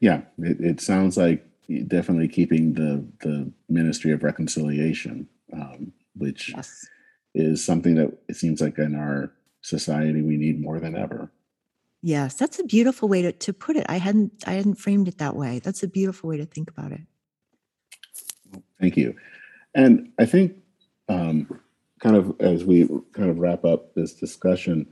Yeah, 0.00 0.22
it, 0.38 0.58
it 0.60 0.80
sounds 0.80 1.18
like 1.18 1.44
definitely 1.86 2.28
keeping 2.28 2.72
the 2.72 3.04
the 3.20 3.52
ministry 3.68 4.10
of 4.12 4.22
reconciliation, 4.22 5.28
um, 5.52 5.92
which 6.16 6.54
yes. 6.56 6.88
is 7.34 7.62
something 7.62 7.94
that 7.96 8.10
it 8.26 8.36
seems 8.36 8.62
like 8.62 8.78
in 8.78 8.94
our 8.94 9.30
society 9.60 10.22
we 10.22 10.38
need 10.38 10.62
more 10.62 10.80
than 10.80 10.96
ever. 10.96 11.30
Yes, 12.00 12.32
that's 12.36 12.58
a 12.58 12.64
beautiful 12.64 13.06
way 13.06 13.20
to, 13.20 13.32
to 13.32 13.52
put 13.52 13.76
it. 13.76 13.84
I 13.86 13.98
hadn't 13.98 14.32
I 14.46 14.52
hadn't 14.52 14.76
framed 14.76 15.08
it 15.08 15.18
that 15.18 15.36
way. 15.36 15.58
That's 15.58 15.82
a 15.82 15.88
beautiful 15.88 16.30
way 16.30 16.38
to 16.38 16.46
think 16.46 16.70
about 16.70 16.92
it. 16.92 17.02
Thank 18.80 18.96
you. 18.96 19.14
And 19.74 20.10
I 20.18 20.26
think, 20.26 20.56
um, 21.08 21.60
kind 22.00 22.16
of 22.16 22.34
as 22.40 22.64
we 22.64 22.88
kind 23.12 23.30
of 23.30 23.38
wrap 23.38 23.64
up 23.64 23.94
this 23.94 24.14
discussion, 24.14 24.86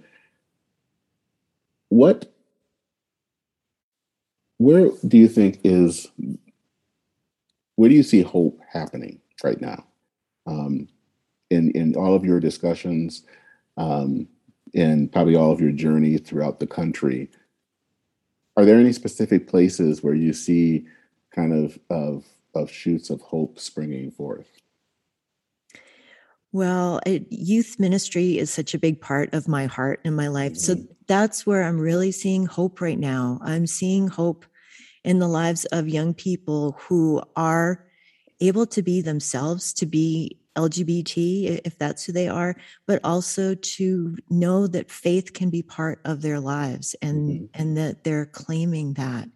what, 1.89 2.33
where 4.59 4.91
do 5.07 5.17
you 5.17 5.29
think 5.29 5.61
is, 5.65 6.09
where 7.77 7.89
do 7.89 7.95
you 7.95 8.03
see 8.03 8.23
hope 8.23 8.61
happening 8.71 9.21
right 9.43 9.61
now? 9.61 9.85
Um, 10.47 10.89
in 11.51 11.71
in 11.73 11.97
all 11.97 12.15
of 12.15 12.25
your 12.25 12.41
discussions, 12.41 13.23
um, 13.77 14.29
in 14.75 15.09
probably 15.09 15.37
all 15.37 15.53
of 15.53 15.61
your 15.61 15.73
journey 15.73 16.19
throughout 16.19 16.61
the 16.61 16.67
country, 16.67 17.31
are 18.57 18.65
there 18.65 18.79
any 18.79 18.93
specific 18.93 19.47
places 19.47 20.03
where 20.03 20.15
you 20.15 20.33
see 20.33 20.87
kind 21.35 21.53
of 21.53 21.79
of 21.91 22.27
of 22.55 22.71
shoots 22.71 23.11
of 23.11 23.21
hope 23.21 23.59
springing 23.59 24.11
forth? 24.11 24.58
Well, 26.53 27.01
it, 27.05 27.27
youth 27.31 27.77
ministry 27.79 28.39
is 28.39 28.51
such 28.51 28.75
a 28.75 28.79
big 28.79 29.01
part 29.01 29.35
of 29.35 29.49
my 29.49 29.67
heart 29.67 30.01
and 30.05 30.17
my 30.17 30.29
life. 30.29 30.53
Mm-hmm. 30.53 30.83
So 30.83 30.89
that's 31.07 31.47
where 31.47 31.65
I'm 31.65 31.79
really 31.79 32.13
seeing 32.13 32.47
hope 32.47 32.81
right 32.81 32.99
now. 32.99 33.39
I'm 33.43 33.67
seeing 33.67 34.09
hope 34.09 34.47
in 35.05 35.19
the 35.19 35.29
lives 35.29 35.65
of 35.67 35.89
young 35.89 36.15
people 36.15 36.77
who 36.81 37.23
are 37.37 37.87
able 38.41 38.67
to 38.67 38.83
be 38.83 39.01
themselves, 39.01 39.73
to 39.75 39.87
be 39.87 40.39
LGBT, 40.57 41.61
if 41.65 41.79
that's 41.79 42.05
who 42.05 42.13
they 42.13 42.29
are, 42.29 42.57
but 42.87 43.01
also 43.05 43.55
to 43.55 44.17
know 44.29 44.67
that 44.67 44.91
faith 44.91 45.33
can 45.33 45.51
be 45.51 45.63
part 45.63 46.01
of 46.05 46.21
their 46.21 46.41
lives 46.41 46.97
and 47.01 47.31
mm-hmm. 47.31 47.45
and 47.55 47.77
that 47.77 48.05
they're 48.05 48.27
claiming 48.27 48.95
that. 48.95 49.29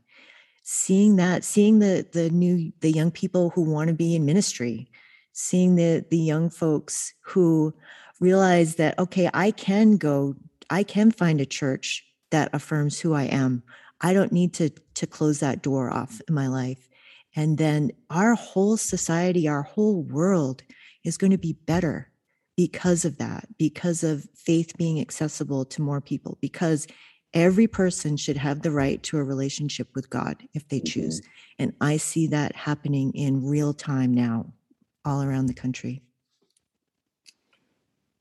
Seeing 0.64 1.16
that, 1.16 1.44
seeing 1.44 1.78
the 1.78 2.06
the 2.12 2.30
new 2.30 2.72
the 2.80 2.90
young 2.90 3.10
people 3.10 3.50
who 3.50 3.62
want 3.62 3.88
to 3.88 3.94
be 3.94 4.16
in 4.16 4.26
ministry, 4.26 4.88
seeing 5.32 5.76
the 5.76 6.04
the 6.10 6.18
young 6.18 6.50
folks 6.50 7.14
who 7.20 7.74
realize 8.20 8.76
that 8.76 8.98
okay, 8.98 9.28
I 9.34 9.50
can 9.50 9.96
go, 9.96 10.34
I 10.70 10.82
can 10.82 11.10
find 11.10 11.40
a 11.40 11.46
church 11.46 12.04
that 12.30 12.50
affirms 12.52 13.00
who 13.00 13.14
I 13.14 13.24
am. 13.24 13.62
I 14.00 14.12
don't 14.12 14.32
need 14.32 14.54
to 14.54 14.70
to 14.94 15.06
close 15.06 15.40
that 15.40 15.62
door 15.62 15.90
off 15.92 16.20
in 16.28 16.34
my 16.34 16.48
life. 16.48 16.88
And 17.34 17.56
then 17.56 17.92
our 18.10 18.34
whole 18.34 18.76
society, 18.76 19.48
our 19.48 19.62
whole 19.62 20.02
world 20.02 20.62
is 21.04 21.16
going 21.16 21.30
to 21.30 21.38
be 21.38 21.54
better 21.54 22.10
because 22.56 23.04
of 23.04 23.18
that, 23.18 23.48
because 23.58 24.04
of 24.04 24.28
faith 24.34 24.76
being 24.76 25.00
accessible 25.00 25.64
to 25.64 25.82
more 25.82 26.00
people, 26.00 26.36
because 26.40 26.86
every 27.34 27.66
person 27.66 28.16
should 28.16 28.36
have 28.36 28.62
the 28.62 28.70
right 28.70 29.02
to 29.02 29.18
a 29.18 29.24
relationship 29.24 29.88
with 29.94 30.10
God 30.10 30.36
if 30.52 30.68
they 30.68 30.80
choose. 30.80 31.20
Mm-hmm. 31.20 31.30
And 31.58 31.72
I 31.80 31.96
see 31.96 32.26
that 32.28 32.54
happening 32.54 33.12
in 33.14 33.46
real 33.46 33.72
time 33.72 34.12
now, 34.12 34.52
all 35.04 35.22
around 35.22 35.46
the 35.46 35.54
country. 35.54 36.02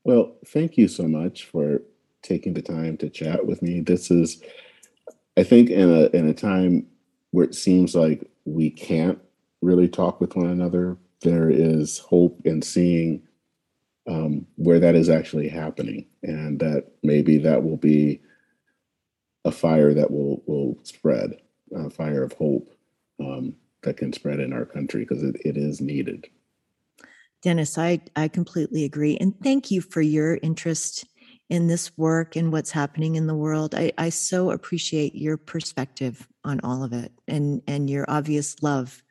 Well, 0.04 0.36
thank 0.46 0.76
you 0.76 0.88
so 0.88 1.04
much 1.04 1.44
for 1.44 1.80
taking 2.22 2.54
the 2.54 2.62
time 2.62 2.96
to 2.98 3.08
chat 3.08 3.46
with 3.46 3.62
me. 3.62 3.80
This 3.80 4.10
is, 4.10 4.42
I 5.36 5.42
think, 5.42 5.70
in 5.70 5.90
a 5.90 6.06
in 6.16 6.28
a 6.28 6.34
time 6.34 6.86
where 7.30 7.44
it 7.44 7.54
seems 7.54 7.94
like 7.94 8.28
we 8.44 8.70
can't 8.70 9.18
really 9.60 9.88
talk 9.88 10.20
with 10.20 10.36
one 10.36 10.48
another, 10.48 10.96
there 11.20 11.48
is 11.50 11.98
hope 11.98 12.40
in 12.44 12.62
seeing 12.62 13.22
um, 14.08 14.46
where 14.56 14.80
that 14.80 14.96
is 14.96 15.08
actually 15.08 15.48
happening, 15.48 16.06
and 16.22 16.58
that 16.58 16.88
maybe 17.02 17.38
that 17.38 17.62
will 17.62 17.76
be 17.76 18.20
a 19.44 19.52
fire 19.52 19.94
that 19.94 20.10
will 20.10 20.42
will 20.46 20.78
spread, 20.82 21.40
a 21.74 21.90
fire 21.90 22.24
of 22.24 22.32
hope 22.32 22.74
um, 23.20 23.54
that 23.82 23.96
can 23.96 24.12
spread 24.12 24.40
in 24.40 24.52
our 24.52 24.64
country 24.64 25.02
because 25.02 25.22
it, 25.22 25.36
it 25.44 25.56
is 25.56 25.80
needed. 25.80 26.28
Dennis, 27.42 27.76
I, 27.76 28.00
I 28.14 28.28
completely 28.28 28.84
agree. 28.84 29.16
And 29.18 29.34
thank 29.42 29.70
you 29.70 29.80
for 29.80 30.00
your 30.00 30.38
interest 30.42 31.04
in 31.50 31.66
this 31.66 31.96
work 31.98 32.36
and 32.36 32.52
what's 32.52 32.70
happening 32.70 33.16
in 33.16 33.26
the 33.26 33.34
world. 33.34 33.74
I, 33.74 33.92
I 33.98 34.08
so 34.08 34.52
appreciate 34.52 35.14
your 35.14 35.36
perspective 35.36 36.26
on 36.44 36.60
all 36.62 36.82
of 36.82 36.92
it 36.92 37.12
and, 37.28 37.60
and 37.66 37.90
your 37.90 38.06
obvious 38.08 38.62
love 38.62 39.02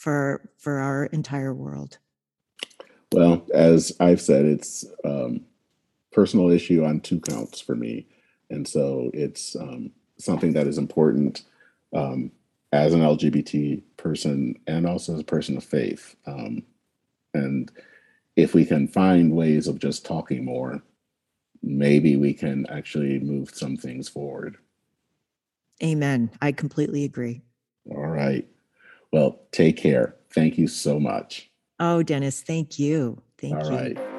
for 0.00 0.50
for 0.58 0.78
our 0.78 1.06
entire 1.06 1.52
world. 1.52 1.98
Well, 3.12 3.44
as 3.52 3.94
I've 4.00 4.20
said, 4.20 4.46
it's 4.46 4.84
um, 5.04 5.44
personal 6.12 6.50
issue 6.50 6.84
on 6.84 7.00
two 7.00 7.20
counts 7.20 7.60
for 7.60 7.74
me, 7.74 8.06
and 8.48 8.66
so 8.66 9.10
it's 9.12 9.56
um, 9.56 9.90
something 10.18 10.52
that 10.54 10.66
is 10.66 10.78
important 10.78 11.42
um, 11.94 12.30
as 12.72 12.94
an 12.94 13.00
LGBT 13.00 13.82
person 13.96 14.54
and 14.66 14.86
also 14.86 15.14
as 15.14 15.20
a 15.20 15.24
person 15.24 15.56
of 15.56 15.64
faith. 15.64 16.16
Um, 16.26 16.62
and 17.34 17.70
if 18.36 18.54
we 18.54 18.64
can 18.64 18.88
find 18.88 19.32
ways 19.32 19.68
of 19.68 19.78
just 19.78 20.04
talking 20.04 20.44
more, 20.44 20.82
maybe 21.62 22.16
we 22.16 22.32
can 22.32 22.66
actually 22.68 23.18
move 23.20 23.50
some 23.50 23.76
things 23.76 24.08
forward. 24.08 24.56
Amen. 25.82 26.30
I 26.40 26.52
completely 26.52 27.04
agree. 27.04 27.42
All 27.90 28.06
right. 28.06 28.46
Well, 29.12 29.40
take 29.52 29.76
care. 29.76 30.16
Thank 30.32 30.58
you 30.58 30.68
so 30.68 31.00
much. 31.00 31.50
Oh, 31.78 32.02
Dennis, 32.02 32.42
thank 32.42 32.78
you. 32.78 33.22
Thank 33.38 33.56
All 33.56 33.70
you. 33.70 33.76
All 33.76 33.82
right. 33.82 34.09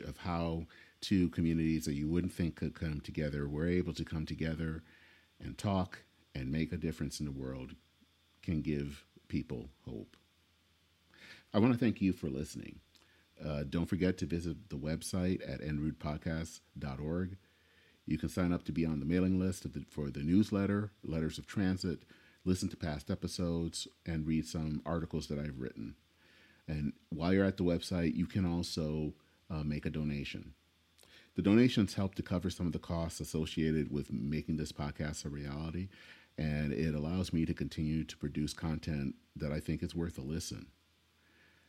Of 0.00 0.18
how 0.18 0.66
two 1.00 1.28
communities 1.28 1.84
that 1.84 1.94
you 1.94 2.08
wouldn't 2.08 2.32
think 2.32 2.56
could 2.56 2.74
come 2.74 3.00
together 3.00 3.46
were 3.46 3.66
able 3.66 3.92
to 3.92 4.04
come 4.04 4.24
together 4.24 4.82
and 5.38 5.58
talk 5.58 5.98
and 6.34 6.50
make 6.50 6.72
a 6.72 6.76
difference 6.76 7.20
in 7.20 7.26
the 7.26 7.32
world 7.32 7.74
can 8.42 8.62
give 8.62 9.04
people 9.28 9.68
hope. 9.88 10.16
I 11.52 11.58
want 11.58 11.72
to 11.72 11.78
thank 11.78 12.00
you 12.00 12.12
for 12.12 12.28
listening. 12.28 12.80
Uh, 13.44 13.64
don't 13.68 13.88
forget 13.88 14.16
to 14.18 14.26
visit 14.26 14.70
the 14.70 14.76
website 14.76 15.40
at 15.48 15.60
enroutepodcast.org. 15.60 17.36
You 18.06 18.18
can 18.18 18.28
sign 18.28 18.52
up 18.52 18.64
to 18.64 18.72
be 18.72 18.84
on 18.84 19.00
the 19.00 19.06
mailing 19.06 19.38
list 19.38 19.70
the, 19.72 19.84
for 19.88 20.10
the 20.10 20.22
newsletter, 20.22 20.90
Letters 21.02 21.38
of 21.38 21.46
Transit, 21.46 22.00
listen 22.44 22.68
to 22.68 22.76
past 22.76 23.10
episodes, 23.10 23.88
and 24.04 24.26
read 24.26 24.46
some 24.46 24.82
articles 24.84 25.26
that 25.28 25.38
I've 25.38 25.58
written. 25.58 25.94
And 26.68 26.92
while 27.10 27.32
you're 27.32 27.44
at 27.44 27.56
the 27.56 27.64
website, 27.64 28.14
you 28.14 28.26
can 28.26 28.44
also 28.44 29.14
uh, 29.54 29.62
make 29.62 29.86
a 29.86 29.90
donation. 29.90 30.54
The 31.36 31.42
donations 31.42 31.94
help 31.94 32.14
to 32.16 32.22
cover 32.22 32.50
some 32.50 32.66
of 32.66 32.72
the 32.72 32.78
costs 32.78 33.20
associated 33.20 33.90
with 33.90 34.12
making 34.12 34.56
this 34.56 34.72
podcast 34.72 35.24
a 35.24 35.28
reality, 35.28 35.88
and 36.38 36.72
it 36.72 36.94
allows 36.94 37.32
me 37.32 37.44
to 37.44 37.54
continue 37.54 38.04
to 38.04 38.16
produce 38.16 38.52
content 38.52 39.14
that 39.36 39.52
I 39.52 39.60
think 39.60 39.82
is 39.82 39.94
worth 39.94 40.18
a 40.18 40.22
listen. 40.22 40.66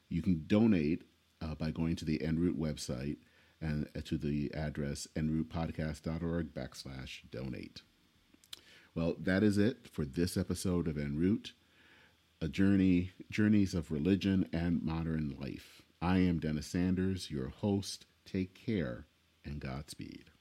You 0.10 0.22
can 0.22 0.44
donate 0.48 1.04
uh, 1.42 1.56
by 1.56 1.72
going 1.72 1.96
to 1.98 2.06
the 2.06 2.20
Enroute 2.20 2.60
website 2.60 3.18
and 3.60 3.88
uh, 3.96 4.02
to 4.06 4.18
the 4.18 4.54
address 4.54 5.08
enroutepodcast.org 5.16 6.54
backslash 6.54 7.30
donate. 7.32 7.82
Well, 8.94 9.16
that 9.20 9.44
is 9.44 9.58
it 9.58 9.88
for 9.92 10.06
this 10.06 10.38
episode 10.38 10.88
of 10.88 10.96
Enroute, 10.96 11.54
a 12.40 12.48
journey, 12.48 13.12
journeys 13.30 13.74
of 13.74 13.92
religion 13.92 14.48
and 14.54 14.84
modern 14.84 15.36
life. 15.40 15.82
I 16.02 16.20
am 16.20 16.40
Dennis 16.40 16.68
Sanders, 16.68 17.32
your 17.32 17.50
host. 17.50 18.06
Take 18.26 18.54
care 18.54 19.08
and 19.44 19.60
Godspeed. 19.60 20.32